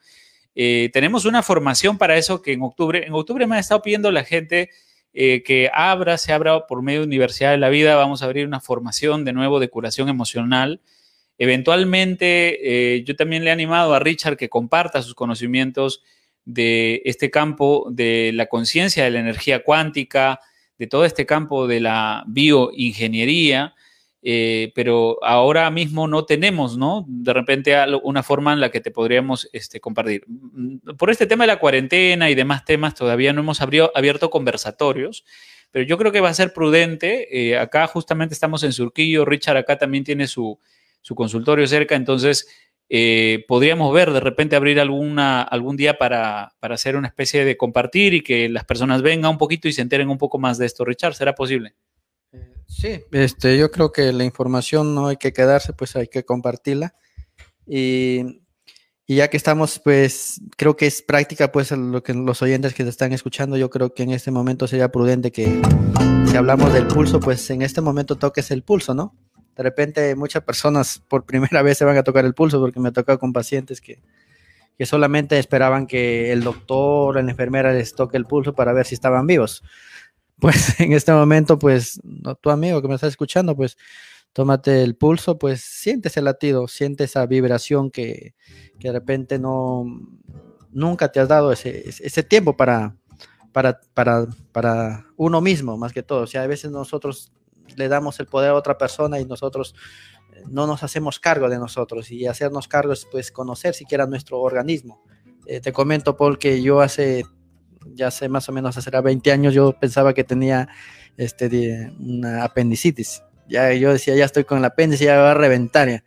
Eh, 0.53 0.91
tenemos 0.93 1.25
una 1.25 1.41
formación 1.41 1.97
para 1.97 2.17
eso 2.17 2.43
que 2.43 2.53
en 2.53 2.61
octubre, 2.61 3.03
en 3.03 3.13
octubre 3.13 3.47
me 3.47 3.55
ha 3.55 3.59
estado 3.59 3.81
pidiendo 3.81 4.11
la 4.11 4.23
gente 4.23 4.69
eh, 5.15 5.41
que 5.41 5.71
abra, 5.73 6.19
se 6.19 6.33
abra 6.33 6.67
por 6.67 6.83
medio 6.83 6.99
de 6.99 7.07
Universidad 7.07 7.49
de 7.49 7.57
la 7.57 7.69
Vida, 7.69 7.95
vamos 7.95 8.21
a 8.21 8.25
abrir 8.25 8.45
una 8.45 8.59
formación 8.59 9.25
de 9.25 9.33
nuevo 9.33 9.59
de 9.59 9.69
curación 9.69 10.07
emocional. 10.07 10.81
Eventualmente, 11.39 12.95
eh, 12.95 13.03
yo 13.03 13.15
también 13.15 13.43
le 13.43 13.49
he 13.49 13.53
animado 13.53 13.95
a 13.95 13.99
Richard 13.99 14.37
que 14.37 14.49
comparta 14.49 15.01
sus 15.01 15.15
conocimientos 15.15 16.03
de 16.45 17.01
este 17.05 17.31
campo 17.31 17.87
de 17.91 18.31
la 18.33 18.47
conciencia 18.47 19.03
de 19.03 19.11
la 19.11 19.19
energía 19.19 19.63
cuántica, 19.63 20.39
de 20.77 20.87
todo 20.87 21.05
este 21.05 21.25
campo 21.25 21.67
de 21.67 21.79
la 21.79 22.23
bioingeniería, 22.27 23.73
eh, 24.25 24.71
pero 24.73 25.17
ahora 25.21 25.69
mismo 25.69 26.07
no 26.07 26.23
tenemos, 26.23 26.77
¿no? 26.77 27.05
De 27.09 27.33
repente 27.33 27.75
una 28.03 28.23
forma 28.23 28.53
en 28.53 28.61
la 28.61 28.71
que 28.71 28.79
te 28.79 28.89
podríamos 28.89 29.49
este, 29.51 29.81
compartir. 29.81 30.23
Mm, 30.27 30.95
por 30.97 31.09
este 31.09 31.27
tema 31.27 31.43
de 31.43 31.49
la 31.49 31.59
cuarentena 31.59 32.29
y 32.29 32.35
demás 32.35 32.63
temas, 32.63 32.95
todavía 32.95 33.33
no 33.33 33.41
hemos 33.41 33.59
abierto 33.61 34.29
conversatorios, 34.29 35.25
pero 35.71 35.85
yo 35.85 35.97
creo 35.97 36.13
que 36.13 36.21
va 36.21 36.29
a 36.29 36.33
ser 36.33 36.53
prudente. 36.53 37.49
Eh, 37.49 37.57
acá 37.57 37.85
justamente 37.87 38.33
estamos 38.33 38.63
en 38.63 38.71
Surquillo, 38.71 39.25
Richard 39.25 39.57
acá 39.57 39.77
también 39.77 40.05
tiene 40.05 40.27
su, 40.27 40.57
su 41.01 41.15
consultorio 41.15 41.67
cerca, 41.67 41.95
entonces 41.95 42.47
eh, 42.89 43.45
podríamos 43.47 43.93
ver 43.93 44.11
de 44.11 44.19
repente 44.19 44.55
abrir 44.55 44.79
alguna, 44.79 45.41
algún 45.41 45.77
día 45.77 45.97
para, 45.97 46.53
hacer 46.61 46.95
una 46.95 47.07
especie 47.07 47.45
de 47.45 47.57
compartir 47.57 48.13
y 48.13 48.21
que 48.21 48.49
las 48.49 48.65
personas 48.65 49.01
vengan 49.01 49.31
un 49.31 49.37
poquito 49.37 49.67
y 49.67 49.73
se 49.73 49.81
enteren 49.81 50.09
un 50.09 50.17
poco 50.17 50.39
más 50.39 50.57
de 50.57 50.65
esto. 50.65 50.85
Richard, 50.85 51.15
¿será 51.15 51.33
posible? 51.33 51.75
Eh, 52.31 52.53
sí, 52.67 53.01
este, 53.11 53.57
yo 53.57 53.71
creo 53.71 53.91
que 53.91 54.11
la 54.13 54.23
información 54.23 54.93
no 54.93 55.07
hay 55.07 55.17
que 55.17 55.33
quedarse, 55.33 55.73
pues 55.73 55.95
hay 55.95 56.07
que 56.07 56.23
compartirla. 56.23 56.95
Y, 57.65 58.41
ya 59.07 59.27
que 59.29 59.37
estamos, 59.37 59.79
pues 59.79 60.41
creo 60.57 60.75
que 60.75 60.87
es 60.87 61.03
práctica, 61.03 61.51
pues 61.51 61.71
lo 61.71 62.01
que 62.01 62.13
los 62.15 62.41
oyentes 62.41 62.73
que 62.73 62.83
te 62.83 62.89
están 62.89 63.13
escuchando, 63.13 63.57
yo 63.57 63.69
creo 63.69 63.93
que 63.93 64.01
en 64.01 64.09
este 64.09 64.31
momento 64.31 64.65
sería 64.65 64.91
prudente 64.91 65.31
que 65.31 65.61
si 66.25 66.35
hablamos 66.35 66.73
del 66.73 66.87
pulso, 66.87 67.19
pues 67.19 67.47
en 67.51 67.61
este 67.61 67.81
momento 67.81 68.17
toques 68.17 68.49
el 68.49 68.63
pulso, 68.63 68.95
¿no? 68.95 69.15
De 69.55 69.63
repente 69.63 70.15
muchas 70.15 70.43
personas 70.43 71.01
por 71.07 71.25
primera 71.25 71.61
vez 71.61 71.77
se 71.77 71.85
van 71.85 71.97
a 71.97 72.03
tocar 72.03 72.25
el 72.25 72.33
pulso 72.33 72.59
porque 72.59 72.79
me 72.79 72.89
ha 72.89 72.93
tocado 72.93 73.19
con 73.19 73.33
pacientes 73.33 73.81
que, 73.81 73.99
que 74.77 74.85
solamente 74.85 75.37
esperaban 75.39 75.87
que 75.87 76.31
el 76.31 76.43
doctor 76.43 77.17
o 77.17 77.21
la 77.21 77.31
enfermera 77.31 77.73
les 77.73 77.95
toque 77.95 78.17
el 78.17 78.25
pulso 78.25 78.53
para 78.53 78.73
ver 78.73 78.85
si 78.85 78.95
estaban 78.95 79.27
vivos. 79.27 79.63
Pues 80.39 80.77
en 80.81 80.91
este 80.91 81.13
momento, 81.13 81.57
pues 81.57 82.01
tu 82.41 82.49
amigo 82.49 82.81
que 82.81 82.87
me 82.89 82.95
está 82.95 83.07
escuchando, 83.07 83.55
pues 83.55 83.77
tómate 84.33 84.83
el 84.83 84.95
pulso, 84.95 85.37
pues 85.37 85.61
siente 85.61 86.09
ese 86.09 86.21
latido, 86.21 86.67
siente 86.67 87.05
esa 87.05 87.25
vibración 87.27 87.91
que, 87.91 88.33
que 88.77 88.89
de 88.89 88.93
repente 88.93 89.39
no, 89.39 89.85
nunca 90.71 91.11
te 91.11 91.21
has 91.21 91.29
dado 91.29 91.53
ese, 91.53 91.87
ese 91.87 92.23
tiempo 92.23 92.57
para, 92.57 92.97
para, 93.53 93.79
para, 93.93 94.27
para 94.51 95.05
uno 95.15 95.39
mismo, 95.39 95.77
más 95.77 95.93
que 95.93 96.03
todo. 96.03 96.23
O 96.23 96.27
sea, 96.27 96.43
a 96.43 96.47
veces 96.47 96.71
nosotros 96.71 97.31
le 97.77 97.87
damos 97.87 98.19
el 98.19 98.27
poder 98.27 98.51
a 98.51 98.55
otra 98.55 98.77
persona 98.77 99.19
y 99.19 99.25
nosotros 99.25 99.75
eh, 100.33 100.43
no 100.49 100.67
nos 100.67 100.83
hacemos 100.83 101.19
cargo 101.19 101.49
de 101.49 101.57
nosotros 101.57 102.11
y 102.11 102.27
hacernos 102.27 102.67
cargo 102.67 102.93
es 102.93 103.05
pues 103.11 103.31
conocer 103.31 103.73
siquiera 103.73 104.05
nuestro 104.05 104.39
organismo. 104.39 105.03
Eh, 105.45 105.59
te 105.59 105.73
comento, 105.73 106.15
Paul, 106.15 106.37
que 106.37 106.61
yo 106.61 106.81
hace, 106.81 107.23
ya 107.93 108.07
hace 108.07 108.29
más 108.29 108.47
o 108.49 108.51
menos, 108.51 108.77
hace 108.77 108.89
20 108.89 109.31
años 109.31 109.53
yo 109.53 109.73
pensaba 109.79 110.13
que 110.13 110.23
tenía 110.23 110.69
este, 111.17 111.91
una 111.99 112.43
apendicitis. 112.43 113.23
Ya 113.47 113.73
yo 113.73 113.91
decía, 113.91 114.15
ya 114.15 114.25
estoy 114.25 114.45
con 114.45 114.59
el 114.59 114.65
apéndice, 114.65 115.05
ya 115.05 115.17
va 115.17 115.31
a 115.31 115.35
reventar. 115.35 116.03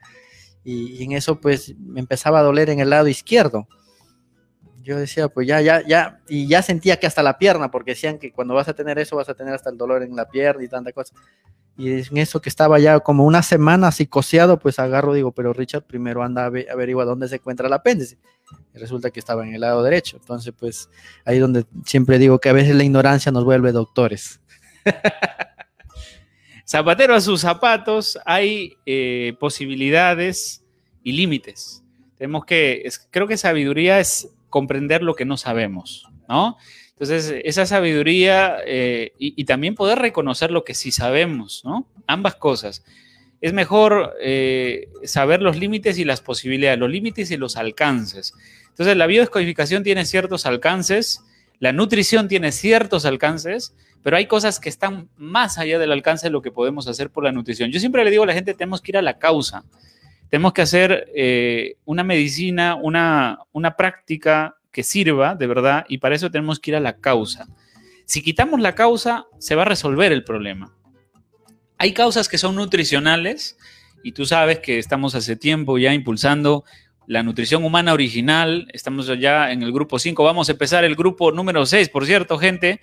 Y, 0.64 0.92
y 0.92 1.04
en 1.04 1.12
eso 1.12 1.40
pues 1.40 1.74
me 1.78 2.00
empezaba 2.00 2.40
a 2.40 2.42
doler 2.42 2.70
en 2.70 2.80
el 2.80 2.90
lado 2.90 3.08
izquierdo 3.08 3.68
yo 4.86 4.96
decía, 4.96 5.28
pues 5.28 5.48
ya, 5.48 5.60
ya, 5.60 5.84
ya, 5.84 6.20
y 6.28 6.46
ya 6.46 6.62
sentía 6.62 6.98
que 7.00 7.08
hasta 7.08 7.20
la 7.20 7.38
pierna, 7.38 7.72
porque 7.72 7.90
decían 7.90 8.18
que 8.20 8.30
cuando 8.30 8.54
vas 8.54 8.68
a 8.68 8.74
tener 8.74 9.00
eso 9.00 9.16
vas 9.16 9.28
a 9.28 9.34
tener 9.34 9.52
hasta 9.52 9.68
el 9.68 9.76
dolor 9.76 10.04
en 10.04 10.14
la 10.14 10.28
pierna 10.28 10.62
y 10.62 10.68
tanta 10.68 10.92
cosa. 10.92 11.12
Y 11.76 11.90
en 11.90 12.16
eso 12.18 12.40
que 12.40 12.48
estaba 12.48 12.78
ya 12.78 13.00
como 13.00 13.24
una 13.24 13.42
semana 13.42 13.90
psicoseado, 13.90 14.60
pues 14.60 14.78
agarro, 14.78 15.12
digo, 15.12 15.32
pero 15.32 15.52
Richard 15.52 15.82
primero 15.82 16.22
anda 16.22 16.44
a 16.44 16.72
averigua 16.72 17.04
dónde 17.04 17.26
se 17.26 17.34
encuentra 17.34 17.66
el 17.66 17.72
apéndice. 17.72 18.16
Y 18.74 18.78
resulta 18.78 19.10
que 19.10 19.18
estaba 19.18 19.44
en 19.44 19.54
el 19.54 19.60
lado 19.60 19.82
derecho. 19.82 20.18
Entonces, 20.18 20.54
pues 20.56 20.88
ahí 21.24 21.40
donde 21.40 21.66
siempre 21.84 22.20
digo 22.20 22.38
que 22.38 22.48
a 22.48 22.52
veces 22.52 22.76
la 22.76 22.84
ignorancia 22.84 23.32
nos 23.32 23.44
vuelve 23.44 23.72
doctores. 23.72 24.40
Zapatero 26.64 27.14
a 27.14 27.20
sus 27.20 27.40
zapatos, 27.40 28.18
hay 28.24 28.76
eh, 28.86 29.36
posibilidades 29.40 30.64
y 31.02 31.12
límites. 31.12 31.82
Tenemos 32.16 32.44
que, 32.46 32.88
creo 33.10 33.26
que 33.26 33.36
sabiduría 33.36 33.98
es 33.98 34.30
comprender 34.50 35.02
lo 35.02 35.14
que 35.14 35.24
no 35.24 35.36
sabemos, 35.36 36.08
¿no? 36.28 36.56
Entonces, 36.98 37.42
esa 37.44 37.66
sabiduría 37.66 38.56
eh, 38.64 39.12
y, 39.18 39.44
también 39.44 39.74
poder 39.74 39.98
reconocer 39.98 40.50
lo 40.50 40.64
que 40.64 40.72
sí 40.72 40.90
sabemos, 40.90 41.62
¿no? 41.62 41.86
Ambas 42.06 42.36
cosas. 42.36 42.84
Es 43.42 43.52
mejor 43.52 44.14
eh, 44.22 44.88
saber 45.04 45.42
los 45.42 45.58
límites 45.58 45.98
y 45.98 46.06
las 46.06 46.22
posibilidades, 46.22 46.78
los 46.78 46.90
límites 46.90 47.30
y 47.30 47.36
los 47.36 47.58
alcances. 47.58 48.32
Entonces, 48.70 48.96
la 48.96 49.06
biodescodificación 49.06 49.82
tiene 49.82 50.06
ciertos 50.06 50.46
alcances, 50.46 51.20
la 51.58 51.72
nutrición 51.72 52.28
tiene 52.28 52.50
ciertos 52.50 53.04
alcances, 53.04 53.74
pero 54.02 54.16
hay 54.16 54.26
cosas 54.26 54.58
que 54.58 54.70
están 54.70 55.10
más 55.16 55.58
allá 55.58 55.78
del 55.78 55.92
alcance 55.92 56.28
de 56.28 56.30
lo 56.30 56.40
que 56.40 56.50
podemos 56.50 56.88
hacer 56.88 57.10
por 57.10 57.24
la 57.24 57.32
nutrición. 57.32 57.70
Yo 57.72 57.80
siempre 57.80 58.04
le 58.04 58.10
digo 58.10 58.22
a 58.22 58.26
la 58.26 58.34
gente, 58.34 58.54
tenemos 58.54 58.80
que 58.80 58.92
ir 58.92 58.96
a 58.96 59.02
la 59.02 59.18
causa. 59.18 59.64
Tenemos 60.28 60.52
que 60.52 60.62
hacer 60.62 61.08
eh, 61.14 61.76
una 61.84 62.02
medicina, 62.04 62.74
una, 62.74 63.38
una 63.52 63.76
práctica 63.76 64.56
que 64.72 64.82
sirva 64.82 65.34
de 65.34 65.46
verdad 65.46 65.86
y 65.88 65.98
para 65.98 66.14
eso 66.14 66.30
tenemos 66.30 66.60
que 66.60 66.72
ir 66.72 66.76
a 66.76 66.80
la 66.80 66.98
causa. 66.98 67.46
Si 68.04 68.22
quitamos 68.22 68.60
la 68.60 68.74
causa, 68.74 69.26
se 69.38 69.54
va 69.54 69.62
a 69.62 69.66
resolver 69.66 70.12
el 70.12 70.24
problema. 70.24 70.74
Hay 71.78 71.92
causas 71.92 72.28
que 72.28 72.38
son 72.38 72.54
nutricionales 72.54 73.56
y 74.02 74.12
tú 74.12 74.24
sabes 74.24 74.60
que 74.60 74.78
estamos 74.78 75.14
hace 75.14 75.36
tiempo 75.36 75.78
ya 75.78 75.92
impulsando 75.92 76.64
la 77.06 77.22
nutrición 77.22 77.64
humana 77.64 77.92
original. 77.92 78.68
Estamos 78.72 79.06
ya 79.18 79.50
en 79.50 79.62
el 79.62 79.72
grupo 79.72 79.98
5. 79.98 80.22
Vamos 80.24 80.48
a 80.48 80.52
empezar 80.52 80.84
el 80.84 80.96
grupo 80.96 81.32
número 81.32 81.66
6, 81.66 81.88
por 81.88 82.06
cierto, 82.06 82.38
gente. 82.38 82.80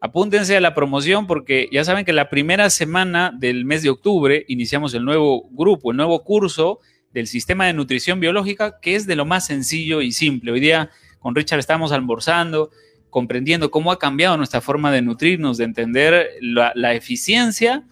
Apúntense 0.00 0.56
a 0.56 0.60
la 0.60 0.74
promoción 0.74 1.26
porque 1.26 1.68
ya 1.72 1.84
saben 1.84 2.04
que 2.04 2.12
la 2.12 2.28
primera 2.28 2.68
semana 2.70 3.32
del 3.34 3.64
mes 3.64 3.82
de 3.82 3.90
octubre 3.90 4.44
iniciamos 4.48 4.92
el 4.94 5.04
nuevo 5.04 5.48
grupo, 5.50 5.90
el 5.90 5.96
nuevo 5.96 6.22
curso 6.24 6.80
del 7.12 7.26
sistema 7.26 7.66
de 7.66 7.72
nutrición 7.72 8.20
biológica, 8.20 8.80
que 8.80 8.96
es 8.96 9.06
de 9.06 9.16
lo 9.16 9.24
más 9.24 9.46
sencillo 9.46 10.02
y 10.02 10.12
simple. 10.12 10.52
Hoy 10.52 10.60
día 10.60 10.90
con 11.20 11.34
Richard 11.34 11.60
estamos 11.60 11.92
almorzando, 11.92 12.70
comprendiendo 13.08 13.70
cómo 13.70 13.92
ha 13.92 13.98
cambiado 13.98 14.36
nuestra 14.36 14.60
forma 14.60 14.90
de 14.90 15.00
nutrirnos, 15.00 15.56
de 15.56 15.64
entender 15.64 16.30
la, 16.40 16.94
eficiencia 16.94 17.84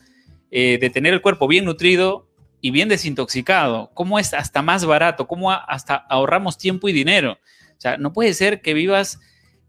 eh, 0.50 0.78
de 0.80 0.90
tener 0.90 1.14
el 1.14 1.22
cuerpo 1.22 1.46
bien 1.46 1.64
nutrido 1.64 2.28
y 2.60 2.72
bien 2.72 2.88
desintoxicado, 2.88 3.90
cómo 3.94 4.18
es 4.18 4.34
hasta 4.34 4.62
más 4.62 4.84
barato, 4.84 5.26
cómo 5.26 5.50
hasta 5.50 5.94
ahorramos 5.94 6.58
tiempo 6.58 6.88
y 6.88 6.92
dinero. 6.92 7.38
O 7.78 7.80
sea, 7.80 7.96
no 7.96 8.12
puede 8.12 8.34
ser 8.34 8.60
que 8.60 8.74
vivas 8.74 9.20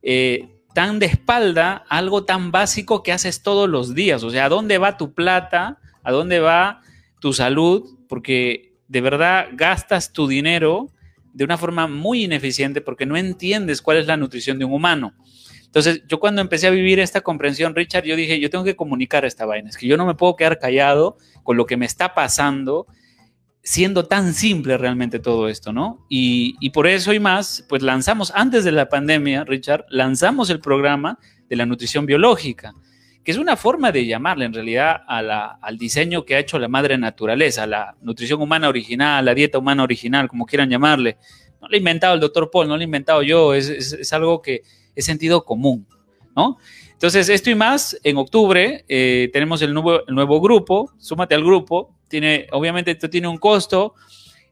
eh, 0.01 0.49
tan 0.73 0.99
de 0.99 1.05
espalda 1.05 1.85
algo 1.89 2.25
tan 2.25 2.51
básico 2.51 3.03
que 3.03 3.11
haces 3.11 3.43
todos 3.43 3.69
los 3.69 3.93
días. 3.95 4.23
O 4.23 4.29
sea, 4.29 4.45
¿a 4.45 4.49
dónde 4.49 4.77
va 4.77 4.97
tu 4.97 5.13
plata? 5.13 5.79
¿A 6.03 6.11
dónde 6.11 6.39
va 6.39 6.81
tu 7.19 7.33
salud? 7.33 7.97
Porque 8.07 8.73
de 8.87 9.01
verdad 9.01 9.47
gastas 9.53 10.13
tu 10.13 10.27
dinero 10.27 10.91
de 11.33 11.43
una 11.43 11.57
forma 11.57 11.87
muy 11.87 12.23
ineficiente 12.25 12.81
porque 12.81 13.05
no 13.05 13.17
entiendes 13.17 13.81
cuál 13.81 13.97
es 13.97 14.07
la 14.07 14.17
nutrición 14.17 14.59
de 14.59 14.65
un 14.65 14.73
humano. 14.73 15.13
Entonces, 15.65 16.03
yo 16.07 16.19
cuando 16.19 16.41
empecé 16.41 16.67
a 16.67 16.69
vivir 16.69 16.99
esta 16.99 17.21
comprensión, 17.21 17.73
Richard, 17.73 18.03
yo 18.03 18.15
dije, 18.15 18.39
yo 18.39 18.51
tengo 18.51 18.63
que 18.63 18.75
comunicar 18.75 19.25
esta 19.25 19.47
vaina, 19.47 19.69
es 19.69 19.77
que 19.77 19.87
yo 19.87 19.97
no 19.97 20.05
me 20.05 20.13
puedo 20.13 20.35
quedar 20.35 20.59
callado 20.59 21.17
con 21.41 21.57
lo 21.57 21.65
que 21.65 21.77
me 21.77 21.87
está 21.87 22.13
pasando 22.13 22.85
siendo 23.63 24.05
tan 24.05 24.33
simple 24.33 24.77
realmente 24.77 25.19
todo 25.19 25.47
esto, 25.47 25.71
¿no? 25.71 26.05
Y, 26.09 26.69
por 26.71 26.85
eso 26.85 27.13
y 27.13 27.19
más, 27.19 27.65
pues 27.69 27.81
lanzamos, 27.81 28.31
antes 28.35 28.65
de 28.65 28.73
la 28.73 28.89
pandemia, 28.89 29.45
Richard, 29.45 29.85
lanzamos 29.89 30.49
el 30.49 30.59
programa 30.59 31.17
de 31.49 31.55
la 31.55 31.65
nutrición 31.65 32.05
biológica, 32.05 32.73
que 33.23 33.31
es 33.31 33.37
una 33.37 33.55
forma 33.55 33.93
de 33.93 34.05
llamarle 34.05 34.45
en 34.45 34.53
realidad 34.53 35.01
al 35.07 35.77
diseño 35.77 36.25
que 36.25 36.35
ha 36.35 36.39
hecho 36.39 36.59
la 36.59 36.67
madre 36.67 36.97
naturaleza, 36.97 37.65
la 37.65 37.95
nutrición 38.01 38.41
humana 38.41 38.67
original, 38.67 39.23
la 39.23 39.33
dieta 39.33 39.59
humana 39.59 39.83
original, 39.83 40.27
como 40.27 40.45
quieran 40.45 40.69
llamarle. 40.69 41.17
No 41.61 41.69
lo 41.69 41.73
ha 41.73 41.77
inventado 41.77 42.15
el 42.15 42.19
doctor 42.19 42.51
Paul, 42.51 42.67
no 42.67 42.75
lo 42.75 42.81
he 42.81 42.85
inventado 42.85 43.23
yo, 43.23 43.53
es, 43.53 43.69
es 43.69 44.11
algo 44.11 44.41
que 44.41 44.63
es 44.93 45.05
sentido 45.05 45.45
común. 45.45 45.87
¿no? 46.35 46.57
Entonces, 46.91 47.29
esto 47.29 47.49
y 47.49 47.55
más, 47.55 47.99
en 48.03 48.17
octubre 48.17 48.85
eh, 48.87 49.29
tenemos 49.33 49.61
el 49.61 49.73
nuevo, 49.73 50.05
el 50.07 50.15
nuevo 50.15 50.39
grupo, 50.39 50.91
súmate 50.97 51.35
al 51.35 51.43
grupo, 51.43 51.93
obviamente 52.51 52.91
esto 52.91 53.09
tiene 53.09 53.27
un 53.27 53.37
costo, 53.37 53.95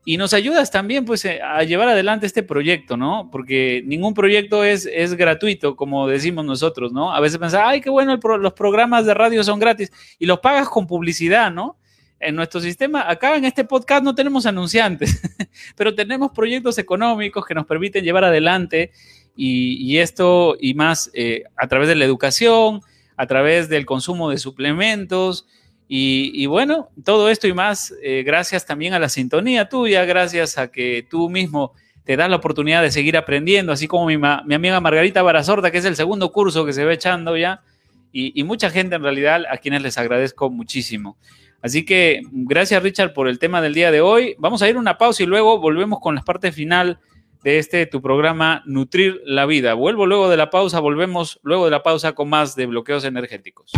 y 0.04 0.18
nos 0.18 0.34
ayudas 0.34 0.72
también 0.72 1.06
pues 1.06 1.24
eh, 1.26 1.42
a 1.42 1.64
llevar 1.64 1.90
adelante 1.90 2.26
este 2.26 2.42
proyecto, 2.42 2.98
¿no? 2.98 3.30
Porque 3.32 3.84
ningún 3.86 4.14
proyecto 4.14 4.64
es, 4.64 4.90
es 4.92 5.14
gratuito, 5.14 5.76
como 5.76 6.08
decimos 6.08 6.44
nosotros, 6.44 6.92
¿no? 6.92 7.14
A 7.14 7.20
veces 7.20 7.38
pensamos, 7.38 7.68
ay, 7.68 7.82
qué 7.82 7.90
bueno, 7.90 8.18
los 8.18 8.54
programas 8.54 9.06
de 9.06 9.14
radio 9.14 9.44
son 9.44 9.60
gratis 9.60 9.92
y 10.18 10.26
los 10.26 10.40
pagas 10.40 10.70
con 10.70 10.88
publicidad, 10.88 11.52
¿no? 11.52 11.78
En 12.20 12.36
nuestro 12.36 12.62
sistema, 12.62 13.10
acá 13.10 13.36
en 13.36 13.46
este 13.46 13.64
podcast 13.64 14.04
no 14.04 14.16
tenemos 14.16 14.46
anunciantes, 14.46 15.22
pero 15.76 15.94
tenemos 15.94 16.32
proyectos 16.32 16.78
económicos 16.80 17.46
que 17.46 17.54
nos 17.54 17.66
permiten 17.66 18.04
llevar 18.04 18.24
adelante 18.24 18.92
y, 19.36 19.98
esto 19.98 20.56
y 20.60 20.74
más 20.74 21.10
eh, 21.14 21.44
a 21.56 21.68
través 21.68 21.88
de 21.88 21.96
la 21.96 22.06
educación, 22.06 22.82
a 23.18 23.28
través 23.28 23.70
del 23.70 23.86
consumo 23.86 24.30
de 24.30 24.38
suplementos, 24.38 25.48
y, 25.94 26.46
bueno, 26.46 26.88
todo 27.04 27.30
esto 27.30 27.50
y 27.50 27.54
más, 27.54 27.94
eh, 28.02 28.24
gracias 28.26 28.66
también 28.66 28.94
a 28.94 29.00
la 29.00 29.10
sintonía 29.10 29.68
tuya, 29.68 30.06
gracias 30.06 30.58
a 30.58 30.72
que 30.72 31.06
tú 31.10 31.30
mismo 31.30 31.74
te 32.06 32.16
das 32.16 32.30
la 32.30 32.38
oportunidad 32.38 32.82
de 32.82 32.92
seguir 32.92 33.18
aprendiendo, 33.18 33.74
así 33.74 33.90
como 33.90 34.06
mi, 34.06 34.14
amiga 34.14 34.80
Margarita 34.80 35.22
Barazorda, 35.22 35.70
que 35.70 35.80
es 35.80 35.84
el 35.84 35.98
segundo 35.98 36.32
curso 36.32 36.66
que 36.66 36.72
se 36.72 36.86
va 36.86 36.94
echando 36.94 37.36
ya, 37.36 37.62
y, 38.14 38.42
mucha 38.46 38.70
gente 38.70 38.96
en 38.96 39.04
realidad 39.04 39.44
a 39.50 39.58
quienes 39.58 39.82
les 39.82 39.98
agradezco 39.98 40.50
muchísimo. 40.50 41.18
Así 41.62 41.84
que 41.84 42.22
gracias 42.32 42.82
Richard 42.82 43.12
por 43.12 43.28
el 43.28 43.38
tema 43.38 43.62
del 43.62 43.74
día 43.74 43.92
de 43.92 44.00
hoy. 44.00 44.36
Vamos 44.40 44.62
a 44.62 44.70
ir 44.70 44.78
una 44.78 44.98
pausa 44.98 45.24
y 45.24 45.26
luego 45.26 45.60
volvemos 45.60 46.00
con 46.00 46.16
la 46.16 46.22
parte 46.22 46.54
final 46.54 47.00
de 47.44 47.60
este 47.60 47.86
tu 47.86 48.02
programa 48.02 48.64
Nutrir 48.66 49.22
la 49.26 49.46
Vida. 49.46 49.74
Vuelvo 49.74 50.06
luego 50.06 50.30
de 50.30 50.38
la 50.38 50.50
pausa, 50.50 50.80
volvemos 50.80 51.42
luego 51.44 51.66
de 51.66 51.72
la 51.72 51.84
pausa 51.84 52.14
con 52.14 52.30
más 52.30 52.56
de 52.56 52.66
bloqueos 52.68 53.04
energéticos. 53.04 53.74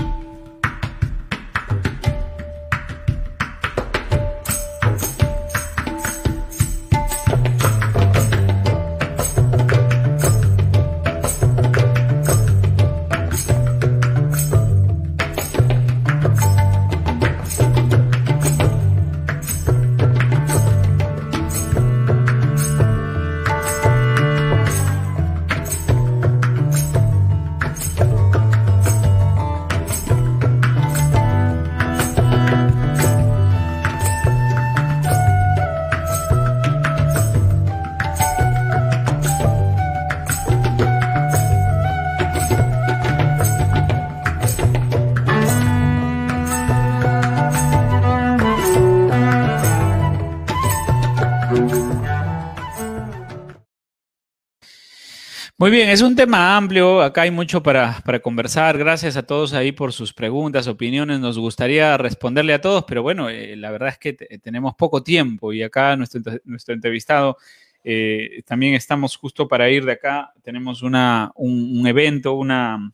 Muy 55.63 55.71
bien, 55.71 55.87
es 55.87 56.01
un 56.01 56.13
tema 56.13 56.57
amplio, 56.57 57.01
acá 57.01 57.21
hay 57.21 57.31
mucho 57.31 57.63
para, 57.63 58.03
conversar. 58.21 58.77
Gracias 58.77 59.15
a 59.15 59.23
todos 59.23 59.53
ahí 59.53 59.71
por 59.71 59.93
sus 59.93 60.11
preguntas, 60.11 60.67
opiniones. 60.67 61.21
Nos 61.21 61.39
gustaría 61.39 61.95
responderle 61.97 62.53
a 62.53 62.59
todos, 62.59 62.83
pero 62.85 63.01
bueno, 63.01 63.29
eh, 63.29 63.55
la 63.55 63.71
verdad 63.71 63.87
es 63.87 63.97
que 63.97 64.11
tenemos 64.11 64.75
poco 64.75 65.03
tiempo 65.03 65.53
y 65.53 65.63
acá 65.63 65.95
nuestro, 65.95 66.19
nuestro 66.43 66.73
entrevistado 66.73 67.37
eh, 67.81 68.43
también 68.45 68.73
estamos 68.73 69.15
justo 69.15 69.47
para 69.47 69.69
ir 69.69 69.85
de 69.85 69.93
acá. 69.93 70.33
Tenemos 70.43 70.81
una, 70.81 71.31
un, 71.35 71.87
evento, 71.87 72.33
una, 72.33 72.91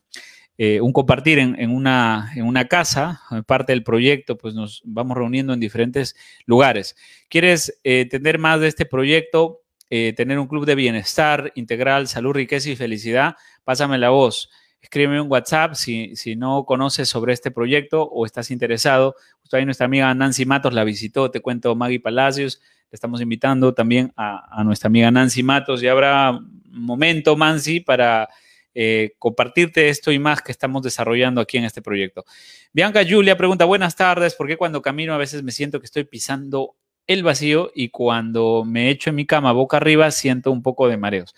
eh, 0.55 0.79
un 0.79 0.93
compartir 0.93 1.39
en, 1.39 1.71
una, 1.71 2.31
en 2.35 2.45
una 2.45 2.65
casa, 2.67 3.19
parte 3.47 3.71
del 3.71 3.83
proyecto, 3.83 4.37
pues 4.37 4.53
nos 4.53 4.83
vamos 4.85 5.17
reuniendo 5.17 5.53
en 5.53 5.59
diferentes 5.59 6.15
lugares. 6.45 6.95
¿Quieres 7.29 7.79
entender 7.83 8.37
más 8.37 8.59
de 8.61 8.67
este 8.67 8.85
proyecto? 8.85 9.63
Eh, 9.89 10.13
tener 10.15 10.37
un 10.37 10.47
club 10.47 10.65
de 10.65 10.75
bienestar 10.75 11.51
integral, 11.55 12.07
salud, 12.07 12.33
riqueza 12.33 12.69
y 12.69 12.75
felicidad, 12.75 13.35
pásame 13.63 13.97
la 13.97 14.09
voz. 14.09 14.49
Escríbeme 14.81 15.19
un 15.19 15.31
WhatsApp 15.31 15.73
si, 15.73 16.15
si 16.15 16.35
no 16.35 16.63
conoces 16.65 17.09
sobre 17.09 17.33
este 17.33 17.51
proyecto 17.51 18.03
o 18.03 18.25
estás 18.25 18.51
interesado. 18.51 19.15
Justo 19.41 19.57
ahí 19.57 19.65
nuestra 19.65 19.85
amiga 19.85 20.13
Nancy 20.13 20.45
Matos 20.45 20.73
la 20.73 20.83
visitó, 20.83 21.31
te 21.31 21.41
cuento 21.41 21.75
Maggie 21.75 21.99
Palacios. 21.99 22.61
Le 22.91 22.95
estamos 22.95 23.19
invitando 23.21 23.73
también 23.73 24.13
a, 24.15 24.63
nuestra 24.63 24.87
amiga 24.87 25.11
Nancy 25.11 25.43
Matos 25.43 25.83
y 25.83 25.87
habrá 25.87 26.39
momento, 26.71 27.35
Nancy, 27.35 27.79
para 27.79 28.29
eh, 28.73 29.15
compartirte 29.19 29.89
esto 29.89 30.11
y 30.11 30.19
más 30.19 30.41
que 30.41 30.51
estamos 30.51 30.83
desarrollando 30.83 31.41
aquí 31.41 31.57
en 31.57 31.65
este 31.65 31.81
proyecto. 31.81 32.25
Bianca 32.71 33.01
Julia 33.07 33.35
pregunta, 33.35 33.65
buenas 33.65 33.95
tardes, 33.95 34.35
¿por 34.35 34.47
qué 34.47 34.55
cuando 34.55 34.81
camino 34.81 35.13
a 35.13 35.17
veces 35.17 35.43
me 35.43 35.51
siento 35.51 35.79
que 35.79 35.85
estoy 35.85 36.03
pisando 36.03 36.75
el 37.09 37.23
vacío 37.23 37.71
y 37.73 37.89
cuando 37.89 38.63
me 38.65 38.91
echo 38.91 39.09
en 39.09 39.15
mi 39.15 39.25
cama 39.25 39.51
boca 39.51 39.77
arriba 39.77 40.11
siento 40.11 40.51
un 40.51 40.61
poco 40.61 40.87
de 40.87 40.97
mareos. 40.97 41.33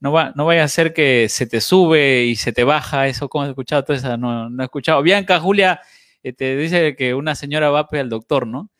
No, 0.00 0.10
va, 0.10 0.32
no 0.34 0.46
vaya 0.46 0.64
a 0.64 0.68
ser 0.68 0.92
que 0.92 1.28
se 1.28 1.46
te 1.46 1.60
sube 1.60 2.24
y 2.24 2.34
se 2.34 2.52
te 2.52 2.64
baja, 2.64 3.06
eso 3.06 3.28
como 3.28 3.46
he 3.46 3.48
escuchado, 3.50 3.84
todo 3.84 4.16
no, 4.18 4.50
no 4.50 4.62
he 4.62 4.66
escuchado. 4.66 5.00
Bianca, 5.00 5.38
Julia, 5.38 5.80
eh, 6.24 6.32
te 6.32 6.56
dice 6.56 6.96
que 6.96 7.14
una 7.14 7.36
señora 7.36 7.70
va 7.70 7.86
al 7.92 8.08
doctor, 8.08 8.48
¿no? 8.48 8.70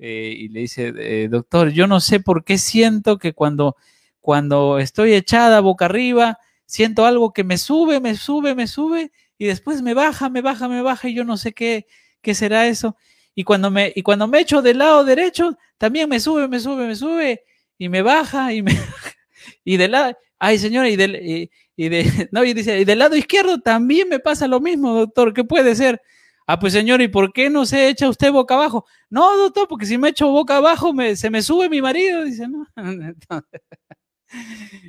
Eh, 0.00 0.34
y 0.36 0.48
le 0.48 0.60
dice, 0.60 0.92
eh, 0.96 1.28
doctor, 1.30 1.70
yo 1.70 1.86
no 1.86 2.00
sé 2.00 2.18
por 2.18 2.44
qué 2.44 2.58
siento 2.58 3.18
que 3.18 3.32
cuando, 3.32 3.76
cuando 4.20 4.80
estoy 4.80 5.14
echada 5.14 5.60
boca 5.60 5.84
arriba, 5.84 6.38
siento 6.66 7.06
algo 7.06 7.32
que 7.32 7.44
me 7.44 7.58
sube, 7.58 8.00
me 8.00 8.16
sube, 8.16 8.56
me 8.56 8.66
sube, 8.66 9.12
y 9.38 9.46
después 9.46 9.82
me 9.82 9.94
baja, 9.94 10.30
me 10.30 10.40
baja, 10.40 10.66
me 10.66 10.82
baja, 10.82 11.08
y 11.08 11.14
yo 11.14 11.22
no 11.22 11.36
sé 11.36 11.52
qué, 11.52 11.86
qué 12.22 12.34
será 12.34 12.66
eso. 12.66 12.96
Y 13.34 13.44
cuando 13.44 13.70
me, 13.70 13.92
y 13.94 14.02
cuando 14.02 14.26
me 14.26 14.40
echo 14.40 14.62
del 14.62 14.78
lado 14.78 15.04
derecho, 15.04 15.56
también 15.78 16.08
me 16.08 16.20
sube, 16.20 16.48
me 16.48 16.60
sube, 16.60 16.86
me 16.86 16.94
sube, 16.94 17.44
y 17.78 17.88
me 17.88 18.02
baja, 18.02 18.52
y 18.52 18.62
me 18.62 18.72
y 19.64 19.76
del 19.76 19.92
lado, 19.92 20.16
ay 20.38 20.58
señora, 20.58 20.88
y 20.88 20.96
del, 20.96 21.50
y, 21.76 21.88
de, 21.88 22.28
no, 22.32 22.44
y 22.44 22.52
dice, 22.52 22.80
y 22.80 22.84
del 22.84 22.98
lado 22.98 23.16
izquierdo 23.16 23.60
también 23.60 24.08
me 24.08 24.18
pasa 24.18 24.46
lo 24.46 24.60
mismo, 24.60 24.94
doctor, 24.94 25.32
¿qué 25.32 25.44
puede 25.44 25.74
ser? 25.74 26.00
Ah, 26.46 26.58
pues 26.58 26.72
señor, 26.72 27.00
¿y 27.00 27.08
por 27.08 27.32
qué 27.32 27.48
no 27.48 27.64
se 27.64 27.88
echa 27.88 28.08
usted 28.08 28.32
boca 28.32 28.54
abajo? 28.54 28.84
No, 29.08 29.36
doctor, 29.36 29.68
porque 29.68 29.86
si 29.86 29.96
me 29.96 30.08
echo 30.08 30.28
boca 30.28 30.56
abajo 30.56 30.92
me, 30.92 31.16
se 31.16 31.30
me 31.30 31.40
sube 31.40 31.68
mi 31.68 31.80
marido, 31.80 32.24
dice, 32.24 32.48
no. 32.48 32.66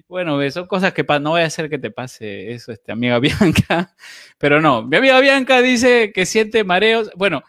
Bueno, 0.07 0.39
son 0.51 0.67
cosas 0.67 0.93
que 0.93 1.03
no 1.19 1.31
voy 1.31 1.41
a 1.41 1.45
hacer 1.45 1.69
que 1.69 1.77
te 1.77 1.91
pase 1.91 2.53
eso, 2.53 2.71
este, 2.71 2.91
amiga 2.91 3.19
Bianca. 3.19 3.93
Pero 4.37 4.61
no, 4.61 4.83
mi 4.83 4.97
amiga 4.97 5.19
Bianca 5.19 5.61
dice 5.61 6.11
que 6.13 6.25
siente 6.25 6.63
mareos. 6.63 7.11
Bueno, 7.15 7.43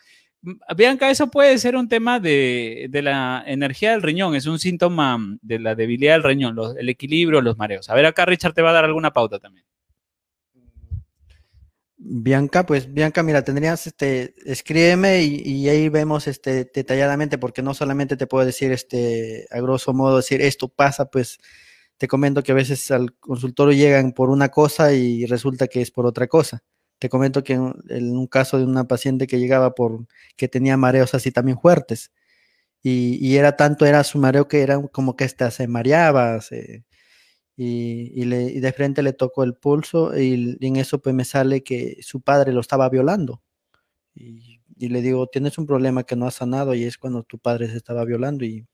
Bianca, 0.76 1.10
eso 1.10 1.30
puede 1.30 1.56
ser 1.58 1.74
un 1.74 1.88
tema 1.88 2.20
de, 2.20 2.88
la 2.92 3.42
energía 3.46 3.92
del 3.92 4.02
riñón, 4.02 4.34
es 4.34 4.46
un 4.46 4.58
síntoma 4.58 5.18
de 5.40 5.58
la 5.58 5.74
debilidad 5.74 6.14
del 6.14 6.22
riñón, 6.22 6.56
el 6.78 6.88
equilibrio, 6.88 7.40
los 7.40 7.56
mareos. 7.56 7.88
A 7.88 7.94
ver, 7.94 8.04
acá 8.04 8.26
Richard 8.26 8.52
te 8.52 8.60
va 8.60 8.70
a 8.70 8.74
dar 8.74 8.84
alguna 8.84 9.12
pauta 9.12 9.38
también. 9.38 9.64
Bianca, 11.96 12.66
pues 12.66 12.92
Bianca, 12.92 13.22
mira, 13.22 13.42
tendrías, 13.42 13.86
este, 13.86 14.34
escríbeme 14.44 15.22
y, 15.22 15.66
ahí 15.70 15.88
vemos, 15.88 16.26
este, 16.26 16.70
detalladamente, 16.74 17.38
porque 17.38 17.62
no 17.62 17.72
solamente 17.72 18.18
te 18.18 18.26
puedo 18.26 18.44
decir, 18.44 18.70
este, 18.72 19.46
a 19.50 19.60
grosso 19.60 19.94
modo, 19.94 20.18
decir 20.18 20.42
esto 20.42 20.68
pasa, 20.68 21.06
pues 21.06 21.38
te 21.96 22.06
comento 22.06 22.42
que 22.42 22.52
a 22.52 22.56
veces 22.56 22.90
al 22.90 23.14
consultorio 23.14 23.74
llegan 23.74 24.12
por 24.12 24.28
una 24.28 24.50
cosa 24.50 24.92
y 24.92 25.24
resulta 25.24 25.68
que 25.68 25.80
es 25.80 25.90
por 25.90 26.04
otra 26.04 26.26
cosa. 26.26 26.62
Te 27.04 27.10
comento 27.10 27.44
que 27.44 27.52
en, 27.52 28.16
un 28.16 28.26
caso 28.26 28.56
de 28.56 28.64
una 28.64 28.88
paciente 28.88 29.26
que 29.26 29.38
llegaba 29.38 29.74
por 29.74 30.06
que 30.36 30.48
tenía 30.48 30.78
mareos 30.78 31.12
así 31.14 31.30
también 31.30 31.60
fuertes. 31.60 32.10
Y, 32.82 33.36
era 33.36 33.56
tanto, 33.56 33.84
era 33.84 34.02
su 34.04 34.18
mareo 34.18 34.48
que 34.48 34.62
era 34.62 34.80
como 34.88 35.14
que 35.14 35.24
hasta 35.24 35.50
se 35.50 35.68
mareaba. 35.68 36.40
y, 37.58 38.24
le, 38.24 38.58
de 38.58 38.72
frente 38.72 39.02
le 39.02 39.12
tocó 39.12 39.44
el 39.44 39.54
pulso 39.54 40.18
y, 40.18 40.56
en 40.62 40.76
eso 40.76 41.02
pues 41.02 41.14
me 41.14 41.26
sale 41.26 41.62
que 41.62 41.98
su 42.00 42.22
padre 42.22 42.54
lo 42.54 42.60
estaba 42.62 42.88
violando. 42.88 43.42
Y, 44.14 44.62
le 44.78 45.02
digo, 45.02 45.26
tienes 45.26 45.58
un 45.58 45.66
problema 45.66 46.04
que 46.04 46.16
no 46.16 46.26
ha 46.26 46.30
sanado 46.30 46.74
y 46.74 46.84
es 46.84 46.96
cuando 46.96 47.22
tu 47.22 47.38
padre 47.38 47.68
se 47.68 47.76
estaba 47.76 48.06
violando. 48.06 48.46
Y, 48.46 48.66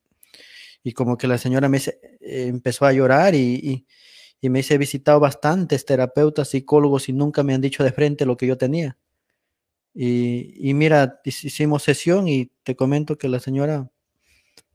como 0.94 1.18
que 1.18 1.26
la 1.26 1.36
señora 1.36 1.68
me 1.68 1.80
empezó 2.20 2.86
a 2.86 2.92
llorar 2.92 3.34
y, 3.34 3.88
y 4.40 4.48
me 4.48 4.60
hice 4.60 4.78
visitado 4.78 5.20
bastantes 5.20 5.84
terapeutas, 5.84 6.48
psicólogos 6.48 7.08
y 7.08 7.12
nunca 7.12 7.42
me 7.42 7.54
han 7.54 7.60
dicho 7.60 7.84
de 7.84 7.92
frente 7.92 8.26
lo 8.26 8.36
que 8.36 8.46
yo 8.46 8.56
tenía. 8.56 8.96
Y, 9.92 10.72
mira, 10.74 11.20
hicimos 11.24 11.82
sesión 11.82 12.28
y 12.28 12.52
te 12.62 12.76
comento 12.76 13.18
que 13.18 13.28
la 13.28 13.40
señora 13.40 13.90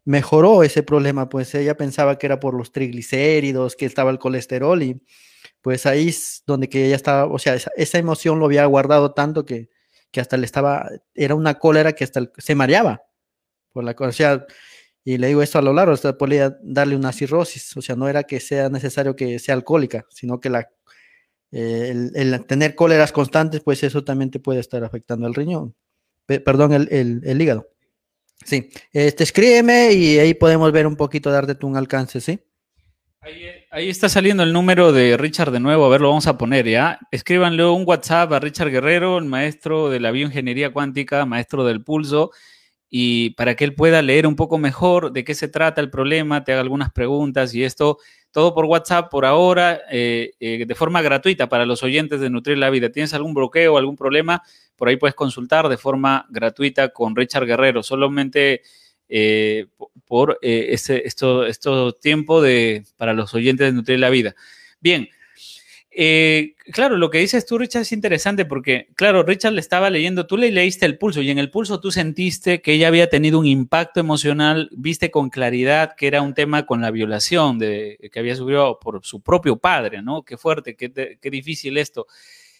mejoró 0.03 0.61
ese 0.63 0.83
problema, 0.83 1.29
pues 1.29 1.55
ella 1.55 1.77
pensaba 1.77 2.17
que 2.17 2.27
era 2.27 2.39
por 2.39 2.53
los 2.53 2.71
triglicéridos, 2.71 3.75
que 3.75 3.85
estaba 3.85 4.11
el 4.11 4.19
colesterol 4.19 4.83
y 4.83 5.01
pues 5.61 5.85
ahí 5.87 6.09
es 6.09 6.43
donde 6.45 6.69
que 6.69 6.85
ella 6.85 6.95
estaba, 6.95 7.25
o 7.25 7.39
sea, 7.39 7.55
esa, 7.55 7.97
emoción 7.97 8.39
lo 8.39 8.45
había 8.45 8.65
guardado 8.65 9.13
tanto 9.13 9.45
que, 9.45 9.69
que, 10.11 10.21
hasta 10.21 10.37
le 10.37 10.45
estaba, 10.45 10.87
era 11.15 11.33
una 11.33 11.55
cólera 11.55 11.93
que 11.93 12.03
hasta 12.03 12.29
se 12.37 12.53
mareaba 12.53 13.03
por 13.75 13.83
la 13.83 13.95
o 13.97 14.11
sea, 14.11 14.45
y 15.07 15.19
le 15.19 15.27
digo 15.27 15.43
esto 15.43 15.59
a 15.59 15.61
lo 15.61 15.71
largo, 15.71 15.93
usted 15.93 16.17
podría 16.17 16.57
darle 16.63 16.95
una 16.95 17.13
cirrosis, 17.13 17.77
o 17.77 17.81
sea, 17.81 17.95
no 17.95 18.09
era 18.09 18.23
que 18.23 18.39
sea 18.39 18.69
necesario 18.69 19.15
que 19.15 19.37
sea 19.37 19.53
alcohólica, 19.53 20.03
sino 20.09 20.39
que 20.39 20.49
la, 20.49 20.67
eh, 21.51 22.09
el, 22.15 22.45
tener 22.47 22.73
cóleras 22.73 23.11
constantes, 23.11 23.61
pues 23.61 23.83
eso 23.83 24.03
también 24.03 24.31
te 24.31 24.39
puede 24.39 24.59
estar 24.59 24.83
afectando 24.83 25.27
el 25.27 25.35
riñón, 25.35 25.75
perdón, 26.25 26.73
el, 26.73 27.21
el, 27.23 27.41
hígado. 27.41 27.69
Sí, 28.43 28.71
este, 28.91 29.23
escríbeme 29.23 29.93
y 29.93 30.17
ahí 30.17 30.33
podemos 30.33 30.71
ver 30.71 30.87
un 30.87 30.95
poquito, 30.95 31.29
darte 31.29 31.63
un 31.67 31.77
alcance, 31.77 32.19
¿sí? 32.19 32.39
Ahí, 33.71 33.89
está 33.89 34.09
saliendo 34.09 34.41
el 34.41 34.53
número 34.53 34.91
de 34.91 35.17
Richard 35.17 35.51
de 35.51 35.59
nuevo, 35.59 35.85
a 35.85 35.89
ver, 35.89 36.01
lo 36.01 36.09
vamos 36.09 36.27
a 36.27 36.37
poner, 36.37 36.67
¿ya? 36.67 36.99
Escríbanle 37.11 37.63
un 37.65 37.83
WhatsApp 37.85 38.33
a 38.33 38.39
Richard 38.39 38.71
Guerrero, 38.71 39.19
el 39.19 39.25
maestro 39.25 39.89
de 39.91 39.99
la 39.99 40.09
bioingeniería 40.09 40.73
cuántica, 40.73 41.25
maestro 41.25 41.63
del 41.63 41.83
pulso, 41.83 42.31
y 42.89 43.31
para 43.31 43.55
que 43.55 43.63
él 43.65 43.73
pueda 43.73 44.01
leer 44.01 44.27
un 44.27 44.35
poco 44.35 44.57
mejor 44.57 45.11
de 45.11 45.23
qué 45.23 45.35
se 45.35 45.47
trata 45.47 45.81
el 45.81 45.89
problema, 45.89 46.43
te 46.43 46.51
haga 46.51 46.61
algunas 46.61 46.91
preguntas 46.91 47.53
y 47.53 47.63
esto, 47.63 47.97
todo 48.31 48.53
por 48.53 48.65
WhatsApp 48.65 49.09
por 49.09 49.25
ahora, 49.25 49.81
eh, 49.91 50.33
eh, 50.39 50.65
de 50.65 50.75
forma 50.75 51.01
gratuita 51.01 51.49
para 51.49 51.65
los 51.65 51.83
oyentes 51.83 52.19
de 52.19 52.29
Nutrir 52.29 52.57
la 52.57 52.69
Vida. 52.69 52.89
¿Tienes 52.89 53.13
algún 53.13 53.33
bloqueo, 53.33 53.77
algún 53.77 53.95
problema? 53.95 54.43
Por 54.75 54.89
ahí 54.89 54.97
puedes 54.97 55.15
consultar 55.15 55.67
de 55.69 55.77
forma 55.77 56.25
gratuita 56.29 56.89
con 56.89 57.15
Richard 57.15 57.45
Guerrero. 57.45 57.81
Solamente 57.81 58.61
eh, 59.09 59.67
por 60.05 60.37
este, 60.41 61.07
esto, 61.07 61.45
esto 61.45 61.93
tiempo 61.93 62.41
de, 62.41 62.83
para 62.97 63.13
los 63.13 63.33
oyentes 63.33 63.67
de 63.67 63.73
Nutrir 63.73 63.99
la 63.99 64.09
Vida. 64.09 64.35
Bien, 64.79 65.09
eh, 65.97 66.55
claro, 66.73 66.97
lo 66.97 67.09
que 67.09 67.19
dices 67.19 67.45
tú, 67.45 67.57
Richard, 67.57 67.83
es 67.83 67.93
interesante 67.93 68.43
porque, 68.43 68.89
claro, 68.95 69.23
Richard 69.23 69.53
le 69.53 69.61
estaba 69.61 69.89
leyendo, 69.89 70.27
tú 70.27 70.35
le 70.35 70.51
leíste 70.51 70.85
el 70.85 70.97
pulso 70.97 71.21
y 71.21 71.31
en 71.31 71.39
el 71.39 71.49
pulso 71.49 71.79
tú 71.79 71.89
sentiste 71.89 72.61
que 72.61 72.73
ella 72.73 72.89
había 72.89 73.09
tenido 73.09 73.39
un 73.39 73.45
impacto 73.45 74.01
emocional, 74.01 74.69
viste 74.73 75.09
con 75.09 75.29
claridad 75.29 75.95
que 75.95 76.07
era 76.07 76.21
un 76.21 76.33
tema 76.33 76.65
con 76.65 76.81
la 76.81 76.91
violación 76.91 77.59
de, 77.59 77.97
que 78.11 78.19
había 78.19 78.35
sufrido 78.35 78.77
por 78.77 79.05
su 79.05 79.21
propio 79.21 79.55
padre, 79.55 80.01
¿no? 80.01 80.23
Qué 80.23 80.35
fuerte, 80.35 80.75
qué, 80.75 81.29
difícil 81.31 81.77
esto. 81.77 82.07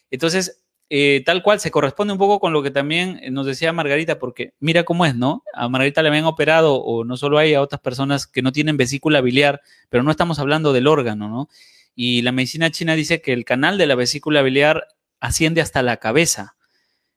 Entonces, 0.09 0.63
eh, 0.89 1.21
tal 1.25 1.43
cual 1.43 1.59
se 1.59 1.71
corresponde 1.71 2.13
un 2.13 2.19
poco 2.19 2.39
con 2.39 2.53
lo 2.53 2.63
que 2.63 2.71
también 2.71 3.19
nos 3.31 3.45
decía 3.45 3.73
Margarita, 3.73 4.17
porque 4.17 4.53
mira 4.61 4.85
cómo 4.85 5.05
es, 5.05 5.13
¿no? 5.13 5.43
A 5.53 5.67
Margarita 5.67 6.01
le 6.01 6.07
habían 6.07 6.23
operado, 6.23 6.75
o 6.75 7.03
no 7.03 7.17
solo 7.17 7.37
hay 7.37 7.53
a 7.53 7.61
otras 7.61 7.81
personas 7.81 8.27
que 8.27 8.41
no 8.41 8.53
tienen 8.53 8.77
vesícula 8.77 9.19
biliar, 9.19 9.59
pero 9.89 10.03
no 10.03 10.11
estamos 10.11 10.39
hablando 10.39 10.71
del 10.71 10.87
órgano, 10.87 11.27
¿no? 11.27 11.49
Y 11.95 12.21
la 12.21 12.31
medicina 12.31 12.71
china 12.71 12.95
dice 12.95 13.21
que 13.21 13.33
el 13.33 13.45
canal 13.45 13.77
de 13.77 13.87
la 13.87 13.95
vesícula 13.95 14.41
biliar 14.41 14.87
asciende 15.19 15.61
hasta 15.61 15.81
la 15.81 15.97
cabeza, 15.97 16.55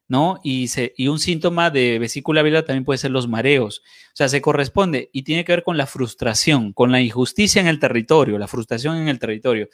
¿no? 0.07 0.41
Y, 0.43 0.69
se, 0.69 0.95
y 0.97 1.09
un 1.09 1.19
síntoma 1.19 1.71
de 1.71 1.99
vesícula 1.99 2.43
biliar 2.43 2.63
también 2.65 2.85
puede 2.85 2.99
ser 2.99 3.11
los 3.11 3.29
mareos. 3.29 3.83
O 4.13 4.17
sea, 4.17 4.29
se 4.29 4.41
corresponde 4.41 5.11
y 5.13 5.23
tiene 5.23 5.45
que 5.45 5.53
ver 5.53 5.65
con 5.65 5.77
la 5.77 5.87
frustración, 5.87 6.73
con 6.73 6.93
la 6.93 7.01
injusticia 7.01 7.61
en 7.61 7.67
el 7.67 7.81
territorio, 7.81 8.39
la 8.39 8.49
frustración 8.49 8.97
en 8.97 9.09
el 9.09 9.19
territorio. 9.19 9.69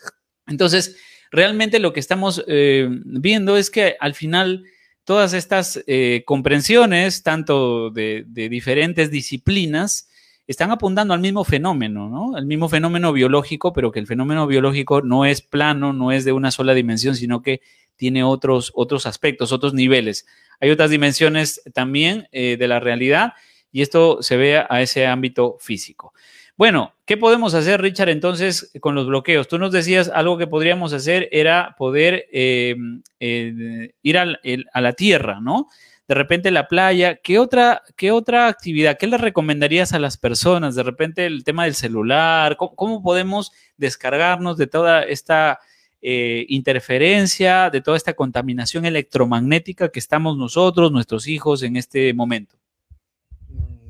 Entonces, 0.46 0.96
realmente 1.30 1.78
lo 1.78 1.92
que 1.92 2.00
estamos 2.00 2.42
eh, 2.48 2.88
viendo 2.88 3.57
es 3.57 3.70
que 3.70 3.96
al 4.00 4.14
final 4.14 4.64
todas 5.05 5.34
estas 5.34 5.82
eh, 5.86 6.22
comprensiones, 6.26 7.22
tanto 7.22 7.90
de, 7.90 8.24
de 8.26 8.48
diferentes 8.48 9.11
disciplinas, 9.11 10.09
están 10.47 10.70
apuntando 10.70 11.14
al 11.14 11.20
mismo 11.20 11.45
fenómeno, 11.45 12.09
¿no? 12.09 12.36
Al 12.36 12.47
mismo 12.47 12.68
fenómeno 12.68 13.12
biológico, 13.12 13.72
pero 13.72 13.90
que 13.90 14.01
el 14.01 14.07
fenómeno 14.07 14.47
biológico 14.47 15.01
no 15.03 15.24
es 15.24 15.40
plano, 15.40 15.92
no 15.92 16.12
es 16.12 16.24
de 16.24 16.32
una 16.32 16.51
sola 16.51 16.74
dimensión, 16.74 17.16
sino 17.16 17.42
que 17.42 17.61
tiene 17.97 18.24
otros, 18.24 18.72
otros 18.74 19.07
aspectos, 19.07 19.53
otros 19.53 19.72
niveles. 19.72 20.26
Hay 20.61 20.70
otras 20.70 20.90
dimensiones 20.90 21.62
también 21.72 22.28
eh, 22.32 22.57
de 22.59 22.68
la 22.68 22.80
realidad 22.80 23.34
y 23.72 23.82
esto 23.82 24.22
se 24.22 24.36
ve 24.36 24.59
a 24.68 24.82
ese 24.82 25.07
ámbito 25.07 25.57
físico. 25.61 26.12
Bueno, 26.57 26.95
¿qué 27.05 27.16
podemos 27.16 27.55
hacer, 27.55 27.82
Richard, 27.82 28.11
entonces 28.11 28.70
con 28.80 28.95
los 28.95 29.09
bloqueos? 29.09 29.49
Tú 29.49 29.59
nos 29.59 29.72
decías 29.72 30.09
algo 30.14 30.38
que 30.38 30.47
podríamos 30.47 30.92
hacer 30.92 31.28
era 31.32 31.74
poder 31.76 32.26
eh, 32.32 32.76
eh, 33.18 33.95
ir 34.03 34.18
a 34.18 34.80
la 34.80 34.92
tierra, 34.92 35.40
¿no? 35.40 35.68
De 36.07 36.14
repente 36.14 36.50
la 36.50 36.68
playa, 36.68 37.16
¿qué 37.16 37.38
otra, 37.38 37.82
qué 37.96 38.11
otra 38.11 38.48
actividad? 38.48 38.98
¿Qué 38.98 39.07
le 39.07 39.16
recomendarías 39.16 39.92
a 39.94 39.98
las 39.98 40.18
personas? 40.18 40.74
De 40.74 40.82
repente 40.82 41.24
el 41.24 41.44
tema 41.44 41.64
del 41.64 41.74
celular, 41.74 42.57
¿cómo, 42.57 43.02
podemos 43.02 43.52
descargarnos 43.78 44.59
de 44.59 44.66
toda 44.66 45.02
esta 45.02 45.61
eh, 46.02 46.44
interferencia, 46.48 47.70
de 47.70 47.80
toda 47.80 47.96
esta 47.96 48.12
contaminación 48.12 48.84
electromagnética 48.84 49.88
que 49.88 49.98
estamos 49.98 50.36
nosotros, 50.36 50.92
nuestros 50.92 51.26
hijos 51.26 51.62
en 51.62 51.76
este 51.76 52.12
momento? 52.12 52.57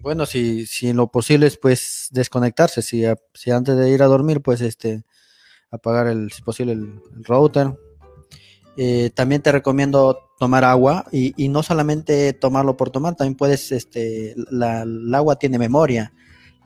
Bueno, 0.00 0.26
si, 0.26 0.66
si 0.66 0.90
en 0.90 0.96
lo 0.96 1.08
posible 1.08 1.46
es 1.46 1.56
pues 1.56 2.08
desconectarse, 2.12 2.82
si, 2.82 3.02
si 3.32 3.50
antes 3.50 3.76
de 3.76 3.90
ir 3.90 4.02
a 4.02 4.06
dormir, 4.06 4.40
pues 4.40 4.60
este 4.60 5.02
apagar 5.70 6.06
el, 6.06 6.30
si 6.30 6.42
posible 6.42 6.72
el 6.72 7.00
router, 7.24 7.72
eh, 8.76 9.10
también 9.14 9.42
te 9.42 9.52
recomiendo 9.52 10.18
tomar 10.38 10.64
agua 10.64 11.06
y, 11.12 11.48
no 11.48 11.62
solamente 11.62 12.32
tomarlo 12.32 12.76
por 12.76 12.90
tomar, 12.90 13.14
también 13.14 13.36
puedes, 13.36 13.70
este, 13.72 14.34
la, 14.50 14.84
agua 15.14 15.36
tiene 15.36 15.58
memoria, 15.58 16.12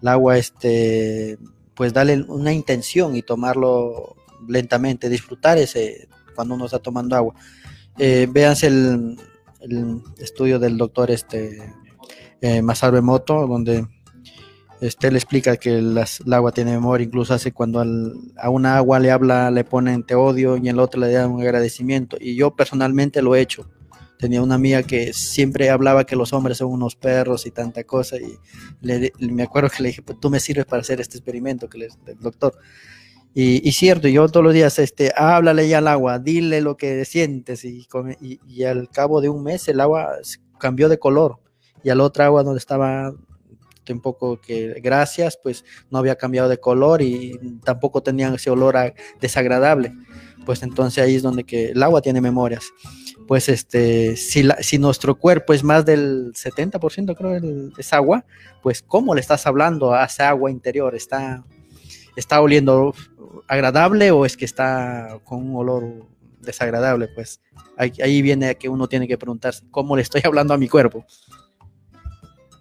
el 0.00 0.08
agua, 0.08 0.38
este, 0.38 1.38
pues 1.74 1.92
darle 1.92 2.24
una 2.28 2.52
intención 2.52 3.14
y 3.14 3.22
tomarlo 3.22 4.16
lentamente, 4.48 5.08
disfrutar 5.08 5.58
ese 5.58 6.08
cuando 6.34 6.54
uno 6.54 6.64
está 6.66 6.78
tomando 6.78 7.16
agua. 7.16 7.34
Eh, 7.98 8.28
el, 8.62 9.18
estudio 10.18 10.58
del 10.58 10.78
doctor 10.78 11.10
este, 11.10 11.74
eh, 12.40 12.62
Masaru 12.62 12.96
Emoto, 12.96 13.46
donde 13.46 13.86
este 14.80 15.10
le 15.10 15.18
explica 15.18 15.56
que 15.56 15.78
el 15.78 15.98
agua 16.32 16.52
tiene 16.52 16.72
memoria, 16.72 17.04
incluso 17.04 17.34
hace 17.34 17.52
cuando 17.52 17.84
a 18.36 18.50
una 18.50 18.76
agua 18.76 19.00
le 19.00 19.10
habla, 19.10 19.50
le 19.50 19.64
ponen 19.64 20.04
te 20.04 20.14
odio 20.14 20.56
y 20.56 20.68
el 20.68 20.78
otro 20.78 21.00
le 21.00 21.12
da 21.12 21.26
un 21.26 21.40
agradecimiento. 21.40 22.16
Y 22.20 22.36
yo 22.36 22.54
personalmente 22.54 23.22
lo 23.22 23.34
he 23.34 23.40
hecho. 23.40 23.68
Tenía 24.18 24.42
una 24.42 24.56
amiga 24.56 24.82
que 24.82 25.12
siempre 25.12 25.70
hablaba 25.70 26.04
que 26.04 26.16
los 26.16 26.32
hombres 26.32 26.58
son 26.58 26.72
unos 26.72 26.96
perros 26.96 27.46
y 27.46 27.50
tanta 27.50 27.84
cosa. 27.84 28.16
Y 28.16 28.38
me 29.20 29.42
acuerdo 29.44 29.70
que 29.70 29.82
le 29.82 29.88
dije, 29.90 30.02
pues 30.02 30.18
tú 30.20 30.30
me 30.30 30.40
sirves 30.40 30.66
para 30.66 30.82
hacer 30.82 31.00
este 31.00 31.18
experimento 31.18 31.68
que 31.68 31.78
le 31.78 31.88
el 32.06 32.18
doctor. 32.20 32.58
Y, 33.34 33.70
cierto, 33.70 34.08
yo 34.08 34.28
todos 34.28 34.42
los 34.42 34.52
días, 34.52 34.80
este, 34.80 35.12
háblale 35.14 35.68
ya 35.68 35.78
al 35.78 35.86
agua, 35.86 36.18
dile 36.18 36.60
lo 36.60 36.76
que 36.76 37.04
sientes. 37.04 37.64
Y, 37.64 37.86
y, 38.20 38.40
y 38.48 38.64
al 38.64 38.88
cabo 38.90 39.20
de 39.20 39.28
un 39.28 39.44
mes 39.44 39.68
el 39.68 39.80
agua 39.80 40.16
cambió 40.58 40.88
de 40.88 40.98
color. 40.98 41.38
Y 41.84 41.90
al 41.90 42.00
otro 42.00 42.24
agua 42.24 42.42
donde 42.42 42.58
estaba 42.58 43.12
un 43.92 44.00
poco 44.00 44.40
que 44.40 44.80
gracias, 44.82 45.38
pues 45.42 45.64
no 45.90 45.98
había 45.98 46.16
cambiado 46.16 46.48
de 46.48 46.58
color 46.58 47.02
y 47.02 47.38
tampoco 47.64 48.02
tenían 48.02 48.34
ese 48.34 48.50
olor 48.50 48.76
desagradable. 49.20 49.92
Pues 50.44 50.62
entonces 50.62 51.04
ahí 51.04 51.16
es 51.16 51.22
donde 51.22 51.44
que 51.44 51.70
el 51.70 51.82
agua 51.82 52.00
tiene 52.00 52.20
memorias. 52.20 52.64
Pues 53.26 53.50
este, 53.50 54.16
si, 54.16 54.42
la, 54.42 54.56
si 54.62 54.78
nuestro 54.78 55.18
cuerpo 55.18 55.52
es 55.52 55.62
más 55.62 55.84
del 55.84 56.32
70% 56.32 57.14
creo 57.14 57.70
es 57.76 57.92
agua, 57.92 58.24
pues 58.62 58.82
¿cómo 58.82 59.14
le 59.14 59.20
estás 59.20 59.46
hablando 59.46 59.92
a 59.92 60.04
esa 60.06 60.30
agua 60.30 60.50
interior? 60.50 60.94
¿Está, 60.94 61.44
está 62.16 62.40
oliendo 62.40 62.94
agradable 63.46 64.10
o 64.10 64.24
es 64.24 64.36
que 64.36 64.46
está 64.46 65.20
con 65.24 65.50
un 65.50 65.56
olor 65.56 66.06
desagradable? 66.40 67.08
Pues 67.08 67.42
ahí, 67.76 67.92
ahí 68.02 68.22
viene 68.22 68.54
que 68.54 68.70
uno 68.70 68.88
tiene 68.88 69.06
que 69.06 69.18
preguntarse, 69.18 69.62
¿cómo 69.70 69.96
le 69.96 70.02
estoy 70.02 70.22
hablando 70.24 70.54
a 70.54 70.58
mi 70.58 70.68
cuerpo? 70.68 71.04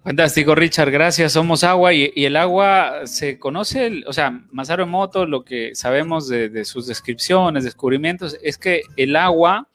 Fantástico, 0.07 0.55
Richard, 0.55 0.89
gracias. 0.89 1.33
Somos 1.33 1.65
agua 1.65 1.93
y, 1.93 2.13
el 2.15 2.37
agua 2.37 3.01
se 3.07 3.37
conoce, 3.37 4.05
o 4.07 4.13
sea, 4.13 4.41
Masaru 4.51 4.83
Emoto, 4.83 5.25
lo 5.25 5.43
que 5.43 5.75
sabemos 5.75 6.29
de, 6.29 6.63
sus 6.63 6.87
descripciones, 6.87 7.65
descubrimientos, 7.65 8.37
es 8.41 8.57
que 8.57 8.83
el 8.95 9.17
agua 9.17 9.67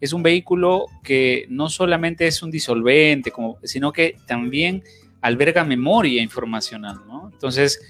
es 0.00 0.12
un 0.12 0.24
vehículo 0.24 0.86
que 1.04 1.46
no 1.50 1.68
solamente 1.68 2.26
es 2.26 2.42
un 2.42 2.50
disolvente, 2.50 3.32
sino 3.62 3.92
que 3.92 4.16
también 4.26 4.82
alberga 5.20 5.62
memoria 5.62 6.20
informacional, 6.20 7.02
¿no? 7.06 7.30
Entonces, 7.32 7.80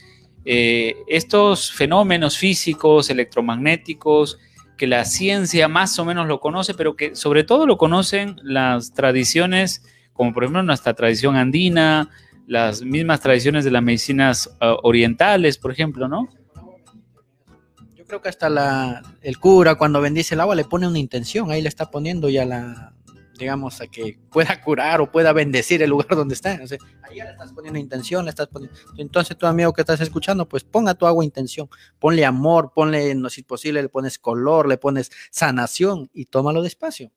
eh, 0.44 0.96
estos 1.08 1.72
fenómenos 1.72 2.36
físicos, 2.36 3.08
electromagnéticos, 3.08 4.38
que 4.76 4.86
la 4.86 5.06
ciencia 5.06 5.66
más 5.66 5.98
o 5.98 6.04
menos 6.04 6.28
lo 6.28 6.40
conoce, 6.40 6.74
pero 6.74 6.94
que 6.94 7.16
sobre 7.16 7.42
todo 7.42 7.64
lo 7.64 7.78
conocen 7.78 8.36
las 8.42 8.92
tradiciones 8.92 9.82
como 10.16 10.32
por 10.32 10.44
ejemplo 10.44 10.62
nuestra 10.62 10.94
tradición 10.94 11.36
andina, 11.36 12.10
las 12.46 12.82
mismas 12.82 13.20
tradiciones 13.20 13.64
de 13.64 13.70
las 13.70 13.82
medicinas 13.82 14.56
ah, 14.60 14.76
orientales, 14.82 15.58
por 15.58 15.72
ejemplo, 15.72 16.08
¿no? 16.08 16.28
Yo 17.94 18.04
creo 18.04 18.22
que 18.22 18.28
hasta 18.28 18.48
la, 18.48 19.02
el 19.20 19.38
cura 19.38 19.74
cuando 19.74 20.00
bendice 20.00 20.34
el 20.34 20.40
agua 20.40 20.54
le 20.54 20.64
pone 20.64 20.86
una 20.86 20.98
intención, 20.98 21.50
ahí 21.50 21.60
le 21.60 21.68
está 21.68 21.90
poniendo 21.90 22.28
ya 22.28 22.44
la, 22.44 22.94
digamos, 23.36 23.80
a 23.80 23.86
que 23.86 24.18
pueda 24.30 24.60
curar 24.62 25.00
o 25.00 25.10
pueda 25.10 25.32
bendecir 25.32 25.82
el 25.82 25.90
lugar 25.90 26.08
donde 26.10 26.34
está. 26.34 26.52
ahí 26.52 27.16
le 27.16 27.30
estás 27.30 27.52
poniendo 27.52 27.78
intención, 27.78 28.24
le 28.24 28.30
estás 28.30 28.48
poniendo. 28.48 28.76
Entonces, 28.96 29.36
tu 29.36 29.46
amigo 29.46 29.72
que 29.72 29.82
estás 29.82 30.00
escuchando, 30.00 30.48
pues 30.48 30.64
ponga 30.64 30.94
tu 30.94 31.06
agua 31.06 31.24
intención, 31.24 31.68
ponle 31.98 32.24
amor, 32.24 32.72
ponle, 32.74 33.14
no 33.14 33.28
si 33.30 33.40
es 33.42 33.46
posible, 33.46 33.82
le 33.82 33.88
pones 33.88 34.18
color, 34.18 34.68
le 34.68 34.78
pones 34.78 35.10
sanación 35.30 36.10
y 36.12 36.26
tómalo 36.26 36.62
despacio. 36.62 37.10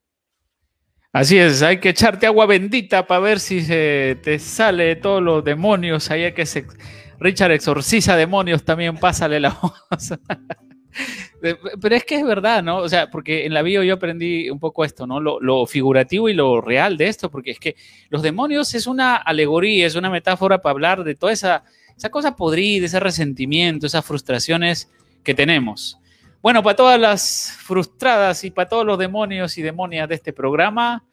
Así 1.12 1.40
es, 1.40 1.64
hay 1.64 1.80
que 1.80 1.90
echarte 1.90 2.28
agua 2.28 2.46
bendita 2.46 3.08
para 3.08 3.20
ver 3.20 3.40
si 3.40 3.62
se 3.62 4.20
te 4.22 4.38
sale 4.38 4.96
todos 4.96 5.24
los 5.24 5.44
demonios. 5.44 6.12
Ahí 6.12 6.32
que 6.34 6.46
se, 6.46 6.68
Richard 7.20 7.52
exorciza 7.52 8.16
demonios, 8.16 8.64
también 8.64 8.96
pásale 8.98 9.40
la 9.40 9.50
voz. 9.50 10.14
Pero 11.42 11.96
es 11.96 12.04
que 12.04 12.16
es 12.16 12.26
verdad, 12.26 12.62
¿no? 12.62 12.78
O 12.78 12.90
sea, 12.90 13.10
porque 13.10 13.46
en 13.46 13.54
la 13.54 13.62
bio 13.62 13.82
yo 13.82 13.96
aprendí 13.96 14.50
un 14.50 14.60
poco 14.60 14.86
esto, 14.86 15.08
¿no? 15.08 15.20
Lo, 15.20 15.66
figurativo 15.66 16.30
y 16.30 16.34
lo 16.34 16.62
real 16.62 16.98
de 16.98 17.08
esto, 17.08 17.32
porque 17.32 17.52
es 17.52 17.60
que 17.60 17.76
los 18.10 18.22
demonios 18.22 18.74
es 18.76 18.86
una 18.86 19.16
alegoría, 19.16 19.88
es 19.88 19.96
una 19.96 20.10
metáfora 20.10 20.62
para 20.62 20.72
hablar 20.72 21.04
de 21.04 21.16
toda 21.16 21.32
esa, 21.32 21.64
esa 21.98 22.10
cosa 22.10 22.36
podrida, 22.36 22.86
ese 22.86 23.00
resentimiento, 23.00 23.88
esas 23.88 24.06
frustraciones 24.06 24.92
que 25.24 25.34
tenemos. 25.34 26.00
Bueno, 26.42 26.64
para 26.64 26.78
todas 26.78 26.98
las 26.98 27.52
frustradas 27.64 28.46
y 28.46 28.52
para 28.52 28.70
todos 28.70 28.86
los 28.86 28.98
demonios 28.98 29.58
y 29.58 29.62
demonias 29.62 30.08
de 30.08 30.16
este 30.16 30.32
programa, 30.32 31.04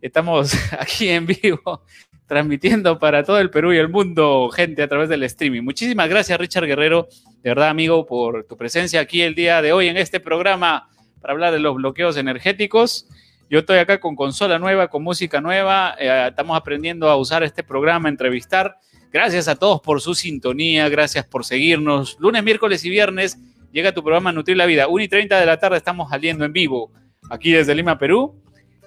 estamos 0.00 0.54
aquí 0.78 1.08
en 1.08 1.24
vivo 1.24 1.84
transmitiendo 2.26 2.98
para 2.98 3.22
todo 3.22 3.38
el 3.38 3.48
Perú 3.48 3.72
y 3.72 3.76
el 3.76 3.88
mundo, 3.88 4.50
gente, 4.52 4.82
a 4.82 4.88
través 4.88 5.08
del 5.08 5.22
streaming. 5.22 5.62
Muchísimas 5.62 6.08
gracias, 6.08 6.36
Richard 6.36 6.66
Guerrero, 6.66 7.06
de 7.42 7.50
verdad, 7.50 7.68
amigo, 7.68 8.04
por 8.06 8.42
tu 8.42 8.56
presencia 8.56 9.00
aquí 9.00 9.22
el 9.22 9.36
día 9.36 9.62
de 9.62 9.72
hoy 9.72 9.86
en 9.86 9.96
este 9.96 10.18
programa 10.18 10.88
para 11.20 11.32
hablar 11.32 11.52
de 11.52 11.60
los 11.60 11.76
bloqueos 11.76 12.16
energéticos. 12.16 13.06
Yo 13.48 13.60
estoy 13.60 13.78
acá 13.78 14.00
con 14.00 14.16
consola 14.16 14.58
nueva, 14.58 14.88
con 14.88 15.04
música 15.04 15.40
nueva. 15.40 15.94
Eh, 15.96 16.26
estamos 16.28 16.56
aprendiendo 16.56 17.08
a 17.08 17.16
usar 17.16 17.44
este 17.44 17.62
programa, 17.62 18.08
entrevistar. 18.08 18.78
Gracias 19.12 19.46
a 19.46 19.54
todos 19.54 19.80
por 19.80 20.00
su 20.00 20.16
sintonía, 20.16 20.88
gracias 20.88 21.24
por 21.24 21.44
seguirnos. 21.44 22.16
Lunes, 22.18 22.42
miércoles 22.42 22.84
y 22.84 22.90
viernes 22.90 23.38
llega 23.72 23.92
tu 23.92 24.02
programa 24.02 24.32
Nutrir 24.32 24.56
la 24.56 24.66
Vida. 24.66 24.86
1 24.88 25.04
y 25.04 25.08
30 25.08 25.40
de 25.40 25.46
la 25.46 25.58
tarde 25.58 25.78
estamos 25.78 26.10
saliendo 26.10 26.44
en 26.44 26.52
vivo 26.52 26.92
aquí 27.30 27.52
desde 27.52 27.74
Lima, 27.74 27.98
Perú, 27.98 28.40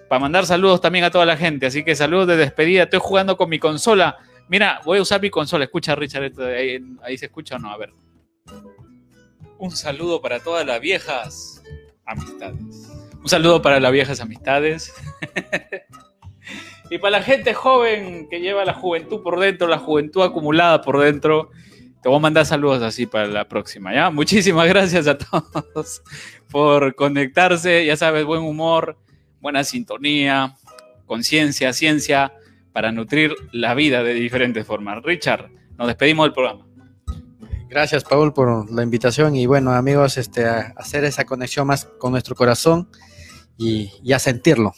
para 0.08 0.20
mandar 0.20 0.46
saludos 0.46 0.82
también 0.82 1.04
a 1.06 1.12
toda 1.12 1.26
la 1.26 1.36
gente. 1.36 1.66
Así 1.66 1.84
que 1.84 1.96
saludos 1.96 2.28
de 2.28 2.38
despedida. 2.38 2.84
Estoy 2.84 3.00
jugando 3.02 3.36
con 3.38 3.50
mi 3.50 3.60
consola. 3.60 4.18
Mira, 4.48 4.80
voy 4.86 5.00
a 5.00 5.02
usar 5.02 5.22
mi 5.22 5.30
consola. 5.30 5.66
Escucha, 5.66 5.96
Richard, 5.96 6.32
ahí, 6.40 6.80
ahí 7.02 7.18
se 7.18 7.26
escucha 7.26 7.56
o 7.56 7.60
no. 7.60 7.72
A 7.72 7.78
ver. 7.78 7.92
Un 9.58 9.72
saludo 9.72 10.22
para 10.22 10.40
todas 10.40 10.66
las 10.66 10.80
viejas 10.80 11.64
amistades. 12.06 12.92
Un 13.22 13.30
saludo 13.30 13.62
para 13.62 13.80
las 13.80 13.92
viejas 13.92 14.22
amistades. 14.22 14.94
y 16.92 17.00
para 17.00 17.18
la 17.18 17.24
gente 17.24 17.56
joven 17.56 18.28
que 18.30 18.40
lleva 18.40 18.66
la 18.66 18.74
juventud 18.74 19.24
por 19.24 19.40
dentro, 19.40 19.68
la 19.68 19.80
juventud 19.80 20.22
acumulada 20.22 20.82
por 20.82 21.00
dentro. 21.00 21.50
Te 22.06 22.10
voy 22.10 22.20
a 22.20 22.22
mandar 22.22 22.45
saludos 22.45 22.84
así 22.84 23.08
para 23.08 23.26
la 23.26 23.47
próxima, 23.47 23.91
¿ya? 23.91 24.12
Muchísimas 24.12 24.68
gracias 24.68 25.08
a 25.08 25.18
todos 25.18 26.03
por 26.51 26.93
conectarse. 26.93 27.84
Ya 27.84 27.97
sabes, 27.97 28.26
buen 28.26 28.43
humor, 28.43 28.95
buena 29.41 29.64
sintonía, 29.64 30.56
conciencia, 31.08 31.74
ciencia, 31.74 32.32
para 32.74 32.91
nutrir 32.91 33.34
la 33.51 33.74
vida 33.74 34.03
de 34.03 34.14
diferentes 34.14 34.68
formas. 34.68 35.01
Richard, 35.01 35.49
nos 35.80 35.88
despedimos 35.88 36.28
del 36.28 36.34
programa. 36.34 36.68
Gracias, 37.70 38.03
Paul, 38.03 38.34
por 38.34 38.72
la 38.72 38.84
invitación 38.84 39.36
y 39.36 39.47
bueno, 39.47 39.72
amigos, 39.72 40.20
este, 40.20 40.45
hacer 40.45 41.06
esa 41.06 41.26
conexión 41.26 41.66
más 41.66 41.86
con 41.97 42.12
nuestro 42.12 42.36
corazón 42.36 42.88
y, 43.58 44.14
a 44.14 44.20
sentirlo. 44.20 44.74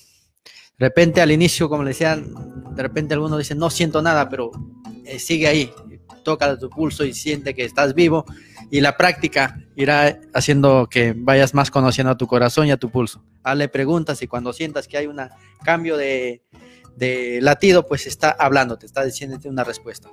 De 0.79 0.85
repente 0.85 1.19
al 1.19 1.31
inicio, 1.33 1.67
como 1.67 1.83
le 1.83 1.89
decían, 1.89 2.33
de 2.73 2.81
repente 2.81 3.15
algunos 3.15 3.37
dicen, 3.37 3.57
no 3.57 3.69
siento 3.69 4.01
nada, 4.01 4.29
pero 4.29 4.49
eh, 5.03 5.19
sigue 5.19 5.49
ahí, 5.49 5.73
toca 6.27 6.59
tu 6.59 6.69
pulso 6.69 7.05
y 7.05 7.13
siente 7.13 7.55
que 7.55 7.63
estás 7.63 7.93
vivo 7.93 8.25
y 8.69 8.81
la 8.81 8.97
práctica 8.97 9.61
irá 9.77 10.19
haciendo 10.33 10.89
que 10.91 11.13
vayas 11.15 11.53
más 11.53 11.71
conociendo 11.71 12.11
a 12.11 12.17
tu 12.17 12.27
corazón 12.27 12.67
y 12.67 12.71
a 12.71 12.75
tu 12.75 12.89
pulso. 12.89 13.23
Hazle 13.43 13.69
preguntas 13.69 14.21
y 14.21 14.27
cuando 14.27 14.51
sientas 14.51 14.89
que 14.89 14.97
hay 14.97 15.07
un 15.07 15.21
cambio 15.63 15.95
de, 15.95 16.41
de 16.97 17.39
latido, 17.41 17.87
pues 17.87 18.07
está 18.07 18.29
hablando, 18.29 18.77
te 18.77 18.85
está 18.85 19.05
diciéndote 19.05 19.47
una 19.47 19.63
respuesta. 19.63 20.09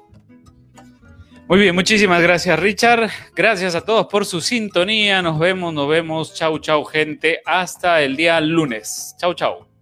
Muy 1.48 1.58
bien, 1.58 1.74
muchísimas 1.74 2.22
gracias 2.22 2.60
Richard. 2.60 3.10
Gracias 3.34 3.74
a 3.74 3.80
todos 3.80 4.06
por 4.06 4.24
su 4.24 4.40
sintonía. 4.40 5.20
Nos 5.20 5.40
vemos, 5.40 5.74
nos 5.74 5.88
vemos. 5.88 6.32
Chau, 6.32 6.60
chau 6.60 6.84
gente. 6.84 7.40
Hasta 7.44 8.02
el 8.02 8.14
día 8.14 8.40
lunes. 8.40 9.16
Chau, 9.18 9.34
chau. 9.34 9.73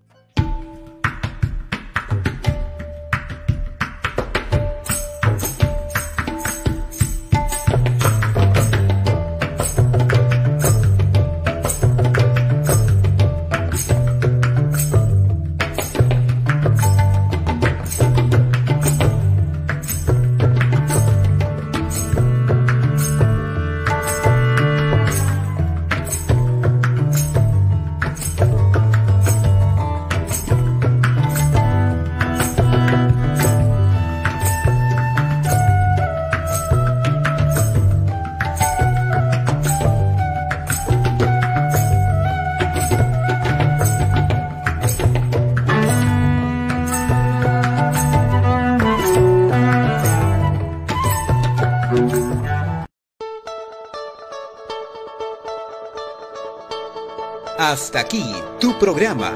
Hasta 57.93 58.07
aquí 58.07 58.25
tu 58.59 58.79
programa, 58.79 59.33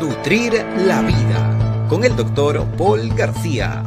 Nutrir 0.00 0.64
la 0.86 1.02
Vida, 1.02 1.84
con 1.90 2.04
el 2.04 2.16
doctor 2.16 2.64
Paul 2.78 3.14
García. 3.14 3.84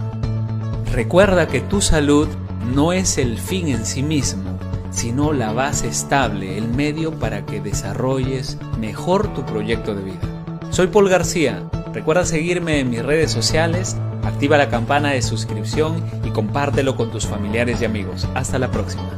Recuerda 0.91 1.47
que 1.47 1.59
tu 1.59 1.81
salud 1.81 2.27
no 2.75 2.93
es 2.93 3.17
el 3.17 3.39
fin 3.39 3.69
en 3.69 3.83
sí 3.83 4.03
mismo, 4.03 4.59
sino 4.91 5.33
la 5.33 5.53
base 5.53 5.87
estable, 5.87 6.55
el 6.59 6.67
medio 6.67 7.17
para 7.17 7.47
que 7.47 7.61
desarrolles 7.61 8.59
mejor 8.79 9.33
tu 9.33 9.43
proyecto 9.43 9.95
de 9.95 10.03
vida. 10.03 10.45
Soy 10.69 10.85
Paul 10.85 11.09
García. 11.09 11.67
Recuerda 11.91 12.23
seguirme 12.23 12.79
en 12.79 12.91
mis 12.91 13.03
redes 13.03 13.31
sociales, 13.31 13.97
activa 14.23 14.55
la 14.55 14.69
campana 14.69 15.09
de 15.09 15.23
suscripción 15.23 15.95
y 16.23 16.29
compártelo 16.29 16.95
con 16.95 17.09
tus 17.09 17.25
familiares 17.25 17.81
y 17.81 17.85
amigos. 17.85 18.27
Hasta 18.35 18.59
la 18.59 18.69
próxima. 18.69 19.09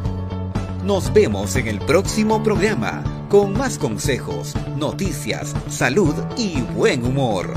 Nos 0.85 1.11
vemos 1.11 1.57
en 1.57 1.67
el 1.67 1.79
próximo 1.79 2.41
programa 2.41 3.03
con 3.33 3.51
más 3.53 3.79
consejos, 3.79 4.53
noticias, 4.83 5.55
salud 5.69 6.13
y 6.35 6.59
buen 6.75 7.05
humor. 7.05 7.53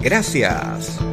Gracias. 0.00 1.07